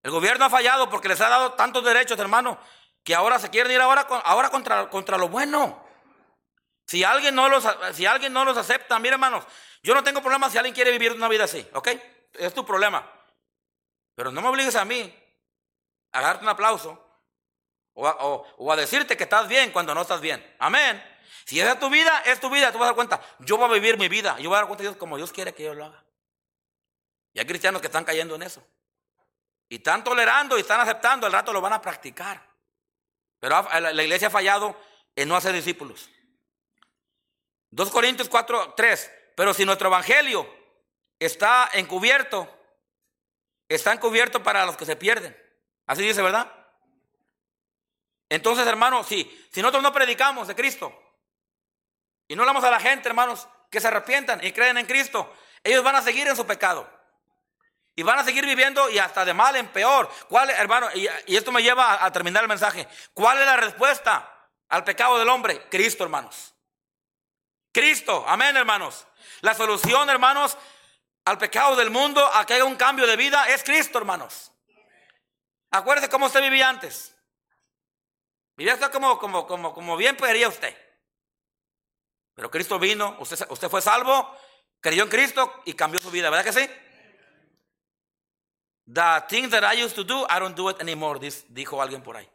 El 0.02 0.10
gobierno 0.10 0.44
ha 0.44 0.50
fallado 0.50 0.90
porque 0.90 1.08
les 1.08 1.20
ha 1.20 1.28
dado 1.28 1.52
tantos 1.52 1.84
derechos, 1.84 2.18
hermano, 2.18 2.58
que 3.04 3.14
ahora 3.14 3.38
se 3.38 3.50
quieren 3.50 3.72
ir 3.72 3.80
ahora, 3.80 4.06
contra, 4.50 5.18
lo 5.18 5.28
bueno. 5.28 5.84
Si 6.86 7.04
alguien, 7.04 7.34
no 7.34 7.48
los, 7.48 7.66
si 7.94 8.06
alguien 8.06 8.32
no 8.32 8.44
los 8.44 8.56
acepta, 8.56 8.98
mire 8.98 9.14
hermanos, 9.14 9.44
yo 9.82 9.94
no 9.94 10.02
tengo 10.02 10.20
problema 10.20 10.50
si 10.50 10.58
alguien 10.58 10.74
quiere 10.74 10.90
vivir 10.90 11.12
una 11.12 11.28
vida 11.28 11.44
así, 11.44 11.66
¿ok? 11.72 11.88
Es 12.34 12.52
tu 12.52 12.66
problema. 12.66 13.08
Pero 14.14 14.30
no 14.30 14.42
me 14.42 14.48
obligues 14.48 14.76
a 14.76 14.84
mí 14.84 15.14
a 16.12 16.20
darte 16.20 16.44
un 16.44 16.50
aplauso 16.50 17.02
o 17.94 18.72
a, 18.72 18.76
decirte 18.76 19.16
que 19.16 19.24
estás 19.24 19.48
bien 19.48 19.70
cuando 19.70 19.94
no 19.94 20.02
estás 20.02 20.20
bien. 20.20 20.44
Amén. 20.58 21.02
Si 21.44 21.60
esa 21.60 21.72
es 21.72 21.80
tu 21.80 21.90
vida, 21.90 22.22
es 22.26 22.40
tu 22.40 22.50
vida, 22.50 22.72
tú 22.72 22.78
vas 22.78 22.86
a 22.86 22.88
dar 22.88 22.94
cuenta. 22.94 23.20
Yo 23.40 23.56
voy 23.56 23.68
a 23.70 23.72
vivir 23.72 23.98
mi 23.98 24.08
vida. 24.08 24.38
Yo 24.38 24.48
voy 24.48 24.56
a 24.56 24.60
dar 24.60 24.66
cuenta 24.66 24.82
de 24.82 24.90
Dios 24.90 24.96
como 24.96 25.16
Dios 25.16 25.32
quiere 25.32 25.54
que 25.54 25.64
yo 25.64 25.74
lo 25.74 25.86
haga. 25.86 26.04
Y 27.34 27.40
hay 27.40 27.46
cristianos 27.46 27.80
que 27.80 27.88
están 27.88 28.04
cayendo 28.04 28.34
en 28.34 28.42
eso. 28.42 28.62
Y 29.72 29.76
están 29.76 30.04
tolerando 30.04 30.58
y 30.58 30.60
están 30.60 30.80
aceptando, 30.80 31.24
al 31.26 31.32
rato 31.32 31.50
lo 31.50 31.62
van 31.62 31.72
a 31.72 31.80
practicar. 31.80 32.46
Pero 33.40 33.66
la 33.80 34.02
iglesia 34.02 34.28
ha 34.28 34.30
fallado 34.30 34.78
en 35.16 35.26
no 35.26 35.34
hacer 35.34 35.54
discípulos. 35.54 36.10
2 37.70 37.90
Corintios 37.90 38.28
4, 38.28 38.74
3. 38.76 39.12
Pero 39.34 39.54
si 39.54 39.64
nuestro 39.64 39.88
evangelio 39.88 40.46
está 41.18 41.70
encubierto, 41.72 42.54
está 43.66 43.94
encubierto 43.94 44.42
para 44.42 44.66
los 44.66 44.76
que 44.76 44.84
se 44.84 44.94
pierden. 44.94 45.34
Así 45.86 46.02
dice, 46.02 46.20
¿verdad? 46.20 46.52
Entonces, 48.28 48.66
hermanos, 48.66 49.06
si, 49.06 49.24
si 49.50 49.62
nosotros 49.62 49.82
no 49.82 49.94
predicamos 49.94 50.48
de 50.48 50.54
Cristo 50.54 50.92
y 52.28 52.36
no 52.36 52.42
hablamos 52.42 52.62
a 52.64 52.70
la 52.70 52.78
gente, 52.78 53.08
hermanos, 53.08 53.48
que 53.70 53.80
se 53.80 53.88
arrepientan 53.88 54.44
y 54.44 54.52
creen 54.52 54.76
en 54.76 54.84
Cristo, 54.84 55.34
ellos 55.64 55.82
van 55.82 55.96
a 55.96 56.02
seguir 56.02 56.28
en 56.28 56.36
su 56.36 56.46
pecado. 56.46 57.01
Y 57.94 58.02
van 58.02 58.18
a 58.18 58.24
seguir 58.24 58.46
viviendo 58.46 58.88
y 58.88 58.98
hasta 58.98 59.24
de 59.24 59.34
mal 59.34 59.54
en 59.56 59.68
peor. 59.68 60.10
¿Cuál, 60.28 60.50
hermano? 60.50 60.88
Y, 60.94 61.06
esto 61.36 61.52
me 61.52 61.62
lleva 61.62 62.04
a 62.04 62.10
terminar 62.10 62.42
el 62.42 62.48
mensaje. 62.48 62.88
¿Cuál 63.12 63.38
es 63.38 63.46
la 63.46 63.56
respuesta 63.56 64.48
al 64.68 64.82
pecado 64.84 65.18
del 65.18 65.28
hombre? 65.28 65.68
Cristo, 65.68 66.04
hermanos. 66.04 66.54
Cristo, 67.70 68.24
amén, 68.26 68.56
hermanos. 68.56 69.06
La 69.42 69.54
solución, 69.54 70.08
hermanos, 70.08 70.56
al 71.24 71.36
pecado 71.36 71.76
del 71.76 71.90
mundo, 71.90 72.24
a 72.34 72.46
que 72.46 72.54
haya 72.54 72.64
un 72.64 72.76
cambio 72.76 73.06
de 73.06 73.16
vida, 73.16 73.48
es 73.48 73.62
Cristo, 73.62 73.98
hermanos. 73.98 74.52
Acuérdese 75.70 76.08
cómo 76.08 76.26
usted 76.26 76.42
vivía 76.42 76.68
antes. 76.68 77.14
Vivía 78.56 78.74
usted 78.74 78.90
como, 78.90 79.18
como, 79.18 79.46
como, 79.46 79.74
como 79.74 79.96
bien 79.96 80.16
podría 80.16 80.48
usted. 80.48 80.76
Pero 82.34 82.50
Cristo 82.50 82.78
vino, 82.78 83.16
usted, 83.18 83.46
usted 83.50 83.68
fue 83.68 83.82
salvo, 83.82 84.34
creyó 84.80 85.04
en 85.04 85.10
Cristo 85.10 85.62
y 85.66 85.74
cambió 85.74 86.00
su 86.00 86.10
vida, 86.10 86.30
¿verdad 86.30 86.44
que 86.44 86.52
sí? 86.52 86.70
The 88.92 89.24
things 89.28 89.50
that 89.50 89.64
I 89.64 89.82
used 89.82 89.94
to 89.96 90.04
do, 90.04 90.26
I 90.28 90.38
don't 90.38 90.56
do 90.56 90.68
it 90.68 90.80
anymore, 90.80 91.18
dijo 91.20 91.80
alguien 91.80 92.02
por 92.02 92.16
ahí. 92.16 92.28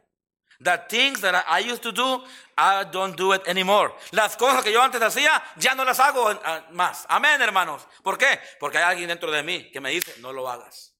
The 0.60 0.76
things 0.88 1.20
that 1.20 1.44
I 1.46 1.60
used 1.60 1.82
to 1.82 1.92
do, 1.92 2.24
I 2.56 2.84
don't 2.90 3.16
do 3.16 3.32
it 3.32 3.46
anymore. 3.46 3.94
Las 4.10 4.36
cosas 4.36 4.64
que 4.64 4.72
yo 4.72 4.82
antes 4.82 5.00
hacía, 5.00 5.40
ya 5.56 5.74
no 5.74 5.84
las 5.84 6.00
hago 6.00 6.28
ah, 6.28 6.66
más. 6.72 7.06
Amén, 7.08 7.40
hermanos. 7.40 7.86
¿Por 8.02 8.18
qué? 8.18 8.40
Porque 8.58 8.78
hay 8.78 8.84
alguien 8.84 9.08
dentro 9.08 9.30
de 9.30 9.44
mí 9.44 9.70
que 9.70 9.80
me 9.80 9.90
dice, 9.90 10.16
no 10.20 10.32
lo 10.32 10.48
hagas. 10.48 10.94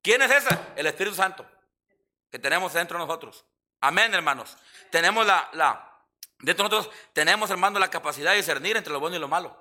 ¿Quién 0.00 0.22
es 0.22 0.30
ese? 0.30 0.56
El 0.76 0.86
Espíritu 0.86 1.16
Santo 1.16 1.44
que 2.30 2.38
tenemos 2.38 2.72
dentro 2.72 2.98
de 2.98 3.06
nosotros. 3.06 3.44
Amén, 3.80 4.12
hermanos. 4.14 4.56
Tenemos 4.90 5.26
la, 5.26 5.48
la, 5.52 6.02
dentro 6.40 6.68
de 6.68 6.74
nosotros 6.74 6.94
tenemos, 7.12 7.50
hermano, 7.50 7.78
la 7.78 7.88
capacidad 7.88 8.32
de 8.32 8.38
discernir 8.38 8.76
entre 8.76 8.92
lo 8.92 9.00
bueno 9.00 9.16
y 9.16 9.18
lo 9.18 9.28
malo. 9.28 9.56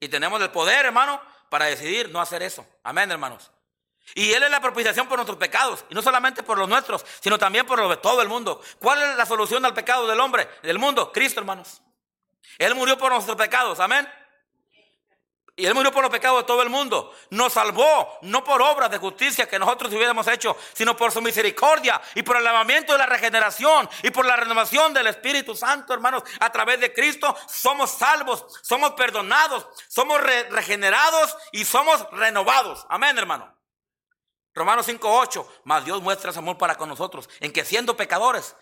Y 0.00 0.08
tenemos 0.08 0.40
el 0.42 0.50
poder, 0.50 0.86
hermano, 0.86 1.22
para 1.48 1.66
decidir 1.66 2.10
no 2.10 2.20
hacer 2.20 2.42
eso. 2.42 2.66
Amén, 2.82 3.10
hermanos. 3.10 3.51
Y 4.14 4.32
Él 4.32 4.42
es 4.42 4.50
la 4.50 4.60
propiciación 4.60 5.08
por 5.08 5.16
nuestros 5.16 5.38
pecados. 5.38 5.84
Y 5.88 5.94
no 5.94 6.02
solamente 6.02 6.42
por 6.42 6.58
los 6.58 6.68
nuestros, 6.68 7.04
sino 7.20 7.38
también 7.38 7.66
por 7.66 7.78
los 7.78 7.90
de 7.90 7.96
todo 7.96 8.20
el 8.22 8.28
mundo. 8.28 8.60
¿Cuál 8.78 9.02
es 9.02 9.16
la 9.16 9.26
solución 9.26 9.64
al 9.64 9.74
pecado 9.74 10.06
del 10.06 10.20
hombre, 10.20 10.48
del 10.62 10.78
mundo? 10.78 11.12
Cristo, 11.12 11.40
hermanos. 11.40 11.80
Él 12.58 12.74
murió 12.74 12.98
por 12.98 13.12
nuestros 13.12 13.36
pecados. 13.36 13.80
Amén. 13.80 14.08
Y 15.54 15.66
Él 15.66 15.74
murió 15.74 15.92
por 15.92 16.02
los 16.02 16.10
pecados 16.10 16.40
de 16.40 16.46
todo 16.46 16.62
el 16.62 16.70
mundo. 16.70 17.14
Nos 17.30 17.52
salvó, 17.52 18.18
no 18.22 18.42
por 18.42 18.62
obras 18.62 18.90
de 18.90 18.96
justicia 18.96 19.46
que 19.46 19.58
nosotros 19.58 19.92
hubiéramos 19.92 20.26
hecho, 20.26 20.56
sino 20.72 20.96
por 20.96 21.12
su 21.12 21.20
misericordia 21.20 22.00
y 22.14 22.22
por 22.22 22.36
el 22.36 22.44
lavamiento 22.44 22.92
de 22.92 22.98
la 22.98 23.06
regeneración 23.06 23.88
y 24.02 24.10
por 24.10 24.24
la 24.24 24.36
renovación 24.36 24.94
del 24.94 25.08
Espíritu 25.08 25.54
Santo, 25.54 25.92
hermanos. 25.92 26.22
A 26.40 26.50
través 26.50 26.80
de 26.80 26.92
Cristo 26.92 27.36
somos 27.46 27.90
salvos, 27.90 28.46
somos 28.62 28.92
perdonados, 28.92 29.66
somos 29.88 30.22
regenerados 30.22 31.36
y 31.52 31.66
somos 31.66 32.10
renovados. 32.12 32.86
Amén, 32.88 33.16
hermano. 33.18 33.61
Romanos 34.54 34.86
5.8, 34.88 35.46
más 35.64 35.84
Dios 35.84 36.02
muestra 36.02 36.32
su 36.32 36.38
amor 36.38 36.58
para 36.58 36.74
con 36.76 36.88
nosotros, 36.88 37.28
en 37.40 37.52
que 37.52 37.64
siendo 37.64 37.96
pecadores, 37.96 38.54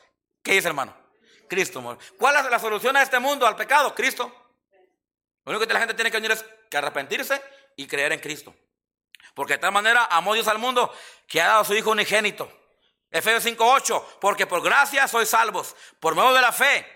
¿qué 0.42 0.52
dice 0.52 0.68
hermano? 0.68 0.94
Cristo. 1.50 1.80
Amor. 1.80 1.98
¿Cuál 2.16 2.36
es 2.36 2.50
la 2.50 2.58
solución 2.58 2.96
a 2.96 3.02
este 3.02 3.18
mundo, 3.18 3.46
al 3.46 3.56
pecado? 3.56 3.94
Cristo. 3.94 4.32
Lo 5.44 5.52
único 5.52 5.66
que 5.66 5.72
la 5.74 5.80
gente 5.80 5.94
tiene 5.94 6.10
que 6.10 6.16
venir 6.16 6.30
es 6.30 6.44
que 6.70 6.76
arrepentirse 6.76 7.42
y 7.76 7.86
creer 7.86 8.12
en 8.12 8.20
Cristo. 8.20 8.54
Porque 9.34 9.54
de 9.54 9.58
tal 9.58 9.72
manera 9.72 10.06
amó 10.10 10.32
Dios 10.34 10.46
al 10.48 10.58
mundo 10.58 10.94
que 11.26 11.42
ha 11.42 11.48
dado 11.48 11.60
a 11.62 11.64
su 11.64 11.74
Hijo 11.74 11.90
unigénito. 11.90 12.50
Efesios 13.10 13.44
5.8, 13.44 14.04
porque 14.20 14.46
por 14.46 14.62
gracia 14.62 15.08
sois 15.08 15.28
salvos, 15.28 15.74
por 15.98 16.14
medio 16.14 16.32
de 16.32 16.40
la 16.40 16.52
fe, 16.52 16.86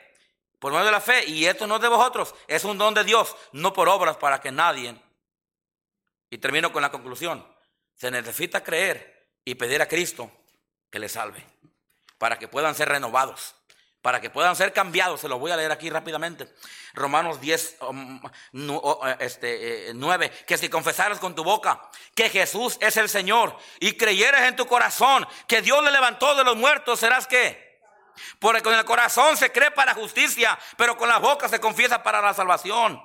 por 0.60 0.72
medio 0.72 0.84
de 0.84 0.92
la 0.92 1.00
fe, 1.00 1.24
y 1.24 1.44
esto 1.46 1.66
no 1.66 1.76
es 1.76 1.82
de 1.82 1.88
vosotros, 1.88 2.34
es 2.46 2.62
un 2.64 2.78
don 2.78 2.94
de 2.94 3.02
Dios, 3.02 3.34
no 3.50 3.72
por 3.72 3.88
obras 3.88 4.16
para 4.16 4.40
que 4.40 4.52
nadie. 4.52 4.94
Y 6.30 6.38
termino 6.38 6.72
con 6.72 6.82
la 6.82 6.92
conclusión. 6.92 7.44
Se 7.96 8.10
necesita 8.10 8.62
creer 8.62 9.28
y 9.44 9.54
pedir 9.54 9.80
a 9.82 9.88
Cristo 9.88 10.30
que 10.90 10.98
le 10.98 11.08
salve 11.08 11.44
para 12.18 12.38
que 12.38 12.48
puedan 12.48 12.74
ser 12.74 12.88
renovados, 12.88 13.54
para 14.00 14.20
que 14.20 14.30
puedan 14.30 14.56
ser 14.56 14.72
cambiados. 14.72 15.20
Se 15.20 15.28
lo 15.28 15.38
voy 15.38 15.50
a 15.50 15.56
leer 15.56 15.72
aquí 15.72 15.90
rápidamente. 15.90 16.48
Romanos 16.94 17.40
10, 17.40 17.76
um, 17.80 18.20
eh, 18.54 19.16
este, 19.20 19.92
9. 19.94 20.26
Eh, 20.26 20.44
que 20.46 20.56
si 20.56 20.68
confesaras 20.68 21.18
con 21.18 21.34
tu 21.34 21.44
boca 21.44 21.90
que 22.14 22.30
Jesús 22.30 22.78
es 22.80 22.96
el 22.96 23.08
Señor 23.08 23.56
y 23.80 23.96
creyeres 23.96 24.42
en 24.42 24.56
tu 24.56 24.66
corazón 24.66 25.26
que 25.46 25.60
Dios 25.60 25.82
le 25.84 25.90
levantó 25.90 26.34
de 26.34 26.44
los 26.44 26.56
muertos, 26.56 27.00
serás 27.00 27.26
que. 27.26 27.82
Porque 28.38 28.62
con 28.62 28.74
el 28.74 28.84
corazón 28.84 29.36
se 29.36 29.50
cree 29.50 29.72
para 29.72 29.94
justicia, 29.94 30.58
pero 30.76 30.96
con 30.96 31.08
la 31.08 31.18
boca 31.18 31.48
se 31.48 31.60
confiesa 31.60 32.02
para 32.02 32.22
la 32.22 32.32
salvación. 32.32 33.02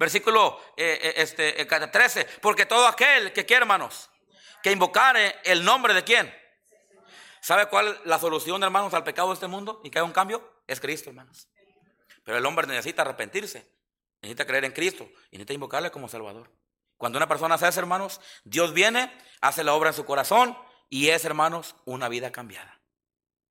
Versículo 0.00 0.58
eh, 0.76 1.12
este, 1.16 1.64
13. 1.64 2.24
Porque 2.40 2.66
todo 2.66 2.88
aquel 2.88 3.32
que 3.32 3.46
quiere, 3.46 3.62
hermanos, 3.62 4.10
que 4.62 4.72
invocare 4.72 5.36
el 5.44 5.62
nombre 5.62 5.94
de 5.94 6.02
quién 6.02 6.40
¿Sabe 7.40 7.66
cuál 7.66 7.88
es 7.88 8.06
la 8.06 8.18
solución, 8.18 8.62
hermanos, 8.62 8.92
al 8.92 9.04
pecado 9.04 9.28
de 9.28 9.34
este 9.34 9.46
mundo 9.46 9.80
y 9.82 9.90
que 9.90 9.98
haya 9.98 10.04
un 10.04 10.12
cambio? 10.12 10.62
Es 10.66 10.78
Cristo, 10.78 11.08
hermanos. 11.08 11.48
Pero 12.22 12.36
el 12.36 12.44
hombre 12.44 12.66
necesita 12.66 13.02
arrepentirse, 13.02 13.66
necesita 14.20 14.46
creer 14.46 14.66
en 14.66 14.72
Cristo 14.72 15.04
y 15.30 15.36
necesita 15.38 15.54
invocarle 15.54 15.90
como 15.90 16.08
Salvador. 16.08 16.50
Cuando 16.98 17.16
una 17.16 17.28
persona 17.28 17.54
hace 17.54 17.66
eso, 17.66 17.80
hermanos, 17.80 18.20
Dios 18.44 18.74
viene, 18.74 19.10
hace 19.40 19.64
la 19.64 19.72
obra 19.72 19.88
en 19.88 19.94
su 19.94 20.04
corazón 20.04 20.56
y 20.90 21.08
es, 21.08 21.24
hermanos, 21.24 21.76
una 21.86 22.10
vida 22.10 22.30
cambiada. 22.30 22.78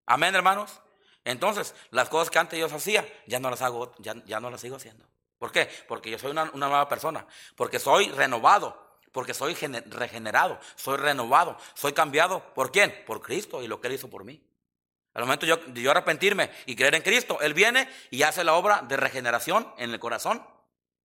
Amén, 0.05 0.35
hermanos. 0.35 0.81
Entonces, 1.23 1.73
las 1.89 2.09
cosas 2.09 2.29
que 2.29 2.37
antes 2.37 2.57
Dios 2.57 2.71
hacía, 2.71 3.07
ya 3.25 3.39
no 3.39 3.49
las 3.49 3.63
hago, 3.63 3.95
ya, 3.97 4.23
ya 4.25 4.39
no 4.39 4.51
las 4.51 4.61
sigo 4.61 4.75
haciendo. 4.75 5.09
¿Por 5.39 5.51
qué? 5.51 5.69
Porque 5.87 6.11
yo 6.11 6.19
soy 6.19 6.31
una, 6.31 6.45
nueva 6.53 6.87
persona, 6.87 7.25
porque 7.55 7.79
soy 7.79 8.11
renovado 8.11 8.89
porque 9.11 9.33
soy 9.33 9.55
regenerado, 9.55 10.59
soy 10.75 10.97
renovado, 10.97 11.57
soy 11.73 11.93
cambiado. 11.93 12.53
¿Por 12.53 12.71
quién? 12.71 13.03
Por 13.07 13.21
Cristo 13.21 13.63
y 13.63 13.67
lo 13.67 13.81
que 13.81 13.87
Él 13.87 13.93
hizo 13.93 14.07
por 14.07 14.23
mí. 14.23 14.39
Al 15.13 15.23
momento 15.23 15.45
de 15.45 15.81
yo, 15.81 15.91
arrepentirme 15.91 16.51
y 16.65 16.75
creer 16.75 16.95
en 16.95 17.01
Cristo, 17.01 17.39
Él 17.41 17.53
viene 17.53 17.89
y 18.11 18.21
hace 18.21 18.43
la 18.43 18.53
obra 18.53 18.83
de 18.87 18.95
regeneración 18.97 19.73
en 19.77 19.91
el 19.91 19.99
corazón. 19.99 20.45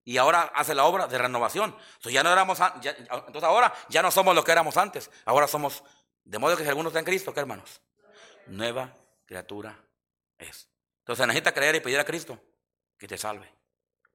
Y 0.04 0.18
ahora 0.18 0.52
hace 0.54 0.74
la 0.74 0.84
obra 0.84 1.06
de 1.06 1.16
renovación. 1.16 1.70
Entonces, 1.70 2.12
ya 2.12 2.22
no 2.22 2.30
éramos, 2.30 2.58
entonces 2.60 3.42
ahora 3.42 3.72
ya 3.88 4.02
no 4.02 4.10
somos 4.10 4.34
lo 4.34 4.44
que 4.44 4.52
éramos 4.52 4.76
antes. 4.76 5.10
Ahora 5.24 5.48
somos, 5.48 5.82
de 6.24 6.38
modo 6.38 6.56
que 6.58 6.62
si 6.62 6.68
alguno 6.68 6.90
está 6.90 6.98
en 6.98 7.06
Cristo, 7.06 7.32
¿qué 7.32 7.40
hermanos? 7.40 7.80
Nueva 8.46 8.92
criatura 9.24 9.78
es. 10.36 10.68
Entonces 10.98 11.26
necesita 11.26 11.52
creer 11.52 11.76
y 11.76 11.80
pedir 11.80 11.98
a 11.98 12.04
Cristo 12.04 12.38
que 12.98 13.08
te 13.08 13.16
salve. 13.16 13.50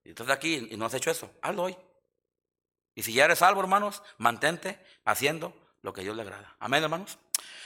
Y 0.09 0.11
entonces 0.11 0.35
aquí 0.35 0.69
y 0.71 0.75
no 0.75 0.87
has 0.87 0.93
hecho 0.95 1.11
eso, 1.11 1.29
hazlo 1.39 1.61
hoy. 1.65 1.77
Y 2.95 3.03
si 3.03 3.13
ya 3.13 3.25
eres 3.25 3.37
salvo, 3.37 3.61
hermanos, 3.61 4.01
mantente 4.17 4.83
haciendo 5.05 5.53
lo 5.83 5.93
que 5.93 6.01
a 6.01 6.03
Dios 6.03 6.15
le 6.15 6.23
agrada. 6.23 6.55
Amén, 6.57 6.81
hermanos. 6.81 7.19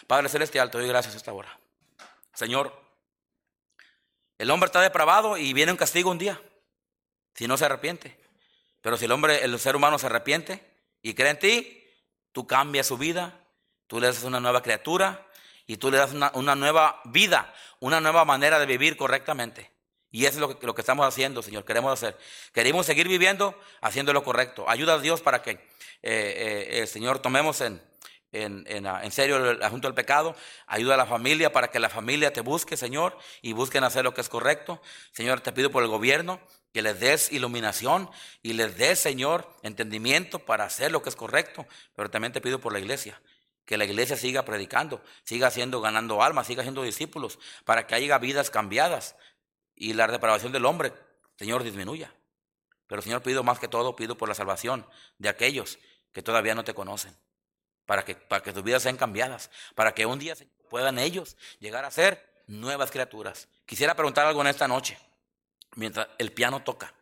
Padre 0.07 0.27
Celestial, 0.27 0.69
te 0.69 0.77
doy 0.77 0.89
gracias 0.89 1.15
esta 1.15 1.31
hora. 1.31 1.57
Señor, 2.33 2.77
el 4.37 4.51
hombre 4.51 4.65
está 4.65 4.81
depravado 4.81 5.37
y 5.37 5.53
viene 5.53 5.71
un 5.71 5.77
castigo 5.77 6.11
un 6.11 6.17
día, 6.17 6.41
si 7.33 7.47
no 7.47 7.55
se 7.55 7.63
arrepiente. 7.63 8.19
Pero 8.81 8.97
si 8.97 9.05
el 9.05 9.13
hombre, 9.13 9.41
el 9.45 9.57
ser 9.57 9.77
humano 9.77 9.97
se 9.97 10.07
arrepiente 10.07 10.69
y 11.01 11.13
cree 11.13 11.29
en 11.29 11.39
ti, 11.39 11.81
tú 12.33 12.45
cambias 12.45 12.87
su 12.87 12.97
vida, 12.97 13.39
tú 13.87 14.01
le 14.01 14.07
das 14.07 14.21
una 14.23 14.41
nueva 14.41 14.61
criatura 14.61 15.25
y 15.65 15.77
tú 15.77 15.89
le 15.89 15.97
das 15.97 16.11
una, 16.11 16.29
una 16.33 16.55
nueva 16.55 16.99
vida, 17.05 17.53
una 17.79 18.01
nueva 18.01 18.25
manera 18.25 18.59
de 18.59 18.65
vivir 18.65 18.97
correctamente. 18.97 19.72
Y 20.13 20.27
eso 20.27 20.35
es 20.35 20.41
lo 20.41 20.59
que, 20.59 20.67
lo 20.67 20.75
que 20.75 20.81
estamos 20.81 21.07
haciendo, 21.07 21.41
Señor. 21.41 21.65
Queremos 21.65 21.91
hacer. 21.91 22.15
Queremos 22.53 22.85
seguir 22.85 23.07
viviendo 23.07 23.59
haciendo 23.81 24.13
lo 24.13 24.23
correcto. 24.23 24.69
Ayuda 24.69 24.93
a 24.93 24.99
Dios 24.99 25.21
para 25.21 25.41
que, 25.41 25.53
eh, 26.03 26.67
eh, 26.69 26.87
Señor, 26.87 27.17
tomemos 27.17 27.61
en, 27.61 27.81
en, 28.31 28.63
en, 28.67 29.11
serio 29.11 29.37
el 29.49 29.63
asunto 29.63 29.87
del 29.87 29.95
pecado. 29.95 30.35
Ayuda 30.67 30.93
a 30.93 30.97
la 30.97 31.07
familia 31.07 31.51
para 31.51 31.71
que 31.71 31.79
la 31.79 31.89
familia 31.89 32.31
te 32.31 32.41
busque, 32.41 32.77
Señor, 32.77 33.17
y 33.41 33.53
busquen 33.53 33.83
hacer 33.83 34.03
lo 34.03 34.13
que 34.13 34.21
es 34.21 34.29
correcto. 34.29 34.79
Señor, 35.13 35.41
te 35.41 35.51
pido 35.51 35.71
por 35.71 35.81
el 35.81 35.89
gobierno 35.89 36.39
que 36.71 36.83
les 36.83 36.99
des 36.99 37.31
iluminación 37.31 38.07
y 38.43 38.53
les 38.53 38.77
des, 38.77 38.99
Señor, 38.99 39.51
entendimiento 39.63 40.37
para 40.37 40.65
hacer 40.65 40.91
lo 40.91 41.01
que 41.01 41.09
es 41.09 41.15
correcto. 41.15 41.65
Pero 41.95 42.11
también 42.11 42.33
te 42.33 42.39
pido 42.39 42.59
por 42.59 42.71
la 42.71 42.77
iglesia. 42.77 43.19
Que 43.65 43.77
la 43.77 43.85
iglesia 43.85 44.15
siga 44.15 44.45
predicando, 44.45 45.01
siga 45.23 45.47
haciendo, 45.47 45.81
ganando 45.81 46.21
almas, 46.21 46.45
siga 46.45 46.61
haciendo 46.61 46.83
discípulos, 46.83 47.39
para 47.65 47.87
que 47.87 47.95
haya 47.95 48.19
vidas 48.19 48.51
cambiadas, 48.51 49.15
y 49.75 49.93
la 49.93 50.07
depravación 50.07 50.51
del 50.51 50.65
hombre, 50.65 50.93
Señor, 51.37 51.63
disminuya. 51.63 52.13
Pero 52.87 53.01
Señor, 53.01 53.21
pido 53.23 53.43
más 53.43 53.59
que 53.59 53.67
todo, 53.67 53.95
pido 53.95 54.17
por 54.17 54.29
la 54.29 54.35
salvación 54.35 54.85
de 55.17 55.29
aquellos 55.29 55.79
que 56.11 56.21
todavía 56.21 56.55
no 56.55 56.63
te 56.63 56.73
conocen, 56.73 57.15
para 57.85 58.05
que, 58.05 58.15
para 58.15 58.43
que 58.43 58.53
sus 58.53 58.63
vidas 58.63 58.83
sean 58.83 58.97
cambiadas, 58.97 59.49
para 59.75 59.93
que 59.93 60.05
un 60.05 60.19
día 60.19 60.35
puedan 60.69 60.99
ellos 60.99 61.37
llegar 61.59 61.85
a 61.85 61.91
ser 61.91 62.43
nuevas 62.47 62.91
criaturas. 62.91 63.47
Quisiera 63.65 63.95
preguntar 63.95 64.25
algo 64.27 64.41
en 64.41 64.47
esta 64.47 64.67
noche, 64.67 64.97
mientras 65.75 66.07
el 66.17 66.31
piano 66.31 66.63
toca. 66.63 66.93